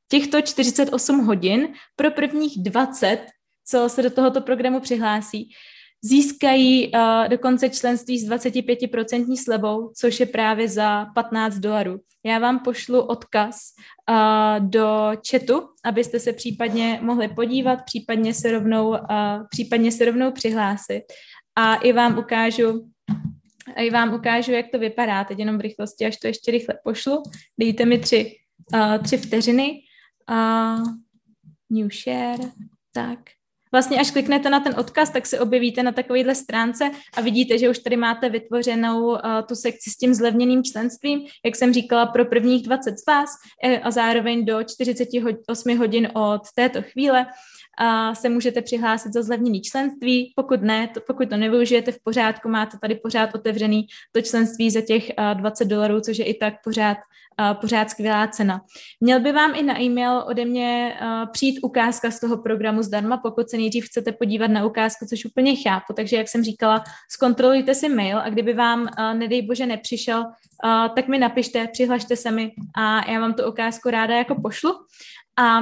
těchto 0.09 0.41
48 0.41 1.25
hodin 1.25 1.67
pro 1.95 2.11
prvních 2.11 2.63
20, 2.63 3.19
co 3.65 3.89
se 3.89 4.01
do 4.01 4.09
tohoto 4.09 4.41
programu 4.41 4.79
přihlásí, 4.79 5.49
získají 6.03 6.91
uh, 6.91 7.27
dokonce 7.27 7.69
členství 7.69 8.19
s 8.19 8.29
25% 8.29 9.43
slevou, 9.43 9.91
což 9.95 10.19
je 10.19 10.25
právě 10.25 10.69
za 10.69 11.05
15 11.15 11.55
dolarů. 11.55 11.99
Já 12.25 12.39
vám 12.39 12.59
pošlu 12.59 13.01
odkaz 13.01 13.57
uh, 14.09 14.69
do 14.69 15.11
chatu, 15.31 15.67
abyste 15.85 16.19
se 16.19 16.33
případně 16.33 16.99
mohli 17.01 17.27
podívat, 17.27 17.79
případně 17.85 18.33
se 18.33 18.51
rovnou, 18.51 18.89
uh, 18.89 18.97
případně 19.49 19.91
se 19.91 20.05
rovnou 20.05 20.31
přihlásit. 20.31 21.03
A 21.55 21.75
i 21.75 21.93
vám 21.93 22.17
ukážu, 22.17 22.89
i 23.77 23.89
vám 23.89 24.13
ukážu, 24.13 24.51
jak 24.51 24.65
to 24.71 24.79
vypadá. 24.79 25.23
Teď 25.23 25.39
jenom 25.39 25.57
v 25.57 25.61
rychlosti, 25.61 26.05
až 26.05 26.17
to 26.17 26.27
ještě 26.27 26.51
rychle 26.51 26.75
pošlu. 26.83 27.23
Dejte 27.59 27.85
mi 27.85 27.99
tři, 27.99 28.35
uh, 28.73 28.97
tři 28.97 29.17
vteřiny. 29.17 29.79
Uh, 30.31 30.87
new 31.69 31.89
share, 31.91 32.51
tak 32.91 33.19
vlastně 33.73 33.99
až 33.99 34.11
kliknete 34.11 34.49
na 34.49 34.59
ten 34.59 34.79
odkaz, 34.79 35.09
tak 35.09 35.25
se 35.25 35.39
objevíte 35.39 35.83
na 35.83 35.91
takovéhle 35.91 36.35
stránce 36.35 36.91
a 37.17 37.21
vidíte, 37.21 37.57
že 37.57 37.69
už 37.69 37.79
tady 37.79 37.97
máte 37.97 38.29
vytvořenou 38.29 39.05
uh, 39.05 39.17
tu 39.47 39.55
sekci 39.55 39.89
s 39.89 39.97
tím 39.97 40.13
zlevněným 40.13 40.63
členstvím, 40.63 41.25
jak 41.45 41.55
jsem 41.55 41.73
říkala, 41.73 42.05
pro 42.05 42.25
prvních 42.25 42.63
20 42.63 42.99
z 42.99 43.05
vás 43.05 43.29
eh, 43.63 43.79
a 43.79 43.91
zároveň 43.91 44.45
do 44.45 44.63
48 44.63 45.77
hodin 45.77 46.09
od 46.13 46.41
této 46.55 46.81
chvíle 46.81 47.25
se 48.13 48.29
můžete 48.29 48.61
přihlásit 48.61 49.13
za 49.13 49.23
zlevněný 49.23 49.61
členství. 49.61 50.33
Pokud 50.35 50.61
ne, 50.61 50.87
to, 50.87 51.01
pokud 51.07 51.29
to 51.29 51.37
nevyužijete 51.37 51.91
v 51.91 51.99
pořádku, 52.03 52.49
máte 52.49 52.77
tady 52.77 52.95
pořád 52.95 53.35
otevřený 53.35 53.87
to 54.11 54.21
členství 54.21 54.71
za 54.71 54.81
těch 54.81 55.11
20 55.33 55.65
dolarů, 55.65 56.01
což 56.01 56.17
je 56.17 56.25
i 56.25 56.33
tak 56.33 56.53
pořád, 56.63 56.97
pořád 57.61 57.89
skvělá 57.89 58.27
cena. 58.27 58.61
Měl 59.01 59.19
by 59.19 59.31
vám 59.31 59.55
i 59.55 59.63
na 59.63 59.81
e-mail 59.81 60.23
ode 60.27 60.45
mě 60.45 60.97
přijít 61.31 61.59
ukázka 61.63 62.11
z 62.11 62.19
toho 62.19 62.37
programu 62.37 62.83
zdarma, 62.83 63.17
pokud 63.17 63.49
se 63.49 63.57
nejdřív 63.57 63.85
chcete 63.85 64.11
podívat 64.11 64.47
na 64.47 64.65
ukázku, 64.65 65.05
což 65.05 65.25
úplně 65.25 65.55
chápu. 65.55 65.93
Takže, 65.93 66.17
jak 66.17 66.27
jsem 66.27 66.43
říkala, 66.43 66.83
zkontrolujte 67.11 67.75
si 67.75 67.89
mail 67.89 68.19
a 68.19 68.29
kdyby 68.29 68.53
vám, 68.53 68.87
nedej 69.13 69.41
bože, 69.41 69.65
nepřišel, 69.65 70.25
tak 70.95 71.07
mi 71.07 71.17
napište, 71.17 71.67
přihlašte 71.67 72.15
se 72.15 72.31
mi 72.31 72.51
a 72.77 73.11
já 73.11 73.19
vám 73.19 73.33
tu 73.33 73.43
ukázku 73.49 73.89
ráda 73.89 74.15
jako 74.15 74.41
pošlu. 74.41 74.71
A 75.37 75.59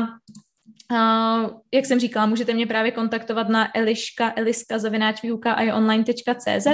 Uh, 0.92 1.50
jak 1.74 1.86
jsem 1.86 2.00
říkala, 2.00 2.26
můžete 2.26 2.54
mě 2.54 2.68
právě 2.68 2.92
kontaktovat 2.92 3.50
na 3.50 3.78
eliška, 3.78 4.34
eliska, 4.36 4.78
online.cz 5.76 6.68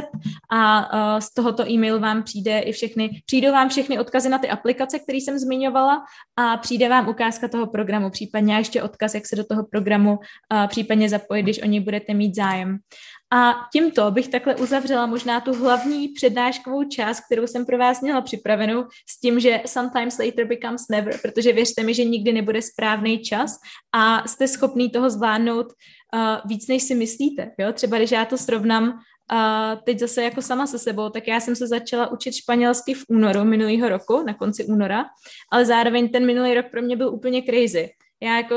a 0.52 0.94
uh, 0.94 1.20
z 1.20 1.34
tohoto 1.34 1.70
e-mailu 1.70 2.00
vám 2.00 2.24
přijde 2.24 2.60
i 2.60 2.72
všechny, 2.72 3.10
přijdou 3.26 3.52
vám 3.52 3.70
všechny 3.70 4.00
odkazy 4.00 4.30
na 4.30 4.40
ty 4.40 4.50
aplikace, 4.50 5.00
které 5.00 5.18
jsem 5.18 5.40
zmiňovala 5.40 6.04
a 6.36 6.58
přijde 6.58 6.90
vám 6.90 7.10
ukázka 7.10 7.48
toho 7.48 7.68
programu, 7.68 8.10
případně 8.10 8.56
ještě 8.56 8.84
odkaz, 8.84 9.14
jak 9.14 9.28
se 9.28 9.36
do 9.36 9.44
toho 9.44 9.66
programu 9.72 10.12
uh, 10.12 10.68
případně 10.68 11.10
zapojit, 11.10 11.44
když 11.44 11.64
o 11.64 11.66
něj 11.66 11.80
budete 11.80 12.14
mít 12.14 12.36
zájem. 12.36 12.78
A 13.34 13.54
tímto 13.74 14.12
bych 14.12 14.28
takhle 14.28 14.56
uzavřela 14.56 15.06
možná 15.06 15.42
tu 15.42 15.54
hlavní 15.54 16.08
přednáškovou 16.08 16.84
část, 16.84 17.22
kterou 17.26 17.48
jsem 17.48 17.66
pro 17.66 17.78
vás 17.78 18.02
měla 18.02 18.22
připravenou 18.22 18.84
s 19.10 19.20
tím, 19.20 19.40
že 19.40 19.62
sometimes 19.66 20.18
later 20.18 20.46
becomes 20.46 20.82
never, 20.92 21.20
protože 21.22 21.54
věřte 21.54 21.84
mi, 21.84 21.94
že 21.94 22.04
nikdy 22.04 22.34
nebude 22.34 22.62
správný 22.62 23.20
čas 23.20 23.58
a 23.96 24.28
jste 24.28 24.48
schopný 24.48 24.90
toho 24.90 25.10
zvládnout 25.10 25.66
uh, 25.66 26.50
víc, 26.50 26.68
než 26.68 26.84
si 26.84 26.96
myslíte. 26.96 27.52
Jo? 27.58 27.74
Třeba 27.74 27.98
když 27.98 28.12
já 28.12 28.26
to 28.26 28.38
srovnám 28.38 29.00
a 29.30 29.76
teď 29.76 30.00
zase 30.00 30.24
jako 30.24 30.42
sama 30.42 30.68
se 30.68 30.80
sebou, 30.80 31.10
tak 31.10 31.28
já 31.28 31.40
jsem 31.40 31.56
se 31.56 31.68
začala 31.68 32.12
učit 32.12 32.34
španělsky 32.36 32.94
v 32.94 33.04
únoru 33.10 33.44
minulého 33.44 33.90
roku, 33.90 34.24
na 34.24 34.34
konci 34.34 34.66
února, 34.66 35.06
ale 35.52 35.66
zároveň 35.66 36.10
ten 36.10 36.26
minulý 36.26 36.54
rok 36.54 36.66
pro 36.72 36.82
mě 36.82 36.96
byl 36.96 37.14
úplně 37.14 37.44
crazy. 37.44 37.90
Já 38.22 38.38
jako 38.38 38.56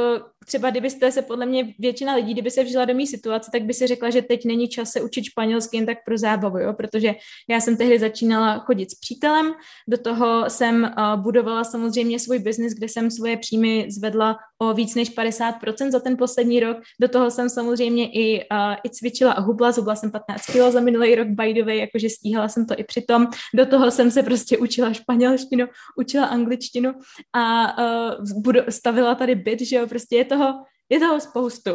třeba 0.50 0.70
kdybyste 0.70 1.12
se 1.12 1.22
podle 1.22 1.46
mě 1.46 1.74
většina 1.78 2.14
lidí, 2.14 2.32
kdyby 2.32 2.50
se 2.50 2.64
vžila 2.64 2.84
do 2.84 2.94
mý 2.94 3.06
situace, 3.06 3.50
tak 3.52 3.62
by 3.62 3.74
si 3.74 3.86
řekla, 3.86 4.10
že 4.10 4.22
teď 4.22 4.44
není 4.44 4.68
čas 4.68 4.90
se 4.90 5.00
učit 5.00 5.24
španělsky 5.24 5.76
jen 5.76 5.86
tak 5.86 5.98
pro 6.04 6.18
zábavu, 6.18 6.58
jo? 6.58 6.72
protože 6.72 7.14
já 7.48 7.60
jsem 7.60 7.76
tehdy 7.76 7.98
začínala 7.98 8.58
chodit 8.58 8.90
s 8.90 8.94
přítelem, 8.94 9.54
do 9.88 9.98
toho 9.98 10.50
jsem 10.50 10.82
uh, 10.82 11.22
budovala 11.22 11.64
samozřejmě 11.64 12.18
svůj 12.18 12.38
biznis, 12.38 12.74
kde 12.74 12.88
jsem 12.88 13.10
svoje 13.10 13.36
příjmy 13.36 13.86
zvedla 13.90 14.36
o 14.58 14.74
víc 14.74 14.94
než 14.94 15.16
50% 15.16 15.90
za 15.90 16.00
ten 16.00 16.16
poslední 16.16 16.60
rok, 16.60 16.76
do 17.00 17.08
toho 17.08 17.30
jsem 17.30 17.48
samozřejmě 17.48 18.10
i, 18.10 18.44
uh, 18.52 18.74
i 18.84 18.90
cvičila 18.90 19.32
a 19.32 19.40
hubla, 19.40 19.72
zhubla 19.72 19.96
jsem 19.96 20.10
15 20.10 20.46
kg 20.46 20.72
za 20.72 20.80
minulý 20.80 21.14
rok, 21.14 21.28
by 21.28 21.54
the 21.54 21.64
way, 21.64 21.78
jakože 21.78 22.10
stíhala 22.10 22.48
jsem 22.48 22.66
to 22.66 22.74
i 22.76 22.84
přitom, 22.84 23.26
do 23.54 23.66
toho 23.66 23.90
jsem 23.90 24.10
se 24.10 24.22
prostě 24.22 24.58
učila 24.58 24.92
španělštinu, 24.92 25.66
učila 25.96 26.26
angličtinu 26.26 26.92
a 27.32 27.78
uh, 27.78 28.54
stavila 28.68 29.14
tady 29.14 29.34
byt, 29.34 29.60
že 29.60 29.76
jo, 29.76 29.86
prostě 29.86 30.16
je 30.16 30.24
toho, 30.40 30.64
je 30.88 31.00
toho 31.00 31.20
spoustu 31.20 31.70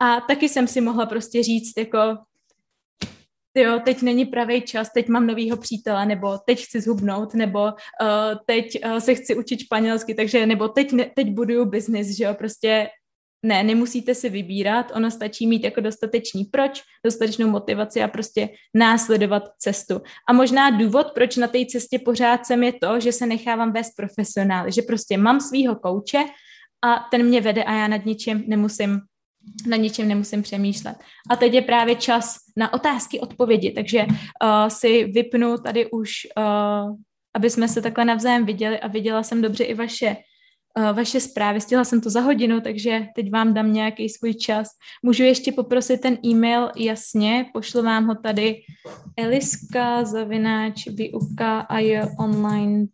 a 0.00 0.20
taky 0.20 0.48
jsem 0.48 0.68
si 0.68 0.80
mohla 0.80 1.06
prostě 1.06 1.42
říct 1.42 1.72
jako 1.78 1.98
jo, 3.54 3.80
teď 3.84 4.02
není 4.02 4.24
pravý 4.24 4.62
čas, 4.62 4.92
teď 4.92 5.08
mám 5.08 5.26
novýho 5.26 5.56
přítele, 5.56 6.06
nebo 6.06 6.38
teď 6.46 6.64
chci 6.64 6.80
zhubnout, 6.80 7.34
nebo 7.34 7.64
uh, 7.64 7.70
teď 8.46 8.84
uh, 8.84 8.98
se 8.98 9.14
chci 9.14 9.34
učit 9.36 9.60
španělsky, 9.60 10.14
takže, 10.14 10.46
nebo 10.46 10.68
teď, 10.68 10.92
ne, 10.92 11.10
teď 11.16 11.28
buduju 11.30 11.64
biznis, 11.64 12.16
že 12.16 12.24
jo, 12.24 12.34
prostě 12.34 12.88
ne, 13.42 13.62
nemusíte 13.62 14.14
si 14.14 14.28
vybírat, 14.28 14.92
ono 14.94 15.10
stačí 15.10 15.46
mít 15.46 15.64
jako 15.64 15.80
dostatečný 15.80 16.44
proč, 16.44 16.82
dostatečnou 17.04 17.48
motivaci 17.50 18.02
a 18.02 18.08
prostě 18.08 18.48
následovat 18.74 19.42
cestu. 19.58 20.00
A 20.28 20.32
možná 20.32 20.70
důvod, 20.70 21.06
proč 21.14 21.36
na 21.36 21.48
té 21.48 21.66
cestě 21.66 21.98
pořád 21.98 22.46
jsem, 22.46 22.62
je 22.62 22.72
to, 22.72 23.00
že 23.00 23.12
se 23.12 23.26
nechávám 23.26 23.72
vést 23.72 23.90
profesionály, 23.96 24.72
že 24.72 24.82
prostě 24.82 25.18
mám 25.18 25.40
svýho 25.40 25.76
kouče 25.76 26.24
a 26.82 27.08
ten 27.10 27.26
mě 27.26 27.40
vede 27.40 27.64
a 27.64 27.72
já 27.72 27.88
nad 27.88 28.04
ničím 28.04 28.44
nemusím 28.46 29.00
na 29.66 29.76
ničem 29.76 30.08
nemusím 30.08 30.42
přemýšlet. 30.42 30.96
A 31.30 31.36
teď 31.36 31.52
je 31.52 31.62
právě 31.62 31.94
čas 31.94 32.36
na 32.56 32.72
otázky, 32.72 33.20
odpovědi, 33.20 33.70
takže 33.70 34.06
uh, 34.06 34.68
si 34.68 35.04
vypnu 35.04 35.58
tady 35.58 35.90
už, 35.90 36.12
uh, 36.38 36.96
aby 37.34 37.50
jsme 37.50 37.68
se 37.68 37.82
takhle 37.82 38.04
navzájem 38.04 38.46
viděli 38.46 38.80
a 38.80 38.88
viděla 38.88 39.22
jsem 39.22 39.42
dobře 39.42 39.64
i 39.64 39.74
vaše 39.74 40.16
uh, 40.78 40.96
vaše 40.96 41.20
zprávy. 41.20 41.60
Stihla 41.60 41.84
jsem 41.84 42.00
to 42.00 42.10
za 42.10 42.20
hodinu, 42.20 42.60
takže 42.60 43.06
teď 43.16 43.30
vám 43.30 43.54
dám 43.54 43.72
nějaký 43.72 44.08
svůj 44.08 44.34
čas. 44.34 44.68
Můžu 45.02 45.22
ještě 45.22 45.52
poprosit 45.52 46.00
ten 46.00 46.18
e-mail 46.26 46.70
jasně, 46.76 47.46
pošlu 47.52 47.82
vám 47.82 48.06
ho 48.06 48.14
tady 48.14 48.56
eliska 49.16 50.04
zavináč 50.04 50.86
výuka 50.86 51.66
online.cz 52.18 52.92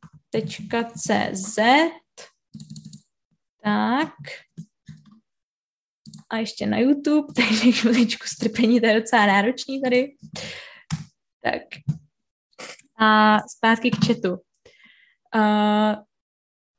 tak. 3.67 4.15
A 6.31 6.37
ještě 6.37 6.67
na 6.67 6.79
YouTube, 6.79 7.27
takže 7.37 7.73
chviličku 7.73 8.27
strpení, 8.27 8.81
to 8.81 8.87
je 8.87 9.01
docela 9.01 9.27
náročný 9.27 9.83
tady. 9.83 10.15
Tak. 11.43 11.63
A 12.99 13.39
zpátky 13.57 13.91
k 13.91 14.07
chatu. 14.07 14.31
Uh, 15.35 15.95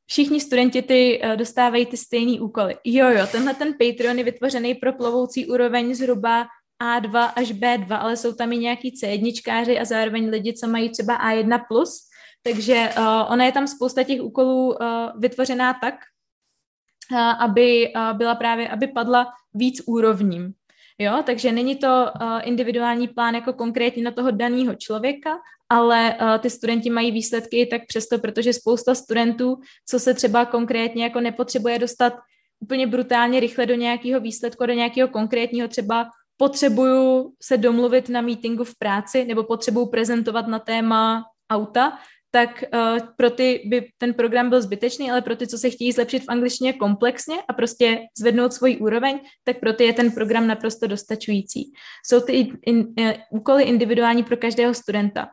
všichni 0.10 0.42
studenti 0.42 0.82
ty 0.82 1.22
uh, 1.24 1.36
dostávají 1.36 1.86
ty 1.86 1.98
stejné 1.98 2.42
úkoly. 2.42 2.78
Jo, 2.84 3.10
jo, 3.10 3.28
tenhle 3.32 3.54
ten 3.54 3.74
Patreon 3.74 4.18
je 4.18 4.24
vytvořený 4.24 4.76
pro 4.76 4.94
plovoucí 4.94 5.48
úroveň 5.48 5.96
zhruba 5.96 6.48
A2 6.84 7.32
až 7.36 7.52
B2, 7.52 7.98
ale 8.00 8.18
jsou 8.18 8.34
tam 8.34 8.54
i 8.54 8.58
nějaký 8.58 8.94
C1 9.04 9.82
a 9.82 9.86
zároveň 9.86 10.30
lidi, 10.30 10.54
co 10.54 10.68
mají 10.68 10.90
třeba 10.90 11.32
A1+, 11.32 11.60
takže 12.44 12.90
uh, 12.98 13.04
ona 13.32 13.46
je 13.46 13.52
tam 13.52 13.68
spousta 13.68 14.04
těch 14.04 14.22
úkolů 14.22 14.68
uh, 14.68 14.76
vytvořená 15.20 15.74
tak, 15.74 15.96
aby 17.40 17.94
byla 18.14 18.36
právě, 18.36 18.70
aby 18.70 18.88
padla 18.88 19.28
víc 19.54 19.82
úrovním. 19.86 20.54
Jo, 21.00 21.24
takže 21.26 21.52
není 21.52 21.76
to 21.76 22.12
individuální 22.44 23.08
plán 23.08 23.36
jako 23.36 23.54
konkrétně 23.54 24.04
na 24.04 24.12
toho 24.12 24.32
daného 24.32 24.76
člověka, 24.76 25.38
ale 25.70 26.18
ty 26.40 26.50
studenti 26.50 26.90
mají 26.90 27.12
výsledky 27.12 27.66
tak 27.66 27.82
přesto, 27.88 28.20
protože 28.20 28.54
spousta 28.54 28.96
studentů, 28.96 29.58
co 29.90 30.00
se 30.00 30.14
třeba 30.14 30.46
konkrétně 30.46 31.04
jako 31.04 31.22
nepotřebuje 31.22 31.80
dostat 31.80 32.14
úplně 32.60 32.88
brutálně 32.88 33.40
rychle 33.40 33.66
do 33.66 33.76
nějakého 33.76 34.20
výsledku, 34.20 34.66
do 34.66 34.74
nějakého 34.74 35.08
konkrétního 35.08 35.68
třeba 35.68 36.10
potřebuju 36.38 37.34
se 37.42 37.58
domluvit 37.58 38.10
na 38.10 38.22
meetingu 38.22 38.64
v 38.64 38.78
práci 38.80 39.26
nebo 39.26 39.44
potřebuju 39.44 39.86
prezentovat 39.86 40.48
na 40.48 40.60
téma 40.60 41.24
auta, 41.52 42.00
tak 42.32 42.64
uh, 42.74 43.00
pro 43.18 43.30
ty 43.30 43.62
by 43.66 43.90
ten 43.98 44.14
program 44.14 44.50
byl 44.50 44.62
zbytečný, 44.62 45.12
ale 45.12 45.22
pro 45.22 45.36
ty, 45.36 45.48
co 45.48 45.58
se 45.58 45.70
chtějí 45.70 45.92
zlepšit 45.92 46.20
v 46.20 46.30
angličtině 46.30 46.74
komplexně 46.74 47.36
a 47.50 47.54
prostě 47.54 48.00
zvednout 48.18 48.54
svoji 48.54 48.78
úroveň, 48.78 49.20
tak 49.44 49.60
pro 49.60 49.74
ty 49.74 49.84
je 49.84 49.94
ten 49.94 50.12
program 50.12 50.48
naprosto 50.48 50.88
dostačující. 50.88 51.72
Jsou 52.06 52.22
ty 52.22 52.52
in, 52.66 52.78
uh, 53.00 53.12
úkoly 53.30 53.64
individuální 53.64 54.24
pro 54.24 54.38
každého 54.38 54.74
studenta. 54.74 55.28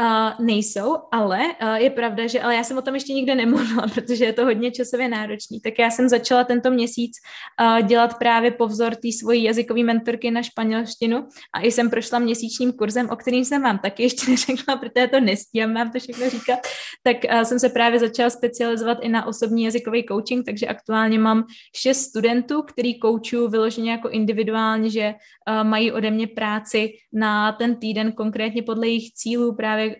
Uh, 0.00 0.46
nejsou, 0.46 0.96
ale 1.12 1.40
uh, 1.62 1.74
je 1.74 1.90
pravda, 1.90 2.26
že 2.26 2.40
ale 2.40 2.54
já 2.54 2.64
jsem 2.64 2.78
o 2.78 2.82
tom 2.82 2.94
ještě 2.94 3.12
nikde 3.12 3.34
nemluvila, 3.34 3.86
protože 3.94 4.24
je 4.24 4.32
to 4.32 4.44
hodně 4.44 4.70
časově 4.70 5.08
náročný. 5.08 5.60
Tak 5.60 5.78
já 5.78 5.90
jsem 5.90 6.08
začala 6.08 6.44
tento 6.44 6.70
měsíc 6.70 7.12
uh, 7.60 7.86
dělat 7.86 8.18
právě 8.18 8.50
po 8.50 8.66
vzor 8.66 8.94
té 8.94 9.08
svojí 9.20 9.44
jazykové 9.44 9.82
mentorky 9.82 10.30
na 10.30 10.42
španělštinu 10.42 11.28
a 11.54 11.60
i 11.60 11.72
jsem 11.72 11.90
prošla 11.90 12.18
měsíčním 12.18 12.72
kurzem, 12.72 13.10
o 13.10 13.16
kterým 13.16 13.44
jsem 13.44 13.62
vám 13.62 13.78
taky 13.78 14.02
ještě 14.08 14.30
neřekla, 14.30 14.76
protože 14.76 15.06
to 15.06 15.20
nestíhám 15.20 15.72
mám 15.72 15.90
to 15.90 15.98
všechno 15.98 16.30
říkat, 16.30 16.58
tak 17.02 17.16
uh, 17.32 17.40
jsem 17.40 17.58
se 17.58 17.68
právě 17.68 17.98
začala 17.98 18.30
specializovat 18.30 18.98
i 19.00 19.08
na 19.08 19.26
osobní 19.26 19.64
jazykový 19.64 20.04
coaching, 20.08 20.46
takže 20.46 20.66
aktuálně 20.66 21.18
mám 21.18 21.44
šest 21.76 22.00
studentů, 22.00 22.62
který 22.62 22.98
koučuju 22.98 23.48
vyloženě 23.48 23.90
jako 23.90 24.08
individuálně, 24.08 24.90
že 24.90 25.14
uh, 25.48 25.68
mají 25.68 25.92
ode 25.92 26.10
mě 26.10 26.26
práci 26.26 26.92
na 27.12 27.52
ten 27.52 27.76
týden 27.76 28.12
konkrétně 28.12 28.62
podle 28.62 28.86
jejich 28.86 29.12
cílů 29.12 29.54
právě 29.54 29.91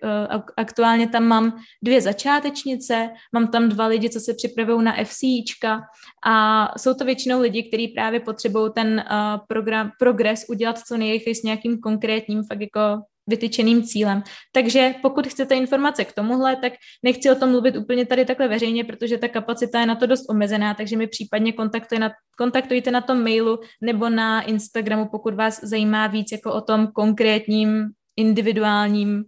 aktuálně 0.56 1.08
tam 1.08 1.24
mám 1.24 1.56
dvě 1.82 2.00
začátečnice, 2.00 3.10
mám 3.32 3.48
tam 3.48 3.68
dva 3.68 3.86
lidi, 3.86 4.10
co 4.10 4.20
se 4.20 4.34
připravují 4.34 4.84
na 4.84 5.04
FCIčka 5.04 5.80
a 6.26 6.68
jsou 6.78 6.94
to 6.94 7.04
většinou 7.04 7.40
lidi, 7.40 7.62
kteří 7.62 7.88
právě 7.88 8.20
potřebují 8.20 8.70
ten 8.74 9.04
uh, 9.10 9.46
program, 9.48 9.90
progres 9.98 10.44
udělat 10.48 10.78
co 10.78 10.96
nejrychleji 10.96 11.34
s 11.34 11.42
nějakým 11.42 11.80
konkrétním 11.80 12.42
fakt 12.42 12.60
jako 12.60 12.80
vytyčeným 13.26 13.82
cílem. 13.82 14.22
Takže 14.52 14.94
pokud 15.02 15.26
chcete 15.26 15.54
informace 15.54 16.04
k 16.04 16.12
tomuhle, 16.12 16.56
tak 16.56 16.72
nechci 17.02 17.30
o 17.30 17.34
tom 17.34 17.50
mluvit 17.50 17.76
úplně 17.76 18.06
tady 18.06 18.24
takhle 18.24 18.48
veřejně, 18.48 18.84
protože 18.84 19.18
ta 19.18 19.28
kapacita 19.28 19.80
je 19.80 19.86
na 19.86 19.94
to 19.94 20.06
dost 20.06 20.30
omezená, 20.30 20.74
takže 20.74 20.96
mi 20.96 21.06
případně 21.06 21.52
kontaktujte 21.52 21.98
na, 21.98 22.10
kontaktujte 22.38 22.90
na 22.90 23.00
tom 23.00 23.22
mailu 23.22 23.58
nebo 23.80 24.08
na 24.08 24.42
Instagramu, 24.42 25.08
pokud 25.08 25.34
vás 25.34 25.60
zajímá 25.64 26.06
víc 26.06 26.32
jako 26.32 26.52
o 26.52 26.60
tom 26.60 26.86
konkrétním 26.86 27.88
individuálním 28.16 29.24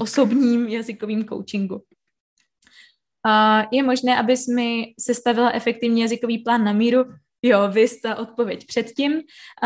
osobním 0.00 0.68
jazykovým 0.68 1.28
coachingu. 1.28 1.82
Je 3.70 3.82
možné, 3.82 4.18
abys 4.18 4.46
mi 4.46 4.94
sestavila 5.00 5.50
efektivní 5.50 6.00
jazykový 6.00 6.38
plán 6.38 6.64
na 6.64 6.72
míru? 6.72 7.04
Jo, 7.42 7.68
vy 7.72 7.86
ta 8.02 8.14
odpověď 8.14 8.66
předtím. 8.66 9.20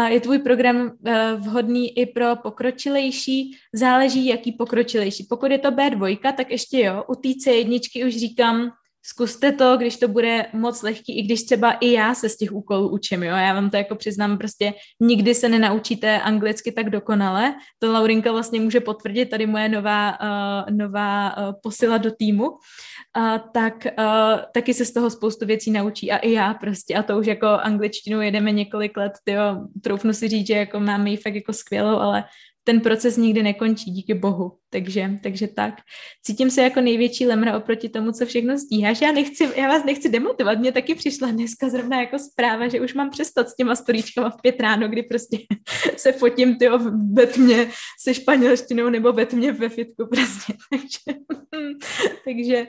Je 0.07 0.20
tvůj 0.20 0.39
program 0.39 0.76
e, 1.07 1.35
vhodný 1.35 1.99
i 1.99 2.07
pro 2.07 2.37
pokročilejší? 2.37 3.57
Záleží, 3.72 4.26
jaký 4.26 4.53
pokročilejší. 4.53 5.26
Pokud 5.31 5.51
je 5.51 5.59
to 5.59 5.70
B2, 5.70 6.33
tak 6.37 6.51
ještě 6.51 6.81
jo. 6.81 7.05
U 7.09 7.14
té 7.14 7.28
C1 7.28 8.07
už 8.07 8.16
říkám, 8.16 8.72
zkuste 9.03 9.53
to, 9.53 9.76
když 9.76 9.96
to 9.96 10.09
bude 10.09 10.46
moc 10.53 10.82
lehký, 10.82 11.18
i 11.18 11.22
když 11.22 11.42
třeba 11.42 11.72
i 11.72 11.92
já 11.92 12.14
se 12.14 12.28
z 12.28 12.36
těch 12.36 12.53
úkolů 12.53 12.88
učím, 12.88 13.22
jo, 13.22 13.36
já 13.36 13.55
vám 13.55 13.70
to 13.70 13.76
jako 13.76 13.94
přiznám, 13.94 14.38
prostě 14.38 14.74
nikdy 15.01 15.34
se 15.34 15.48
nenaučíte 15.48 16.20
anglicky 16.20 16.72
tak 16.72 16.90
dokonale, 16.90 17.55
to 17.78 17.92
Laurinka 17.92 18.32
vlastně 18.32 18.61
může 18.61 18.80
potvrdit, 18.80 19.26
tady 19.26 19.46
moje 19.46 19.68
nová, 19.68 20.18
uh, 20.20 20.76
nová 20.76 21.36
uh, 21.36 21.55
posila 21.62 21.98
do 21.98 22.11
týmu, 22.11 22.48
uh, 22.48 23.38
tak 23.55 23.86
uh, 23.98 24.05
taky 24.55 24.74
se 24.74 24.84
z 24.84 24.92
toho 24.92 25.11
spoustu 25.11 25.46
věcí 25.46 25.70
naučí 25.70 26.12
a 26.12 26.16
i 26.16 26.32
já 26.32 26.55
prostě, 26.55 26.94
a 26.94 27.03
to 27.03 27.18
už 27.18 27.26
jako 27.26 27.46
angličtinu 27.46 28.22
jedeme 28.22 28.53
několik 28.53 28.96
let, 28.96 29.12
tyjo, 29.24 29.42
troufnu 29.82 30.12
si 30.12 30.28
říct, 30.28 30.46
že 30.46 30.55
jako 30.55 30.80
máme 30.80 31.11
ji 31.11 31.16
fakt 31.16 31.34
jako 31.34 31.53
skvělou, 31.53 31.98
ale 31.98 32.24
ten 32.65 32.81
proces 32.81 33.17
nikdy 33.17 33.43
nekončí, 33.43 33.91
díky 33.91 34.15
bohu. 34.15 34.53
Takže, 34.73 35.11
takže 35.23 35.49
tak. 35.49 35.75
Cítím 36.23 36.51
se 36.51 36.63
jako 36.63 36.81
největší 36.81 37.27
lemra 37.27 37.57
oproti 37.57 37.89
tomu, 37.89 38.13
co 38.13 38.27
všechno 38.27 38.59
stíháš. 38.59 39.01
Já, 39.01 39.13
nechci, 39.13 39.49
já 39.57 39.69
vás 39.69 39.85
nechci 39.85 40.09
demotivovat. 40.09 40.59
Mně 40.59 40.73
taky 40.73 40.95
přišla 40.95 41.31
dneska 41.31 41.69
zrovna 41.69 42.01
jako 42.01 42.19
zpráva, 42.19 42.69
že 42.69 42.81
už 42.81 42.95
mám 42.95 43.11
přestat 43.11 43.49
s 43.49 43.57
těma 43.57 43.77
storíčkama 43.77 44.31
v 44.31 44.41
pět 44.43 44.61
ráno, 44.61 44.89
kdy 44.89 45.03
prostě 45.03 45.39
se 45.97 46.13
fotím 46.13 46.57
tyjo, 46.57 46.79
ve 47.13 47.27
tmě 47.27 47.71
se 48.03 48.15
španělštinou 48.15 48.89
nebo 48.89 49.13
ve 49.13 49.27
tmě 49.27 49.53
ve 49.53 49.69
fitku 49.69 50.07
prostě. 50.07 50.53
Takže, 50.71 51.21
takže 52.25 52.67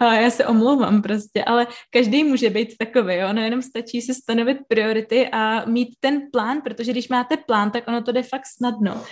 a 0.00 0.14
já 0.14 0.30
se 0.30 0.46
omlouvám 0.46 1.02
prostě, 1.02 1.44
ale 1.44 1.66
každý 1.90 2.24
může 2.24 2.50
být 2.50 2.74
takový, 2.78 3.14
jo? 3.14 3.32
no 3.32 3.42
jenom 3.42 3.62
stačí 3.62 4.02
si 4.02 4.14
stanovit 4.14 4.58
priority 4.68 5.28
a 5.32 5.64
mít 5.64 5.88
ten 6.00 6.22
plán, 6.32 6.60
protože 6.64 6.92
když 6.92 7.08
máte 7.08 7.36
plán, 7.36 7.70
tak 7.70 7.88
ono 7.88 8.02
to 8.02 8.12
jde 8.12 8.22
fakt 8.22 8.46
snadno 8.56 9.04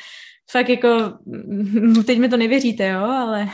fakt 0.50 0.68
jako, 0.68 0.88
teď 2.06 2.18
mi 2.18 2.28
to 2.28 2.36
nevěříte, 2.36 2.88
jo, 2.88 3.04
ale, 3.04 3.48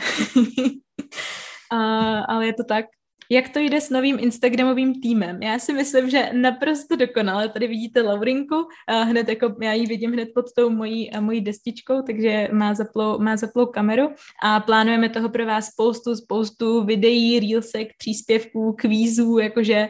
a, 1.71 2.19
ale 2.19 2.45
je 2.45 2.53
to 2.53 2.63
tak. 2.63 2.85
Jak 3.31 3.49
to 3.49 3.59
jde 3.59 3.81
s 3.81 3.89
novým 3.89 4.17
Instagramovým 4.19 5.01
týmem? 5.01 5.43
Já 5.43 5.59
si 5.59 5.73
myslím, 5.73 6.09
že 6.09 6.29
naprosto 6.33 6.95
dokonale. 6.95 7.49
Tady 7.49 7.67
vidíte 7.67 8.01
Laurinku, 8.01 8.55
hned 9.03 9.29
jako 9.29 9.55
já 9.61 9.73
ji 9.73 9.85
vidím 9.85 10.11
hned 10.11 10.29
pod 10.35 10.45
tou 10.57 10.69
mojí, 10.69 11.11
mojí 11.19 11.41
destičkou, 11.41 12.01
takže 12.01 12.47
má 12.51 12.73
zaplou, 12.73 13.19
má 13.19 13.37
zaplou 13.37 13.65
kameru 13.65 14.09
a 14.43 14.59
plánujeme 14.59 15.09
toho 15.09 15.29
pro 15.29 15.45
vás 15.45 15.65
spoustu, 15.65 16.15
spoustu 16.15 16.83
videí, 16.83 17.39
reelsek, 17.39 17.87
příspěvků, 17.97 18.75
kvízů, 18.79 19.37
jakože 19.37 19.87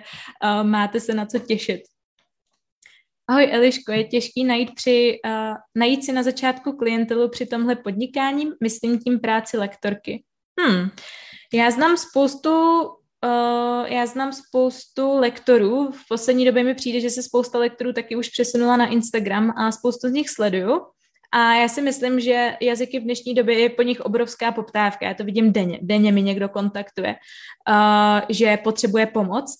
máte 0.64 1.00
se 1.00 1.14
na 1.14 1.26
co 1.26 1.40
těšit. 1.40 1.82
Ahoj 3.28 3.50
Eliško, 3.52 3.92
je 3.92 4.04
těžký 4.04 4.44
najít, 4.44 4.76
při, 4.76 5.20
uh, 5.26 5.56
najít 5.76 6.06
si 6.06 6.12
na 6.12 6.24
začátku 6.24 6.72
klientelu 6.72 7.30
při 7.30 7.46
tomhle 7.46 7.76
podnikání, 7.76 8.52
myslím 8.64 9.00
tím 9.00 9.20
práci 9.20 9.58
lektorky. 9.58 10.24
Hmm. 10.62 10.90
Já 11.54 11.72
znám 11.72 11.98
spoustu 11.98 12.52
Uh, 13.26 13.88
já 13.88 14.06
znám 14.06 14.34
spoustu 14.34 15.18
lektorů. 15.18 15.92
V 15.92 16.08
poslední 16.10 16.46
době 16.46 16.64
mi 16.64 16.76
přijde, 16.76 17.00
že 17.00 17.10
se 17.10 17.24
spousta 17.24 17.58
lektorů 17.60 17.94
taky 17.94 18.16
už 18.16 18.30
přesunula 18.30 18.78
na 18.78 18.88
Instagram 18.88 19.54
a 19.58 19.72
spoustu 19.72 20.10
z 20.10 20.12
nich 20.12 20.30
sleduju. 20.30 20.82
A 21.32 21.54
já 21.54 21.68
si 21.68 21.82
myslím, 21.82 22.20
že 22.20 22.58
jazyky 22.62 23.00
v 23.00 23.04
dnešní 23.04 23.34
době 23.34 23.60
je 23.60 23.70
po 23.70 23.82
nich 23.82 24.02
obrovská 24.02 24.52
poptávka. 24.52 25.08
Já 25.08 25.14
to 25.14 25.24
vidím 25.24 25.54
denně. 25.54 25.80
Denně 25.82 26.12
mi 26.12 26.22
někdo 26.22 26.50
kontaktuje, 26.50 27.16
uh, 27.70 28.22
že 28.30 28.58
potřebuje 28.58 29.06
pomoc. 29.06 29.56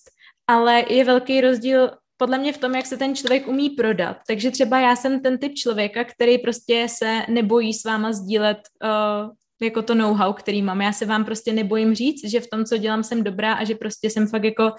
Ale 0.46 0.84
je 0.88 1.04
velký 1.04 1.40
rozdíl 1.40 1.90
podle 2.16 2.38
mě 2.38 2.52
v 2.52 2.58
tom, 2.58 2.74
jak 2.74 2.86
se 2.86 2.96
ten 2.96 3.16
člověk 3.16 3.48
umí 3.48 3.70
prodat. 3.70 4.16
Takže 4.26 4.50
třeba 4.50 4.80
já 4.80 4.96
jsem 4.96 5.20
ten 5.20 5.38
typ 5.38 5.54
člověka, 5.54 6.04
který 6.04 6.38
prostě 6.38 6.86
se 6.90 7.22
nebojí 7.28 7.74
s 7.74 7.84
váma 7.84 8.12
sdílet 8.12 8.58
uh, 8.84 9.30
jako 9.62 9.82
to 9.82 9.94
know-how, 9.94 10.32
který 10.32 10.62
mám. 10.62 10.80
Já 10.80 10.92
se 10.92 11.06
vám 11.06 11.24
prostě 11.24 11.52
nebojím 11.52 11.94
říct, 11.94 12.30
že 12.30 12.40
v 12.40 12.50
tom, 12.50 12.64
co 12.64 12.76
dělám, 12.76 13.04
jsem 13.04 13.24
dobrá 13.24 13.52
a 13.54 13.64
že 13.64 13.74
prostě 13.74 14.10
jsem 14.10 14.26
fakt 14.26 14.44
jako, 14.44 14.72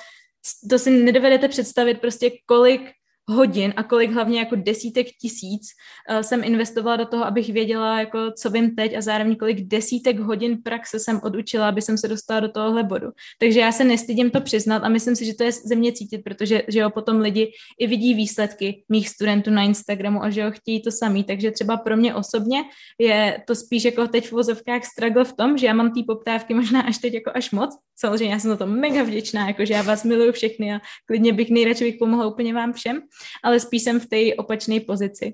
to 0.69 0.79
si 0.79 0.91
nedovedete 0.91 1.47
představit 1.47 2.01
prostě, 2.01 2.31
kolik 2.45 2.81
hodin 3.29 3.73
a 3.75 3.83
kolik 3.83 4.11
hlavně 4.11 4.39
jako 4.39 4.55
desítek 4.55 5.07
tisíc 5.21 5.61
uh, 6.09 6.19
jsem 6.19 6.43
investovala 6.43 6.97
do 6.97 7.05
toho, 7.05 7.25
abych 7.25 7.53
věděla, 7.53 7.99
jako 7.99 8.31
co 8.31 8.49
vím 8.49 8.75
teď 8.75 8.97
a 8.97 9.01
zároveň 9.01 9.35
kolik 9.35 9.61
desítek 9.61 10.19
hodin 10.19 10.57
praxe 10.63 10.99
jsem 10.99 11.19
odučila, 11.23 11.69
aby 11.69 11.81
jsem 11.81 11.97
se 11.97 12.07
dostala 12.07 12.39
do 12.39 12.49
tohohle 12.49 12.83
bodu. 12.83 13.07
Takže 13.39 13.59
já 13.59 13.71
se 13.71 13.83
nestydím 13.83 14.31
to 14.31 14.41
přiznat 14.41 14.83
a 14.83 14.89
myslím 14.89 15.15
si, 15.15 15.25
že 15.25 15.33
to 15.33 15.43
je 15.43 15.51
ze 15.51 15.75
mě 15.75 15.91
cítit, 15.91 16.17
protože 16.23 16.61
že 16.67 16.79
jo, 16.79 16.89
potom 16.89 17.17
lidi 17.17 17.51
i 17.79 17.87
vidí 17.87 18.13
výsledky 18.13 18.83
mých 18.89 19.09
studentů 19.09 19.51
na 19.51 19.61
Instagramu 19.61 20.23
a 20.23 20.29
že 20.29 20.41
jo, 20.41 20.51
chtějí 20.51 20.81
to 20.81 20.91
samý. 20.91 21.23
Takže 21.23 21.51
třeba 21.51 21.77
pro 21.77 21.97
mě 21.97 22.15
osobně 22.15 22.63
je 22.99 23.43
to 23.47 23.55
spíš 23.55 23.85
jako 23.85 24.07
teď 24.07 24.27
v 24.27 24.31
vozovkách 24.31 24.85
struggle 24.85 25.23
v 25.23 25.33
tom, 25.33 25.57
že 25.57 25.65
já 25.65 25.73
mám 25.73 25.93
té 25.93 25.99
poptávky 26.07 26.53
možná 26.53 26.81
až 26.81 26.97
teď 26.97 27.13
jako 27.13 27.31
až 27.35 27.51
moc. 27.51 27.86
Samozřejmě 27.99 28.33
já 28.33 28.39
jsem 28.39 28.51
za 28.51 28.57
to 28.57 28.67
mega 28.67 29.03
vděčná, 29.03 29.47
jako 29.47 29.65
že 29.65 29.73
já 29.73 29.81
vás 29.81 30.03
miluju 30.03 30.31
všechny 30.31 30.73
a 30.73 30.79
klidně 31.05 31.33
bych 31.33 31.49
nejradši 31.49 31.83
bych 31.83 31.95
pomohla 31.99 32.27
úplně 32.27 32.53
vám 32.53 32.73
všem 32.73 33.01
ale 33.43 33.59
spíš 33.59 33.83
jsem 33.83 33.99
v 33.99 34.05
té 34.05 34.35
opačné 34.37 34.79
pozici. 34.79 35.33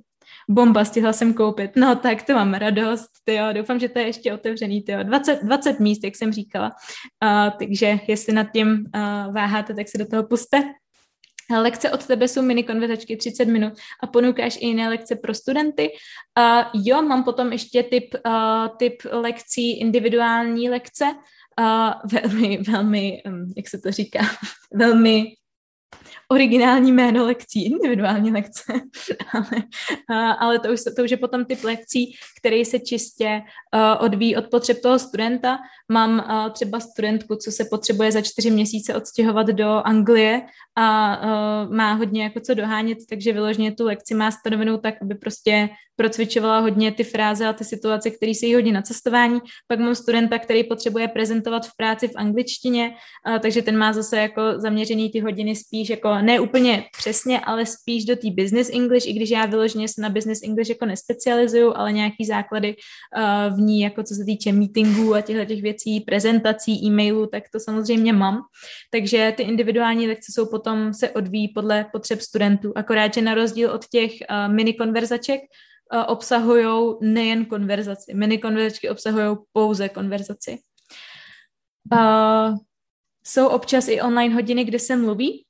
Bomba, 0.50 0.86
stihla 0.86 1.14
jsem 1.14 1.34
koupit. 1.34 1.72
No 1.76 1.96
tak 1.96 2.24
to 2.24 2.34
mám 2.34 2.54
radost, 2.54 3.10
tyjo. 3.24 3.54
doufám, 3.54 3.80
že 3.80 3.90
to 3.90 4.00
je 4.00 4.06
ještě 4.06 4.34
otevřený, 4.34 4.82
tyjo. 4.82 5.04
20, 5.04 5.44
20 5.44 5.80
míst, 5.80 6.04
jak 6.04 6.16
jsem 6.16 6.34
říkala. 6.34 6.72
Uh, 7.24 7.58
takže 7.60 8.00
jestli 8.08 8.34
nad 8.34 8.48
tím 8.54 8.70
uh, 8.72 9.34
váháte, 9.34 9.74
tak 9.74 9.88
se 9.90 9.98
do 9.98 10.06
toho 10.06 10.24
puste. 10.24 10.64
Lekce 11.58 11.92
od 11.92 12.06
tebe 12.06 12.28
jsou 12.28 12.42
mini 12.42 12.64
konverzačky 12.64 13.18
30 13.18 13.46
minut 13.46 13.74
a 14.04 14.08
ponukáš 14.08 14.58
i 14.62 14.66
jiné 14.66 14.90
lekce 14.90 15.16
pro 15.16 15.34
studenty. 15.34 15.90
Uh, 16.40 16.82
jo, 16.86 17.02
mám 17.02 17.24
potom 17.24 17.52
ještě 17.52 17.84
typ, 17.84 18.16
uh, 18.26 18.78
typ 18.78 18.94
lekcí, 19.12 19.80
individuální 19.80 20.70
lekce, 20.70 21.06
uh, 21.60 22.10
velmi, 22.12 22.58
velmi, 22.68 23.24
um, 23.26 23.54
jak 23.58 23.70
se 23.70 23.78
to 23.78 23.92
říká, 23.92 24.20
velmi 24.74 25.26
originální 26.34 26.92
jméno 26.92 27.26
lekcí, 27.26 27.66
individuální 27.66 28.32
lekce, 28.32 28.74
ale, 29.34 29.64
ale 30.40 30.60
to, 30.60 30.74
už, 30.74 30.80
to 30.96 31.04
už 31.04 31.12
je 31.12 31.18
potom 31.18 31.46
typ 31.46 31.64
lekcí, 31.64 32.16
který 32.40 32.66
se 32.66 32.80
čistě 32.80 33.42
odvíjí 34.00 34.36
od 34.36 34.50
potřeb 34.52 34.82
toho 34.82 35.00
studenta. 35.00 35.60
Mám 35.92 36.26
třeba 36.54 36.80
studentku, 36.80 37.36
co 37.36 37.52
se 37.52 37.66
potřebuje 37.66 38.12
za 38.12 38.22
čtyři 38.22 38.52
měsíce 38.52 38.96
odstěhovat 38.96 39.48
do 39.48 39.70
Anglie 39.70 40.42
a 40.78 41.20
má 41.66 41.94
hodně 41.94 42.24
jako 42.24 42.40
co 42.40 42.54
dohánět, 42.54 42.98
takže 43.10 43.34
vyloženě 43.34 43.72
tu 43.72 43.86
lekci 43.86 44.16
má 44.16 44.32
stanovenou 44.32 44.78
tak, 44.78 44.96
aby 45.02 45.16
prostě 45.16 45.70
procvičovala 45.96 46.60
hodně 46.60 46.92
ty 46.92 47.04
fráze 47.04 47.48
a 47.48 47.54
ty 47.54 47.64
situace, 47.64 48.12
které 48.12 48.34
se 48.36 48.46
jí 48.46 48.56
hodí 48.56 48.72
na 48.72 48.82
cestování. 48.82 49.40
Pak 49.68 49.80
mám 49.80 49.96
studenta, 49.96 50.40
který 50.40 50.64
potřebuje 50.64 51.08
prezentovat 51.08 51.68
v 51.68 51.76
práci 51.78 52.08
v 52.08 52.16
angličtině, 52.16 52.96
takže 53.42 53.62
ten 53.62 53.78
má 53.78 53.94
zase 53.94 54.18
jako 54.18 54.42
zaměřený 54.58 55.12
ty 55.12 55.20
hodiny 55.20 55.56
spíš 55.56 55.90
jako 55.90 56.10
ne 56.24 56.40
úplně 56.40 56.84
přesně, 56.98 57.40
ale 57.40 57.66
spíš 57.66 58.06
do 58.06 58.16
té 58.16 58.30
business 58.32 58.70
English, 58.70 59.08
i 59.08 59.14
když 59.14 59.30
já 59.30 59.46
vyloženě 59.46 59.88
se 59.88 60.02
na 60.02 60.10
business 60.10 60.44
English 60.44 60.70
jako 60.70 60.86
nespecializuju, 60.86 61.74
ale 61.76 61.92
nějaký 61.92 62.26
základy 62.26 62.76
uh, 62.76 63.58
v 63.58 63.60
ní, 63.60 63.82
jako 63.82 64.04
co 64.04 64.16
se 64.16 64.26
týče 64.26 64.52
meetingů 64.52 65.16
a 65.16 65.22
těchto 65.22 65.46
těch 65.46 65.62
věcí, 65.62 66.00
prezentací, 66.00 66.86
e-mailů, 66.86 67.28
tak 67.28 67.44
to 67.54 67.60
samozřejmě 67.60 68.14
mám. 68.14 68.42
Takže 68.92 69.34
ty 69.38 69.44
individuální 69.44 70.08
lekce 70.08 70.32
jsou 70.32 70.46
potom 70.46 70.94
se 70.94 71.10
odvíjí 71.10 71.48
podle 71.48 71.86
potřeb 71.92 72.22
studentů, 72.22 72.74
akorát, 72.76 73.14
že 73.14 73.22
na 73.22 73.34
rozdíl 73.34 73.72
od 73.72 73.86
těch 73.86 74.12
uh, 74.12 74.54
mini 74.54 74.74
konverzaček, 74.74 75.42
uh, 75.94 76.04
obsahují 76.08 76.96
nejen 77.02 77.46
konverzaci. 77.46 78.14
Mini 78.14 78.38
konverzačky 78.38 78.90
obsahují 78.90 79.38
pouze 79.54 79.90
konverzaci. 79.90 80.58
Uh, 81.94 82.58
jsou 83.28 83.48
občas 83.48 83.88
i 83.88 84.02
online 84.02 84.36
hodiny, 84.36 84.64
kde 84.64 84.80
se 84.80 84.96
mluví, 84.96 85.46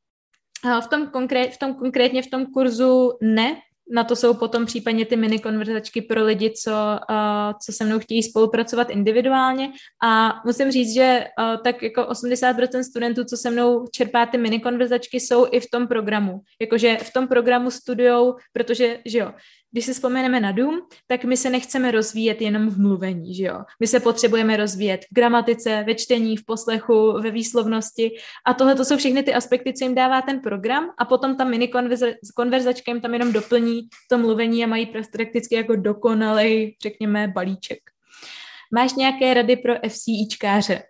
v 0.64 0.88
tom, 0.88 1.08
konkrét, 1.08 1.54
v 1.54 1.58
tom 1.58 1.74
konkrétně 1.74 2.22
v 2.22 2.28
tom 2.28 2.46
kurzu 2.46 3.12
ne, 3.22 3.56
na 3.92 4.04
to 4.04 4.16
jsou 4.16 4.34
potom 4.34 4.66
případně 4.66 5.06
ty 5.06 5.16
mini 5.16 5.40
konverzačky 5.40 6.02
pro 6.02 6.24
lidi, 6.24 6.54
co, 6.64 6.72
uh, 7.10 7.54
co 7.66 7.72
se 7.72 7.86
mnou 7.86 8.00
chtějí 8.00 8.24
spolupracovat 8.24 8.90
individuálně 8.90 9.72
a 10.04 10.42
musím 10.46 10.72
říct, 10.72 10.94
že 10.94 11.26
uh, 11.40 11.64
tak 11.64 11.84
jako 11.84 12.02
80% 12.02 12.84
studentů, 12.84 13.24
co 13.24 13.38
se 13.38 13.50
mnou 13.50 13.88
čerpá 13.92 14.26
ty 14.26 14.38
mini 14.38 14.60
konverzačky, 14.60 15.20
jsou 15.20 15.48
i 15.52 15.60
v 15.60 15.70
tom 15.70 15.88
programu. 15.88 16.42
Jakože 16.62 16.98
v 16.98 17.14
tom 17.14 17.28
programu 17.28 17.72
studujou, 17.72 18.36
protože, 18.54 19.00
že 19.06 19.18
jo, 19.18 19.34
když 19.74 19.86
si 19.86 19.94
vzpomeneme 19.94 20.40
na 20.40 20.52
Dům, 20.52 20.82
tak 21.08 21.24
my 21.24 21.38
se 21.38 21.50
nechceme 21.50 21.92
rozvíjet 21.92 22.42
jenom 22.42 22.70
v 22.70 22.80
mluvení, 22.80 23.36
že 23.36 23.44
jo? 23.44 23.60
My 23.80 23.88
se 23.88 24.00
potřebujeme 24.00 24.58
rozvíjet 24.58 25.02
v 25.12 25.16
gramatice, 25.16 25.84
ve 25.88 25.96
čtení, 25.96 26.38
v 26.38 26.46
poslechu, 26.46 27.14
ve 27.22 27.32
výslovnosti 27.32 28.12
a 28.46 28.54
tohle 28.54 28.76
to 28.76 28.86
jsou 28.86 28.98
všechny 28.98 29.24
ty 29.24 29.34
aspekty, 29.34 29.74
co 29.74 29.86
jim 29.86 29.96
dává 29.96 30.22
ten 30.22 30.40
program 30.40 30.90
a 30.98 31.06
potom 31.06 31.38
ta 31.38 31.44
mini 31.44 31.72
konverzačka 32.36 32.92
jim 32.92 33.02
tam 33.02 33.14
jenom 33.14 33.32
doplní 33.32 33.82
to 34.10 34.18
mluvení 34.18 34.64
a 34.64 34.68
mají 34.68 34.86
prakticky 34.86 35.56
jako 35.56 35.76
dokonalý, 35.76 36.78
řekněme, 36.82 37.28
balíček. 37.28 37.80
Máš 38.74 38.94
nějaké 38.94 39.34
rady 39.34 39.56
pro 39.56 39.74
FCIčkáře? 39.90 40.84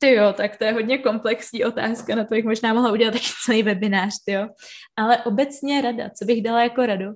Ty 0.00 0.14
jo, 0.14 0.32
tak 0.32 0.56
to 0.56 0.64
je 0.64 0.72
hodně 0.72 0.98
komplexní 0.98 1.64
otázka, 1.64 2.14
na 2.14 2.24
to 2.24 2.34
bych 2.34 2.44
možná 2.44 2.74
mohla 2.74 2.92
udělat 2.92 3.10
taky 3.10 3.26
celý 3.44 3.62
webinář, 3.62 4.14
ty 4.24 4.32
jo. 4.32 4.48
Ale 4.96 5.24
obecně 5.24 5.80
rada, 5.80 6.10
co 6.18 6.24
bych 6.24 6.42
dala 6.42 6.62
jako 6.62 6.86
radu, 6.86 7.06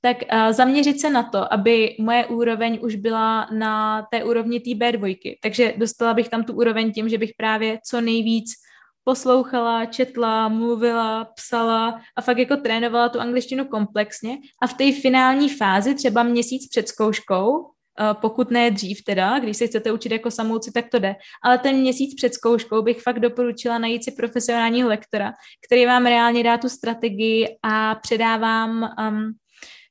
tak 0.00 0.16
uh, 0.32 0.52
zaměřit 0.52 1.00
se 1.00 1.10
na 1.10 1.22
to, 1.22 1.52
aby 1.52 1.96
moje 2.00 2.26
úroveň 2.26 2.78
už 2.82 2.94
byla 2.94 3.48
na 3.52 4.02
té 4.10 4.24
úrovni 4.24 4.60
té 4.60 4.70
B2, 4.70 5.34
takže 5.42 5.74
dostala 5.76 6.14
bych 6.14 6.28
tam 6.28 6.44
tu 6.44 6.52
úroveň 6.52 6.92
tím, 6.92 7.08
že 7.08 7.18
bych 7.18 7.30
právě 7.36 7.78
co 7.86 8.00
nejvíc 8.00 8.50
poslouchala, 9.04 9.86
četla, 9.86 10.48
mluvila, 10.48 11.24
psala 11.24 12.00
a 12.16 12.22
fakt 12.22 12.38
jako 12.38 12.56
trénovala 12.56 13.08
tu 13.08 13.20
angličtinu 13.20 13.64
komplexně. 13.64 14.38
A 14.62 14.66
v 14.66 14.74
té 14.74 14.92
finální 14.92 15.48
fázi, 15.48 15.94
třeba 15.94 16.22
měsíc 16.22 16.68
před 16.68 16.88
zkouškou, 16.88 17.73
pokud 18.20 18.50
ne 18.50 18.70
dřív 18.70 19.04
teda, 19.04 19.38
když 19.38 19.56
se 19.56 19.66
chcete 19.66 19.92
učit 19.92 20.12
jako 20.12 20.30
samouci, 20.30 20.72
tak 20.72 20.84
to 20.90 20.98
jde. 20.98 21.14
Ale 21.44 21.58
ten 21.58 21.76
měsíc 21.76 22.14
před 22.14 22.34
zkouškou 22.34 22.82
bych 22.82 23.02
fakt 23.02 23.20
doporučila 23.20 23.78
najít 23.78 24.04
si 24.04 24.12
profesionálního 24.12 24.88
lektora, 24.88 25.32
který 25.66 25.86
vám 25.86 26.06
reálně 26.06 26.42
dá 26.42 26.58
tu 26.58 26.68
strategii 26.68 27.46
a 27.62 27.94
předávám 27.94 28.82
um, 28.82 29.32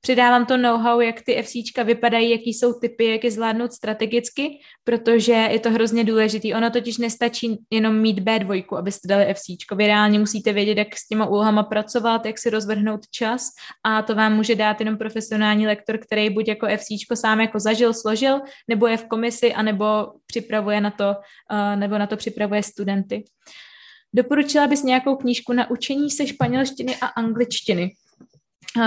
Přidávám 0.06 0.46
to 0.46 0.58
know-how, 0.58 1.00
jak 1.00 1.22
ty 1.22 1.44
FCčka 1.44 1.84
vypadají, 1.84 2.30
jaký 2.30 2.54
jsou 2.54 2.74
typy, 2.74 3.06
jak 3.06 3.24
je 3.24 3.32
zvládnout 3.32 3.74
strategicky, 3.74 4.60
protože 4.84 5.34
je 5.34 5.60
to 5.60 5.72
hrozně 5.72 6.04
důležitý. 6.04 6.54
Ono 6.54 6.70
totiž 6.70 6.98
nestačí 6.98 7.58
jenom 7.72 7.98
mít 7.98 8.20
B2, 8.20 8.78
abyste 8.78 9.08
dali 9.08 9.34
FCčko. 9.34 9.76
Vy 9.76 9.88
reálně 9.88 10.20
musíte 10.20 10.54
vědět, 10.54 10.78
jak 10.78 10.96
s 10.96 11.08
těma 11.08 11.26
úlohama 11.26 11.64
pracovat, 11.64 12.26
jak 12.26 12.40
si 12.40 12.50
rozvrhnout 12.50 13.08
čas 13.12 13.50
a 13.84 14.02
to 14.02 14.16
vám 14.16 14.36
může 14.36 14.56
dát 14.56 14.80
jenom 14.80 14.98
profesionální 14.98 15.68
lektor, 15.68 15.98
který 15.98 16.30
buď 16.30 16.48
jako 16.48 16.68
FCčko 16.68 17.16
sám 17.16 17.42
jako 17.42 17.60
zažil, 17.60 17.94
složil, 17.94 18.42
nebo 18.68 18.88
je 18.88 18.98
v 18.98 19.06
komisi, 19.06 19.54
anebo 19.54 19.86
připravuje 20.26 20.82
na 20.82 20.92
to, 20.92 21.10
uh, 21.10 21.80
nebo 21.80 21.98
na 21.98 22.08
to 22.08 22.18
připravuje 22.18 22.64
studenty. 22.64 23.24
Doporučila 24.14 24.68
bys 24.68 24.84
nějakou 24.84 25.16
knížku 25.16 25.54
na 25.54 25.72
učení 25.72 26.10
se 26.10 26.28
španělštiny 26.28 26.96
a 26.96 27.06
angličtiny? 27.06 27.92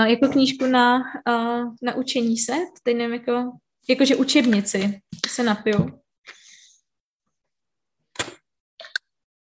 Jako 0.05 0.27
knížku 0.27 0.65
na, 0.65 0.97
uh, 1.29 1.73
na 1.81 1.95
učení 1.95 2.37
se, 2.37 2.53
teď 2.83 2.97
nevím, 2.97 3.13
jako, 3.13 3.51
jakože 3.89 4.15
učebnici, 4.15 5.01
se 5.27 5.43
napiju. 5.43 5.99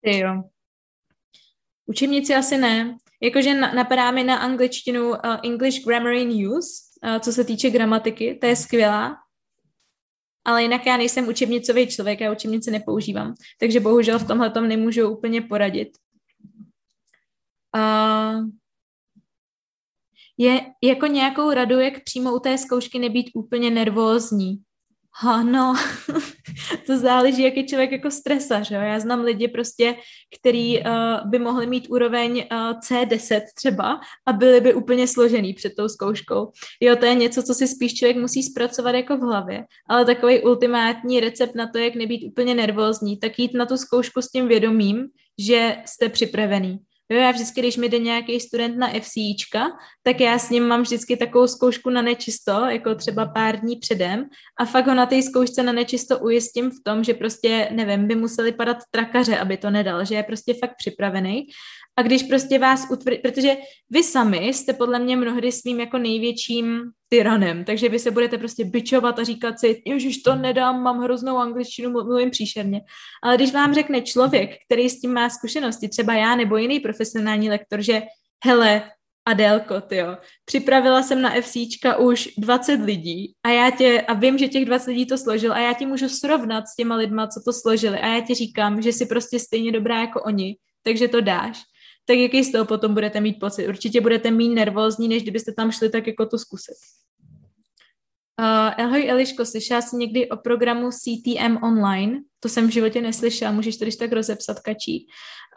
Ty 0.02 0.20
jo. 0.20 0.44
Učebnici 1.86 2.36
asi 2.36 2.58
ne. 2.58 2.98
Jakože 3.22 3.54
napadá 3.54 4.12
mi 4.12 4.24
na 4.24 4.38
angličtinu 4.38 5.10
uh, 5.10 5.18
English 5.44 5.86
Grammar 5.86 6.14
in 6.14 6.48
Use, 6.48 6.70
uh, 7.04 7.20
co 7.20 7.32
se 7.32 7.44
týče 7.44 7.70
gramatiky, 7.70 8.38
to 8.42 8.48
je 8.48 8.56
skvělá. 8.56 9.18
Ale 10.46 10.64
jinak 10.64 10.86
já 10.86 10.98
nejsem 10.98 11.28
učebnicový 11.28 11.88
člověk, 11.88 12.20
já 12.20 12.32
učebnice 12.32 12.72
nepoužívám. 12.72 13.34
Takže 13.60 13.80
bohužel 13.80 14.20
v 14.20 14.28
tomhle 14.28 14.50
tom 14.50 14.68
nemůžu 14.68 15.10
úplně 15.10 15.42
poradit. 15.42 15.90
Uh, 17.76 18.46
je 20.38 20.62
jako 20.84 21.06
nějakou 21.06 21.52
radu, 21.52 21.80
jak 21.80 22.04
přímo 22.04 22.36
u 22.36 22.40
té 22.40 22.58
zkoušky 22.58 23.00
nebýt 23.00 23.32
úplně 23.34 23.72
nervózní. 23.72 24.58
Ano, 25.24 25.74
to 26.88 26.98
záleží, 26.98 27.44
jak 27.44 27.58
je 27.58 27.64
člověk 27.64 27.92
jako 27.92 28.12
stresař. 28.12 28.72
Jo? 28.72 28.80
Já 28.80 29.00
znám 29.00 29.22
lidi 29.22 29.48
prostě, 29.48 29.96
který 30.40 30.80
uh, 30.80 30.86
by 31.30 31.40
mohli 31.40 31.68
mít 31.68 31.88
úroveň 31.90 32.38
uh, 32.52 32.58
C10 32.80 33.42
třeba 33.56 34.00
a 34.26 34.34
byli 34.34 34.62
by 34.62 34.74
úplně 34.74 35.08
složený 35.08 35.54
před 35.54 35.74
tou 35.78 35.88
zkouškou. 35.90 36.52
Jo, 36.82 36.96
to 36.96 37.06
je 37.06 37.16
něco, 37.16 37.44
co 37.44 37.54
si 37.54 37.68
spíš 37.68 37.94
člověk 37.94 38.18
musí 38.18 38.44
zpracovat 38.44 38.96
jako 38.96 39.18
v 39.18 39.22
hlavě, 39.22 39.66
ale 39.90 40.06
takový 40.06 40.42
ultimátní 40.42 41.20
recept 41.20 41.56
na 41.56 41.68
to, 41.68 41.78
jak 41.78 41.96
nebýt 41.96 42.28
úplně 42.28 42.56
nervózní, 42.56 43.18
tak 43.20 43.40
jít 43.40 43.54
na 43.54 43.66
tu 43.66 43.78
zkoušku 43.78 44.22
s 44.22 44.32
tím 44.32 44.48
vědomím, 44.48 45.08
že 45.40 45.78
jste 45.86 46.10
připravený. 46.10 46.80
Jo, 47.12 47.20
já 47.20 47.32
vždycky, 47.32 47.62
když 47.62 47.78
mi 47.78 47.90
jde 47.90 48.00
nějaký 48.00 48.40
student 48.40 48.78
na 48.78 48.90
FCIčka, 49.00 49.66
tak 50.04 50.20
já 50.20 50.40
s 50.40 50.50
ním 50.50 50.68
mám 50.68 50.82
vždycky 50.82 51.18
takovou 51.18 51.48
zkoušku 51.48 51.90
na 51.90 52.02
nečisto, 52.02 52.52
jako 52.52 52.96
třeba 52.96 53.26
pár 53.26 53.60
dní 53.60 53.76
předem. 53.76 54.26
A 54.60 54.66
fakt 54.66 54.88
ho 54.88 54.94
na 54.94 55.06
té 55.06 55.22
zkoušce 55.22 55.64
na 55.64 55.72
nečisto 55.72 56.20
ujistím 56.20 56.72
v 56.72 56.84
tom, 56.84 57.04
že 57.04 57.14
prostě, 57.14 57.70
nevím, 57.72 58.08
by 58.08 58.16
museli 58.16 58.52
padat 58.52 58.78
trakaře, 58.92 59.38
aby 59.38 59.58
to 59.58 59.70
nedal, 59.70 60.06
že 60.06 60.16
je 60.16 60.24
prostě 60.24 60.54
fakt 60.54 60.76
připravený 60.78 61.48
a 61.98 62.02
když 62.02 62.24
prostě 62.24 62.60
vás 62.60 62.88
utvrdí, 62.92 63.18
protože 63.18 63.58
vy 63.90 64.04
sami 64.04 64.38
jste 64.38 64.74
podle 64.74 65.00
mě 65.00 65.18
mnohdy 65.18 65.52
svým 65.52 65.80
jako 65.80 65.98
největším 65.98 66.82
tyranem, 67.10 67.66
takže 67.66 67.90
vy 67.90 68.00
se 68.00 68.12
budete 68.12 68.38
prostě 68.38 68.66
bičovat 68.66 69.20
a 69.20 69.24
říkat 69.24 69.60
si, 69.60 69.82
ježiš, 69.86 70.18
to 70.18 70.36
nedám, 70.36 70.82
mám 70.82 71.00
hroznou 71.00 71.38
angličtinu, 71.38 71.92
mluvím 71.92 72.32
příšerně. 72.32 72.82
Ale 73.24 73.36
když 73.36 73.54
vám 73.54 73.74
řekne 73.74 74.02
člověk, 74.02 74.50
který 74.66 74.90
s 74.90 75.00
tím 75.00 75.14
má 75.14 75.30
zkušenosti, 75.30 75.90
třeba 75.90 76.14
já 76.14 76.36
nebo 76.36 76.58
jiný 76.58 76.80
profesionální 76.80 77.50
lektor, 77.50 77.82
že 77.82 78.02
hele, 78.46 78.92
Adélko, 79.28 79.74
jo. 79.92 80.18
Připravila 80.46 81.04
jsem 81.04 81.22
na 81.22 81.42
FCčka 81.42 81.98
už 81.98 82.30
20 82.38 82.74
lidí 82.74 83.34
a 83.44 83.50
já 83.50 83.72
tě, 83.72 84.02
a 84.02 84.14
vím, 84.14 84.38
že 84.38 84.48
těch 84.48 84.66
20 84.66 84.92
lidí 84.92 85.06
to 85.06 85.18
složil 85.18 85.54
a 85.54 85.60
já 85.60 85.74
ti 85.74 85.86
můžu 85.86 86.10
srovnat 86.10 86.68
s 86.68 86.76
těma 86.76 86.96
lidma, 86.96 87.28
co 87.28 87.42
to 87.46 87.54
složili 87.54 88.00
a 88.00 88.08
já 88.08 88.22
ti 88.22 88.34
říkám, 88.34 88.82
že 88.82 88.94
jsi 88.94 89.06
prostě 89.06 89.40
stejně 89.40 89.72
dobrá 89.72 90.02
jako 90.02 90.22
oni, 90.22 90.58
takže 90.84 91.08
to 91.08 91.22
dáš 91.22 91.62
tak 92.06 92.18
jaký 92.18 92.44
z 92.44 92.52
toho 92.52 92.66
potom 92.66 92.94
budete 92.94 93.22
mít 93.22 93.40
pocit? 93.40 93.68
Určitě 93.68 94.02
budete 94.02 94.32
mít 94.32 94.50
nervózní, 94.50 95.08
než 95.08 95.24
kdybyste 95.24 95.54
tam 95.54 95.72
šli 95.72 95.90
tak 95.90 96.08
jako 96.08 96.26
to 96.26 96.38
zkusit. 96.38 96.76
Uh, 98.40 98.86
ahoj 98.86 99.10
Eliško, 99.10 99.46
slyšela 99.46 99.82
jsi 99.82 99.96
někdy 99.96 100.30
o 100.30 100.38
programu 100.38 100.90
CTM 100.92 101.58
Online? 101.64 102.20
To 102.40 102.50
jsem 102.50 102.68
v 102.68 102.72
životě 102.72 103.02
neslyšela, 103.02 103.52
můžeš 103.52 103.78
to 103.78 103.86
když 103.86 103.96
tak 103.96 104.12
rozepsat, 104.12 104.60
kačí. 104.60 105.08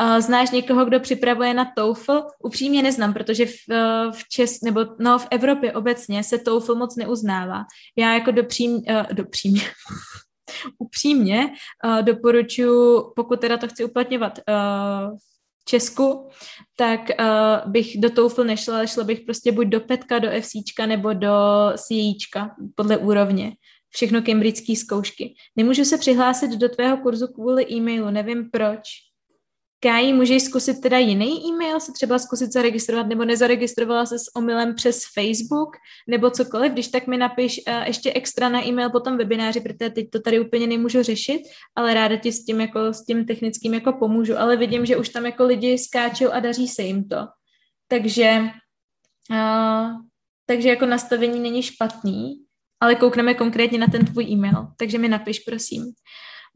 Uh, 0.02 0.20
znáš 0.20 0.50
někoho, 0.50 0.84
kdo 0.84 1.00
připravuje 1.00 1.54
na 1.54 1.72
TOEFL? 1.76 2.22
Upřímně 2.44 2.82
neznám, 2.82 3.14
protože 3.14 3.46
v, 3.46 3.52
uh, 3.70 4.12
v 4.12 4.28
Čes, 4.28 4.60
nebo 4.60 4.86
no, 5.00 5.18
v 5.18 5.26
Evropě 5.30 5.72
obecně 5.72 6.24
se 6.24 6.38
TOEFL 6.38 6.74
moc 6.74 6.96
neuznává. 6.96 7.64
Já 7.96 8.14
jako 8.14 8.30
dopřím, 8.30 8.72
uh, 8.72 8.82
dopřímně, 9.12 9.62
upřímně 10.78 11.50
uh, 11.84 12.02
doporučuji, 12.02 13.02
pokud 13.16 13.40
teda 13.40 13.56
to 13.56 13.68
chci 13.68 13.84
uplatňovat 13.84 14.38
uh, 14.38 15.18
Česku, 15.68 16.28
tak 16.76 17.00
uh, 17.00 17.72
bych 17.72 18.00
do 18.00 18.10
TOEFL 18.10 18.44
nešla, 18.44 18.76
ale 18.76 18.88
šla 18.88 19.04
bych 19.04 19.20
prostě 19.20 19.52
buď 19.52 19.66
do 19.66 19.80
petka, 19.80 20.18
do 20.18 20.28
FCčka 20.40 20.86
nebo 20.86 21.12
do 21.12 21.32
CIčka, 21.76 22.56
podle 22.74 22.96
úrovně. 22.96 23.52
Všechno 23.90 24.22
cambridgeské 24.22 24.76
zkoušky. 24.76 25.34
Nemůžu 25.56 25.84
se 25.84 25.98
přihlásit 25.98 26.50
do 26.50 26.68
tvého 26.68 26.96
kurzu 26.96 27.26
kvůli 27.26 27.66
e-mailu, 27.72 28.10
nevím 28.10 28.50
proč. 28.50 29.07
Káji, 29.80 30.12
můžeš 30.12 30.42
zkusit 30.42 30.80
teda 30.80 30.98
jiný 30.98 31.48
e-mail, 31.48 31.80
se 31.80 31.92
třeba 31.92 32.18
zkusit 32.18 32.52
zaregistrovat, 32.52 33.06
nebo 33.06 33.24
nezaregistrovala 33.24 34.06
se 34.06 34.18
s 34.18 34.36
omylem 34.36 34.74
přes 34.74 35.02
Facebook, 35.14 35.76
nebo 36.08 36.30
cokoliv, 36.30 36.72
když 36.72 36.88
tak 36.88 37.06
mi 37.06 37.16
napiš 37.16 37.60
uh, 37.68 37.86
ještě 37.86 38.12
extra 38.12 38.48
na 38.48 38.66
e-mail 38.66 38.90
po 38.90 39.00
tom 39.00 39.18
webináři, 39.18 39.60
protože 39.60 39.90
teď 39.90 40.10
to 40.10 40.20
tady 40.20 40.40
úplně 40.40 40.66
nemůžu 40.66 41.02
řešit, 41.02 41.42
ale 41.76 41.94
ráda 41.94 42.16
ti 42.16 42.32
s 42.32 42.44
tím, 42.44 42.60
jako, 42.60 42.92
s 42.92 43.04
tím 43.04 43.26
technickým 43.26 43.74
jako 43.74 43.92
pomůžu, 43.92 44.38
ale 44.38 44.56
vidím, 44.56 44.86
že 44.86 44.96
už 44.96 45.08
tam 45.08 45.26
jako 45.26 45.44
lidi 45.44 45.78
skáčou 45.78 46.30
a 46.30 46.40
daří 46.40 46.68
se 46.68 46.82
jim 46.82 47.08
to. 47.08 47.16
Takže, 47.88 48.40
uh, 49.30 49.90
takže 50.46 50.68
jako 50.68 50.86
nastavení 50.86 51.40
není 51.40 51.62
špatný, 51.62 52.34
ale 52.80 52.94
koukneme 52.94 53.34
konkrétně 53.34 53.78
na 53.78 53.86
ten 53.86 54.04
tvůj 54.04 54.24
e-mail, 54.24 54.66
takže 54.76 54.98
mi 54.98 55.08
napiš, 55.08 55.38
prosím. 55.38 55.82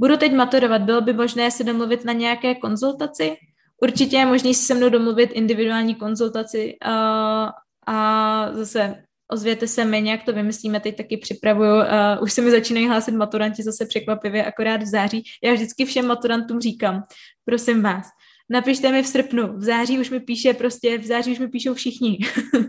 Budu 0.00 0.16
teď 0.16 0.32
maturovat, 0.32 0.82
bylo 0.82 1.00
by 1.00 1.12
možné 1.12 1.50
se 1.50 1.64
domluvit 1.64 2.04
na 2.04 2.12
nějaké 2.12 2.54
konzultaci? 2.54 3.36
Určitě 3.82 4.16
je 4.16 4.26
možné 4.26 4.54
si 4.54 4.64
se 4.64 4.74
mnou 4.74 4.88
domluvit 4.88 5.30
individuální 5.32 5.94
konzultaci 5.94 6.76
a, 6.84 7.50
a 7.86 8.48
zase 8.52 9.04
ozvěte 9.32 9.66
se 9.66 9.84
mi, 9.84 10.02
nějak 10.02 10.24
to 10.24 10.32
vymyslíme, 10.32 10.80
teď 10.80 10.96
taky 10.96 11.16
připravuju, 11.16 11.76
uh, 11.76 12.22
už 12.22 12.32
se 12.32 12.42
mi 12.42 12.50
začínají 12.50 12.88
hlásit 12.88 13.12
maturanti 13.12 13.62
zase 13.62 13.86
překvapivě, 13.86 14.44
akorát 14.44 14.82
v 14.82 14.86
září. 14.86 15.22
Já 15.44 15.52
vždycky 15.52 15.84
všem 15.84 16.06
maturantům 16.06 16.60
říkám, 16.60 17.02
prosím 17.44 17.82
vás, 17.82 18.06
napište 18.50 18.92
mi 18.92 19.02
v 19.02 19.06
srpnu, 19.06 19.56
v 19.56 19.62
září 19.62 19.98
už 19.98 20.10
mi 20.10 20.20
píše 20.20 20.54
prostě, 20.54 20.98
v 20.98 21.04
září 21.04 21.32
už 21.32 21.38
mi 21.38 21.48
píšou 21.48 21.74
všichni. 21.74 22.18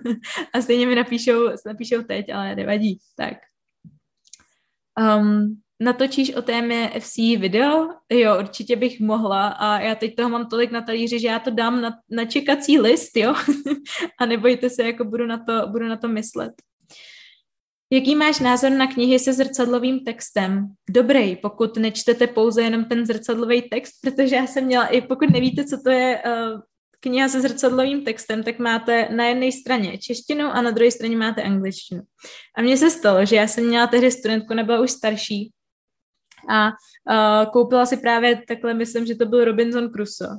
a 0.53 0.61
stejně 0.61 0.87
mi 0.87 0.95
napíšou, 0.95 1.49
napíšou 1.65 2.01
teď, 2.01 2.29
ale 2.33 2.55
nevadí. 2.55 2.97
Tak. 3.15 3.37
Um, 4.99 5.62
natočíš 5.83 6.35
o 6.35 6.41
témě 6.41 6.91
FC 6.99 7.17
video? 7.17 7.89
Jo, 8.11 8.39
určitě 8.39 8.75
bych 8.75 8.99
mohla 8.99 9.47
a 9.47 9.79
já 9.79 9.95
teď 9.95 10.15
toho 10.15 10.29
mám 10.29 10.49
tolik 10.49 10.71
na 10.71 10.81
talíři, 10.81 11.19
že 11.19 11.27
já 11.27 11.39
to 11.39 11.49
dám 11.49 11.81
na, 11.81 11.91
na 12.09 12.25
čekací 12.25 12.79
list, 12.79 13.17
jo? 13.17 13.33
a 14.19 14.25
nebojte 14.25 14.69
se, 14.69 14.83
jako 14.83 15.05
budu 15.05 15.25
na 15.25 15.37
to, 15.37 15.67
budu 15.67 15.87
na 15.87 15.97
to 15.97 16.07
myslet. 16.07 16.51
Jaký 17.91 18.15
máš 18.15 18.39
názor 18.39 18.71
na 18.71 18.87
knihy 18.87 19.19
se 19.19 19.33
zrcadlovým 19.33 19.99
textem? 19.99 20.67
Dobrý, 20.89 21.35
pokud 21.35 21.77
nečtete 21.77 22.27
pouze 22.27 22.61
jenom 22.61 22.85
ten 22.85 23.05
zrcadlový 23.05 23.61
text, 23.61 23.93
protože 24.01 24.35
já 24.35 24.47
jsem 24.47 24.65
měla, 24.65 24.87
i 24.87 25.01
pokud 25.01 25.29
nevíte, 25.29 25.65
co 25.65 25.77
to 25.83 25.89
je 25.89 26.21
uh, 26.25 26.61
kniha 26.99 27.29
se 27.29 27.41
zrcadlovým 27.41 28.03
textem, 28.03 28.43
tak 28.43 28.59
máte 28.59 29.07
na 29.11 29.25
jedné 29.25 29.51
straně 29.51 29.97
češtinu 29.97 30.45
a 30.45 30.61
na 30.61 30.71
druhé 30.71 30.91
straně 30.91 31.17
máte 31.17 31.43
angličtinu. 31.43 32.01
A 32.57 32.61
mně 32.61 32.77
se 32.77 32.89
stalo, 32.89 33.25
že 33.25 33.35
já 33.35 33.47
jsem 33.47 33.67
měla 33.67 33.87
tehdy 33.87 34.11
studentku, 34.11 34.53
nebyla 34.53 34.81
už 34.81 34.91
starší, 34.91 35.51
a 36.49 36.67
uh, 36.67 37.51
koupila 37.51 37.85
si 37.85 37.97
právě 37.97 38.41
takhle, 38.47 38.73
myslím, 38.73 39.05
že 39.05 39.15
to 39.15 39.25
byl 39.25 39.45
Robinson 39.45 39.89
Crusoe. 39.89 40.29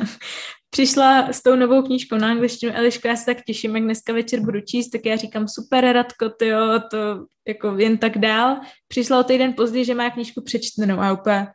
Přišla 0.70 1.32
s 1.32 1.42
tou 1.42 1.56
novou 1.56 1.82
knížkou 1.82 2.16
na 2.16 2.30
angličtinu, 2.30 2.72
Eliško, 2.74 3.08
já 3.08 3.16
se 3.16 3.26
tak 3.26 3.44
těším, 3.44 3.74
jak 3.76 3.84
dneska 3.84 4.12
večer 4.12 4.40
budu 4.40 4.60
číst, 4.60 4.90
tak 4.90 5.06
já 5.06 5.16
říkám, 5.16 5.48
super, 5.48 5.84
Radko, 5.84 6.28
ty 6.28 6.46
jo, 6.46 6.80
to 6.90 7.26
jako 7.48 7.78
jen 7.78 7.98
tak 7.98 8.18
dál. 8.18 8.60
Přišla 8.88 9.20
o 9.20 9.24
týden 9.24 9.52
později, 9.52 9.84
že 9.84 9.94
má 9.94 10.10
knížku 10.10 10.42
přečtenou 10.42 11.00
a 11.00 11.12
úplně, 11.12 11.46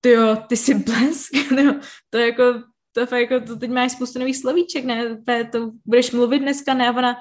ty 0.00 0.10
jo, 0.10 0.36
ty 0.48 0.56
jsi 0.56 0.74
blesk, 0.74 1.32
no, 1.50 1.80
to 2.10 2.18
jako, 2.18 2.42
to 2.92 3.06
fakt 3.06 3.20
jako, 3.20 3.46
to 3.46 3.56
teď 3.56 3.70
máš 3.70 3.92
spoustu 3.92 4.18
nových 4.18 4.36
slovíček, 4.36 4.84
ne, 4.84 5.20
to 5.52 5.70
budeš 5.84 6.10
mluvit 6.10 6.38
dneska, 6.38 6.74
ne, 6.74 6.88
a 6.88 6.92
ona, 6.92 7.16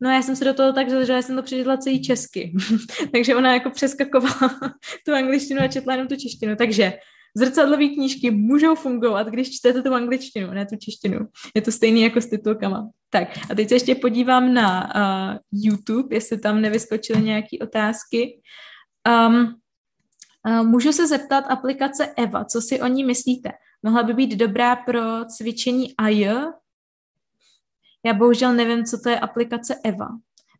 No 0.00 0.10
já 0.10 0.22
jsem 0.22 0.36
se 0.36 0.44
do 0.44 0.54
toho 0.54 0.72
tak 0.72 0.90
že 1.06 1.22
jsem 1.22 1.36
to 1.36 1.42
přečetla 1.42 1.76
celý 1.76 2.02
česky. 2.02 2.52
Takže 3.12 3.36
ona 3.36 3.54
jako 3.54 3.70
přeskakovala 3.70 4.60
tu 5.06 5.14
angličtinu 5.14 5.60
a 5.60 5.68
četla 5.68 5.92
jenom 5.92 6.08
tu 6.08 6.16
češtinu. 6.16 6.56
Takže 6.56 6.92
zrcadlové 7.36 7.88
knížky 7.88 8.30
můžou 8.30 8.74
fungovat, 8.74 9.26
když 9.26 9.56
čtete 9.56 9.82
tu 9.82 9.94
angličtinu, 9.94 10.50
ne 10.50 10.66
tu 10.66 10.76
češtinu. 10.76 11.18
Je 11.54 11.62
to 11.62 11.72
stejný 11.72 12.02
jako 12.02 12.20
s 12.20 12.26
titulkama. 12.26 12.90
Tak 13.10 13.28
a 13.50 13.54
teď 13.54 13.68
se 13.68 13.74
ještě 13.74 13.94
podívám 13.94 14.54
na 14.54 14.94
uh, 14.94 15.38
YouTube, 15.52 16.16
jestli 16.16 16.38
tam 16.38 16.60
nevyskočily 16.60 17.22
nějaké 17.22 17.58
otázky. 17.62 18.40
Um, 19.28 19.54
uh, 20.48 20.66
můžu 20.66 20.92
se 20.92 21.06
zeptat 21.06 21.44
aplikace 21.48 22.06
Eva, 22.16 22.44
co 22.44 22.60
si 22.60 22.80
o 22.80 22.86
ní 22.86 23.04
myslíte? 23.04 23.50
Mohla 23.82 24.02
by 24.02 24.14
být 24.14 24.36
dobrá 24.36 24.76
pro 24.76 25.24
cvičení 25.24 25.96
AI? 25.98 26.28
Já 28.06 28.14
bohužel 28.14 28.54
nevím, 28.54 28.84
co 28.84 28.98
to 28.98 29.08
je 29.08 29.20
aplikace 29.20 29.80
Eva, 29.84 30.08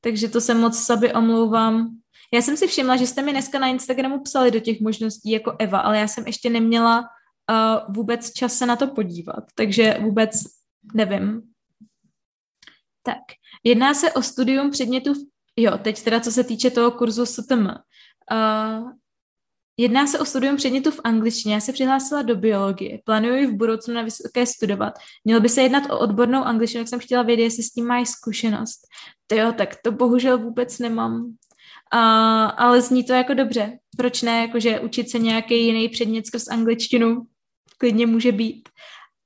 takže 0.01 0.29
to 0.29 0.41
se 0.41 0.55
moc 0.55 0.79
saby 0.79 1.13
omlouvám. 1.13 1.99
Já 2.33 2.43
jsem 2.43 2.57
si 2.57 2.67
všimla, 2.67 2.97
že 2.97 3.07
jste 3.07 3.23
mi 3.23 3.33
dneska 3.33 3.59
na 3.59 3.67
Instagramu 3.67 4.23
psali 4.23 4.51
do 4.51 4.61
těch 4.61 4.81
možností 4.81 5.31
jako 5.31 5.57
Eva, 5.59 5.79
ale 5.79 5.99
já 5.99 6.09
jsem 6.09 6.27
ještě 6.27 6.51
neměla 6.51 7.01
uh, 7.01 7.95
vůbec 7.95 8.33
čas 8.33 8.59
se 8.59 8.67
na 8.67 8.77
to 8.77 8.87
podívat, 8.87 9.45
takže 9.55 9.99
vůbec 10.01 10.31
nevím. 10.95 11.43
Tak, 13.03 13.23
jedná 13.65 13.95
se 13.95 14.13
o 14.13 14.23
studium 14.23 14.71
předmětů, 14.71 15.13
jo, 15.57 15.79
teď 15.79 16.03
teda 16.03 16.21
co 16.21 16.33
se 16.33 16.45
týče 16.45 16.71
toho 16.71 16.91
kurzu 16.91 17.27
STM. 17.27 17.67
Uh, 17.67 18.91
jedná 19.77 20.07
se 20.07 20.19
o 20.19 20.25
studium 20.25 20.57
předmětů 20.57 20.91
v 20.91 21.01
angličtině. 21.05 21.55
Já 21.55 21.61
se 21.61 21.73
přihlásila 21.73 22.23
do 22.23 22.37
biologie. 22.37 22.99
Plánuji 23.05 23.47
v 23.47 23.57
budoucnu 23.57 23.95
na 23.95 24.03
vysoké 24.03 24.47
studovat. 24.47 24.95
Mělo 25.25 25.41
by 25.41 25.49
se 25.49 25.63
jednat 25.63 25.91
o 25.91 25.99
odbornou 25.99 26.45
angličtinu, 26.45 26.81
jak 26.81 26.89
jsem 26.89 27.01
chtěla 27.01 27.23
vědět, 27.23 27.43
jestli 27.43 27.63
s 27.63 27.71
tím 27.71 27.87
mají 27.87 28.07
zkušenost. 28.07 28.81
To 29.27 29.35
jo, 29.35 29.53
tak 29.53 29.77
to 29.85 29.93
bohužel 29.93 30.39
vůbec 30.39 30.79
nemám. 30.79 31.23
Uh, 31.95 32.01
ale 32.57 32.81
zní 32.81 33.05
to 33.05 33.13
jako 33.13 33.35
dobře. 33.35 33.79
Proč 33.97 34.23
ne, 34.23 34.41
jakože 34.41 34.81
učit 34.81 35.11
se 35.11 35.19
nějaký 35.19 35.67
jiný 35.67 35.89
předmět 35.89 36.27
skrz 36.27 36.49
angličtinu 36.49 37.23
klidně 37.79 38.07
může 38.07 38.33
být. 38.33 38.69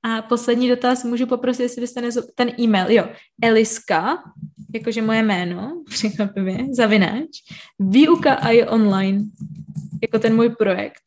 A 0.02 0.22
poslední 0.22 0.68
dotaz, 0.68 1.04
můžu 1.04 1.26
poprosit, 1.26 1.62
jestli 1.62 1.80
byste 1.80 2.00
nezo... 2.00 2.22
ten 2.34 2.52
e-mail, 2.60 2.90
jo, 2.90 3.08
Eliska, 3.42 4.22
jakože 4.74 5.02
moje 5.02 5.22
jméno, 5.22 5.82
překvapivě, 5.90 6.66
zavináč, 6.72 7.28
výuka 7.78 8.34
a 8.34 8.48
je 8.48 8.68
online, 8.68 9.24
jako 10.02 10.18
ten 10.18 10.36
můj 10.36 10.48
projekt, 10.48 11.02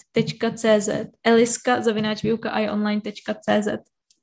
.cz, 0.56 0.90
Eliska, 1.24 1.82
zavináč 1.82 2.24
výuka 2.24 2.49
a 2.49 2.72
online.cz. 2.72 3.68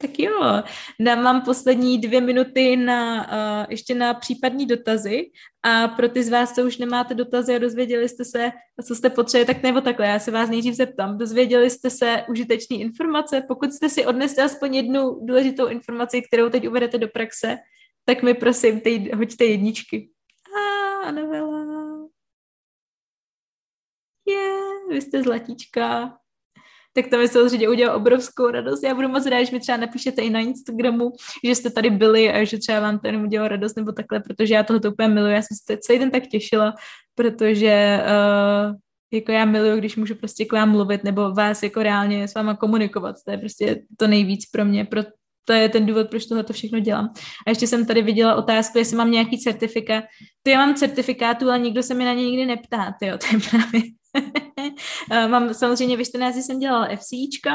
Tak 0.02 0.18
jo, 0.18 0.62
dám 1.00 1.24
vám 1.24 1.42
poslední 1.42 1.98
dvě 1.98 2.20
minuty 2.20 2.76
na, 2.76 3.28
uh, 3.28 3.66
ještě 3.70 3.94
na 3.94 4.14
případní 4.14 4.66
dotazy 4.66 5.30
a 5.62 5.88
pro 5.88 6.08
ty 6.08 6.24
z 6.24 6.28
vás, 6.28 6.54
co 6.54 6.62
už 6.62 6.78
nemáte 6.78 7.14
dotazy 7.14 7.54
a 7.54 7.58
dozvěděli 7.58 8.08
jste 8.08 8.24
se, 8.24 8.50
co 8.86 8.94
jste 8.94 9.10
potřebovali, 9.10 9.54
tak 9.54 9.62
nebo 9.62 9.80
takhle, 9.80 10.06
já 10.06 10.18
se 10.18 10.30
vás 10.30 10.50
nejdřív 10.50 10.74
zeptám. 10.74 11.18
Dozvěděli 11.18 11.70
jste 11.70 11.90
se 11.90 12.24
užitečné 12.28 12.76
informace? 12.76 13.42
Pokud 13.48 13.72
jste 13.72 13.88
si 13.88 14.06
odnesli 14.06 14.42
aspoň 14.42 14.74
jednu 14.74 15.20
důležitou 15.22 15.66
informaci, 15.66 16.22
kterou 16.22 16.48
teď 16.50 16.68
uvedete 16.68 16.98
do 16.98 17.08
praxe, 17.08 17.56
tak 18.04 18.22
mi 18.22 18.34
prosím, 18.34 18.80
tej, 18.80 19.10
hoďte 19.16 19.44
jedničky. 19.44 20.10
A, 20.56 21.08
ah, 21.08 21.12
novela. 21.12 21.59
Je, 24.30 24.60
vy 24.90 25.00
jste 25.00 25.22
zlatíčka 25.22 26.20
tak 26.92 27.06
to 27.10 27.18
mi 27.18 27.28
samozřejmě 27.28 27.68
udělalo 27.68 27.98
obrovskou 27.98 28.50
radost. 28.50 28.82
Já 28.82 28.94
budu 28.94 29.08
moc 29.08 29.26
rád, 29.26 29.44
že 29.44 29.52
mi 29.52 29.60
třeba 29.60 29.78
napíšete 29.78 30.22
i 30.22 30.30
na 30.30 30.40
Instagramu, 30.40 31.12
že 31.44 31.54
jste 31.54 31.70
tady 31.70 31.90
byli 31.90 32.32
a 32.32 32.44
že 32.44 32.58
třeba 32.58 32.80
vám 32.80 32.98
to 32.98 33.06
jenom 33.06 33.22
udělalo 33.22 33.48
radost 33.48 33.76
nebo 33.76 33.92
takhle, 33.92 34.20
protože 34.20 34.54
já 34.54 34.62
tohle 34.62 34.90
úplně 34.90 35.08
miluji. 35.08 35.32
Já 35.32 35.42
jsem 35.42 35.56
se 35.66 35.78
celý 35.78 35.98
den 35.98 36.10
tak 36.10 36.26
těšila, 36.26 36.74
protože 37.14 38.00
uh, 38.02 38.76
jako 39.12 39.32
já 39.32 39.44
miluju, 39.44 39.76
když 39.76 39.96
můžu 39.96 40.14
prostě 40.14 40.44
k 40.44 40.52
vám 40.52 40.70
mluvit 40.70 41.04
nebo 41.04 41.32
vás 41.32 41.62
jako 41.62 41.82
reálně 41.82 42.28
s 42.28 42.34
váma 42.34 42.56
komunikovat. 42.56 43.16
To 43.24 43.30
je 43.30 43.38
prostě 43.38 43.82
to 43.96 44.06
nejvíc 44.06 44.50
pro 44.50 44.64
mě, 44.64 44.84
pro, 44.84 45.02
to 45.44 45.52
je 45.52 45.68
ten 45.68 45.86
důvod, 45.86 46.10
proč 46.10 46.26
tohle 46.26 46.44
to 46.44 46.52
všechno 46.52 46.80
dělám. 46.80 47.12
A 47.46 47.50
ještě 47.50 47.66
jsem 47.66 47.86
tady 47.86 48.02
viděla 48.02 48.34
otázku, 48.34 48.78
jestli 48.78 48.96
mám 48.96 49.10
nějaký 49.10 49.38
certifikát. 49.38 50.04
To 50.42 50.50
já 50.50 50.58
mám 50.58 50.74
certifikátu, 50.74 51.48
ale 51.48 51.58
nikdo 51.58 51.82
se 51.82 51.94
mi 51.94 52.04
na 52.04 52.12
ně 52.12 52.24
nikdy 52.24 52.46
neptá, 52.46 52.94
tyjo, 53.00 53.18
to 53.18 53.26
je 53.36 53.40
právě 53.50 53.99
mám 55.28 55.54
samozřejmě 55.54 55.96
ve 55.96 56.04
14 56.04 56.36
jsem 56.36 56.58
dělala 56.58 56.88
FCIčka, 56.96 57.50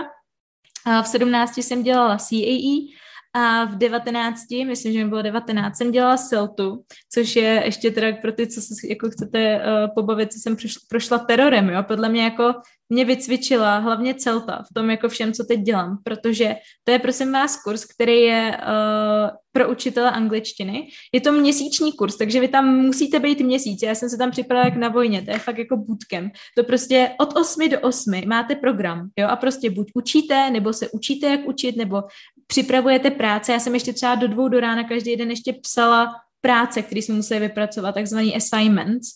v 1.03 1.07
17 1.07 1.57
jsem 1.57 1.83
dělala 1.83 2.17
CAE 2.17 2.95
a 3.35 3.65
v 3.65 3.75
19, 3.77 4.41
myslím, 4.67 4.93
že 4.93 5.03
mi 5.03 5.09
bylo 5.09 5.21
19, 5.21 5.77
jsem 5.77 5.91
dělala 5.91 6.17
SELTu, 6.17 6.83
což 7.13 7.35
je 7.35 7.61
ještě 7.65 7.91
teda 7.91 8.17
pro 8.21 8.31
ty, 8.31 8.47
co 8.47 8.61
se 8.61 8.73
jako 8.89 9.09
chcete 9.09 9.57
uh, 9.57 9.93
pobavit, 9.95 10.33
co 10.33 10.39
jsem 10.39 10.55
prošla, 10.55 10.81
prošla 10.89 11.17
terorem, 11.17 11.69
jo. 11.69 11.83
Podle 11.83 12.09
mě 12.09 12.23
jako 12.23 12.53
mě 12.89 13.05
vycvičila 13.05 13.77
hlavně 13.77 14.13
CELTA 14.13 14.63
v 14.63 14.73
tom 14.73 14.89
jako 14.89 15.09
všem, 15.09 15.33
co 15.33 15.43
teď 15.43 15.59
dělám, 15.59 15.97
protože 16.03 16.55
to 16.83 16.91
je 16.91 16.99
prosím 16.99 17.31
vás 17.31 17.63
kurz, 17.63 17.85
který 17.85 18.21
je 18.21 18.57
uh, 18.57 19.29
pro 19.55 19.69
učitele 19.71 20.11
angličtiny. 20.11 20.87
Je 21.13 21.21
to 21.21 21.31
měsíční 21.31 21.93
kurz, 21.93 22.17
takže 22.17 22.39
vy 22.39 22.47
tam 22.47 22.75
musíte 22.75 23.19
být 23.19 23.39
měsíc. 23.39 23.81
Já 23.81 23.95
jsem 23.95 24.09
se 24.09 24.17
tam 24.17 24.31
připravila 24.31 24.65
jak 24.65 24.75
na 24.75 24.89
vojně, 24.89 25.21
to 25.21 25.31
je 25.31 25.39
fakt 25.39 25.57
jako 25.57 25.77
bootcamp. 25.77 26.33
To 26.57 26.63
prostě 26.63 27.11
od 27.19 27.37
8 27.37 27.69
do 27.69 27.79
8 27.79 28.27
máte 28.27 28.55
program, 28.55 29.09
jo, 29.19 29.27
a 29.27 29.35
prostě 29.35 29.69
buď 29.69 29.91
učíte, 29.93 30.49
nebo 30.49 30.73
se 30.73 30.89
učíte, 30.89 31.27
jak 31.27 31.47
učit, 31.47 31.75
nebo 31.77 32.03
připravujete 32.47 33.11
práce. 33.11 33.51
Já 33.51 33.59
jsem 33.59 33.73
ještě 33.73 33.93
třeba 33.93 34.15
do 34.15 34.27
dvou 34.27 34.47
do 34.47 34.59
rána 34.59 34.83
každý 34.83 35.15
den 35.15 35.29
ještě 35.29 35.53
psala 35.53 36.07
práce, 36.41 36.81
které 36.81 37.01
jsme 37.01 37.15
museli 37.15 37.39
vypracovat, 37.39 37.95
takzvaný 37.95 38.35
assignments. 38.35 39.07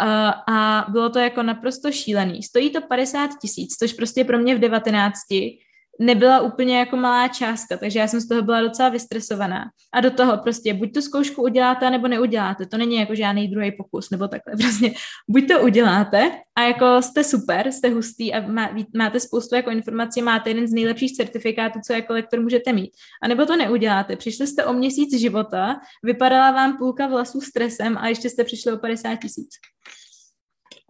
Uh, 0.00 0.54
a 0.54 0.86
bylo 0.88 1.10
to 1.10 1.18
jako 1.18 1.42
naprosto 1.42 1.92
šílený. 1.92 2.42
Stojí 2.42 2.70
to 2.70 2.80
50 2.80 3.30
tisíc, 3.42 3.76
což 3.76 3.92
prostě 3.92 4.24
pro 4.24 4.38
mě 4.38 4.54
v 4.54 4.58
19 4.58 5.18
nebyla 6.00 6.40
úplně 6.40 6.78
jako 6.78 6.96
malá 6.96 7.28
částka, 7.28 7.76
takže 7.76 7.98
já 7.98 8.08
jsem 8.08 8.20
z 8.20 8.28
toho 8.28 8.42
byla 8.42 8.60
docela 8.60 8.88
vystresovaná. 8.88 9.64
A 9.92 10.00
do 10.00 10.10
toho 10.10 10.38
prostě 10.38 10.74
buď 10.74 10.94
tu 10.94 11.02
zkoušku 11.02 11.42
uděláte, 11.42 11.90
nebo 11.90 12.08
neuděláte. 12.08 12.66
To 12.66 12.76
není 12.76 12.96
jako 12.96 13.14
žádný 13.14 13.48
druhý 13.48 13.72
pokus, 13.72 14.10
nebo 14.10 14.28
takhle. 14.28 14.54
Prostě 14.60 14.94
buď 15.28 15.48
to 15.48 15.62
uděláte 15.62 16.30
a 16.56 16.62
jako 16.62 17.02
jste 17.02 17.24
super, 17.24 17.72
jste 17.72 17.88
hustý 17.88 18.34
a 18.34 18.46
má, 18.46 18.70
máte 18.96 19.20
spoustu 19.20 19.54
jako 19.54 19.70
informací, 19.70 20.22
máte 20.22 20.50
jeden 20.50 20.66
z 20.66 20.72
nejlepších 20.72 21.16
certifikátů, 21.16 21.78
co 21.86 21.92
jako 21.92 22.12
lektor 22.12 22.40
můžete 22.40 22.72
mít. 22.72 22.90
A 23.22 23.28
nebo 23.28 23.46
to 23.46 23.56
neuděláte. 23.56 24.16
Přišli 24.16 24.46
jste 24.46 24.64
o 24.64 24.72
měsíc 24.72 25.20
života, 25.20 25.76
vypadala 26.02 26.50
vám 26.50 26.78
půlka 26.78 27.06
vlasů 27.06 27.40
stresem 27.40 27.98
a 27.98 28.08
ještě 28.08 28.30
jste 28.30 28.44
přišli 28.44 28.72
o 28.72 28.78
50 28.78 29.16
tisíc 29.16 29.48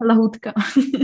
lahůdka. 0.01 0.53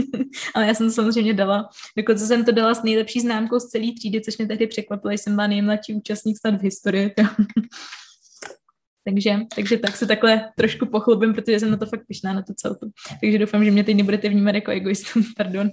Ale 0.54 0.66
já 0.66 0.74
jsem 0.74 0.86
to 0.86 0.92
samozřejmě 0.92 1.34
dala. 1.34 1.68
Dokonce 1.96 2.26
jsem 2.26 2.44
to 2.44 2.52
dala 2.52 2.74
s 2.74 2.82
nejlepší 2.82 3.20
známkou 3.20 3.58
z 3.58 3.68
celé 3.68 3.92
třídy, 3.98 4.20
což 4.20 4.38
mě 4.38 4.46
tehdy 4.46 4.66
překvapilo, 4.66 5.12
že 5.12 5.18
jsem 5.18 5.34
byla 5.34 5.46
nejmladší 5.46 5.94
účastník 5.94 6.38
snad 6.38 6.54
v 6.54 6.62
historii. 6.62 7.14
takže, 9.04 9.36
takže 9.54 9.78
tak 9.78 9.96
se 9.96 10.06
takhle 10.06 10.50
trošku 10.56 10.86
pochlubím, 10.86 11.34
protože 11.34 11.60
jsem 11.60 11.70
na 11.70 11.76
to 11.76 11.86
fakt 11.86 12.06
pišná, 12.06 12.32
na 12.32 12.42
to 12.42 12.54
celku. 12.56 12.92
Takže 13.20 13.38
doufám, 13.38 13.64
že 13.64 13.70
mě 13.70 13.84
teď 13.84 13.96
nebudete 13.96 14.28
vnímat 14.28 14.54
jako 14.54 14.70
egoistu. 14.70 15.20
Pardon. 15.36 15.70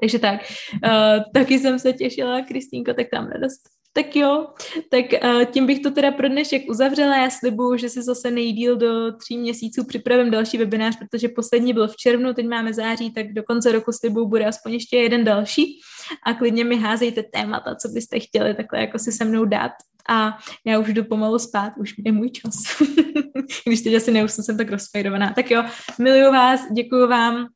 takže 0.00 0.18
tak. 0.18 0.40
Uh, 0.84 1.22
taky 1.34 1.58
jsem 1.58 1.78
se 1.78 1.92
těšila, 1.92 2.42
Kristýnko, 2.42 2.94
tak 2.94 3.06
tam 3.10 3.28
radost. 3.28 3.79
Tak 3.92 4.16
jo, 4.16 4.46
tak 4.90 5.04
uh, 5.24 5.44
tím 5.44 5.66
bych 5.66 5.80
to 5.80 5.90
teda 5.90 6.10
pro 6.10 6.28
dnešek 6.28 6.62
uzavřela. 6.70 7.16
Já 7.16 7.30
slibuju, 7.30 7.76
že 7.76 7.88
si 7.88 8.02
zase 8.02 8.30
nejdíl 8.30 8.76
do 8.76 9.12
tří 9.16 9.38
měsíců 9.38 9.84
připravím 9.84 10.30
další 10.30 10.58
webinář, 10.58 10.98
protože 10.98 11.28
poslední 11.28 11.72
byl 11.72 11.88
v 11.88 11.96
červnu, 11.96 12.34
teď 12.34 12.46
máme 12.46 12.74
září, 12.74 13.12
tak 13.12 13.32
do 13.32 13.42
konce 13.42 13.72
roku 13.72 13.92
slibuju 13.92 14.28
bude 14.28 14.46
aspoň 14.46 14.72
ještě 14.72 14.96
jeden 14.96 15.24
další 15.24 15.80
a 16.26 16.34
klidně 16.34 16.64
mi 16.64 16.76
házejte 16.76 17.22
témata, 17.22 17.74
co 17.74 17.88
byste 17.88 18.20
chtěli 18.20 18.54
takhle 18.54 18.80
jako 18.80 18.98
si 18.98 19.12
se 19.12 19.24
mnou 19.24 19.44
dát. 19.44 19.72
A 20.08 20.38
já 20.66 20.78
už 20.78 20.88
jdu 20.92 21.04
pomalu 21.04 21.38
spát, 21.38 21.72
už 21.78 21.94
je 22.04 22.12
můj 22.12 22.30
čas. 22.30 22.54
Když 23.66 23.80
teď 23.80 23.94
asi 23.94 24.10
neusnu, 24.10 24.44
jsem 24.44 24.56
tak 24.56 24.70
rozfejrovaná. 24.70 25.32
Tak 25.32 25.50
jo, 25.50 25.64
miluju 25.98 26.32
vás, 26.32 26.60
děkuju 26.72 27.08
vám 27.08 27.46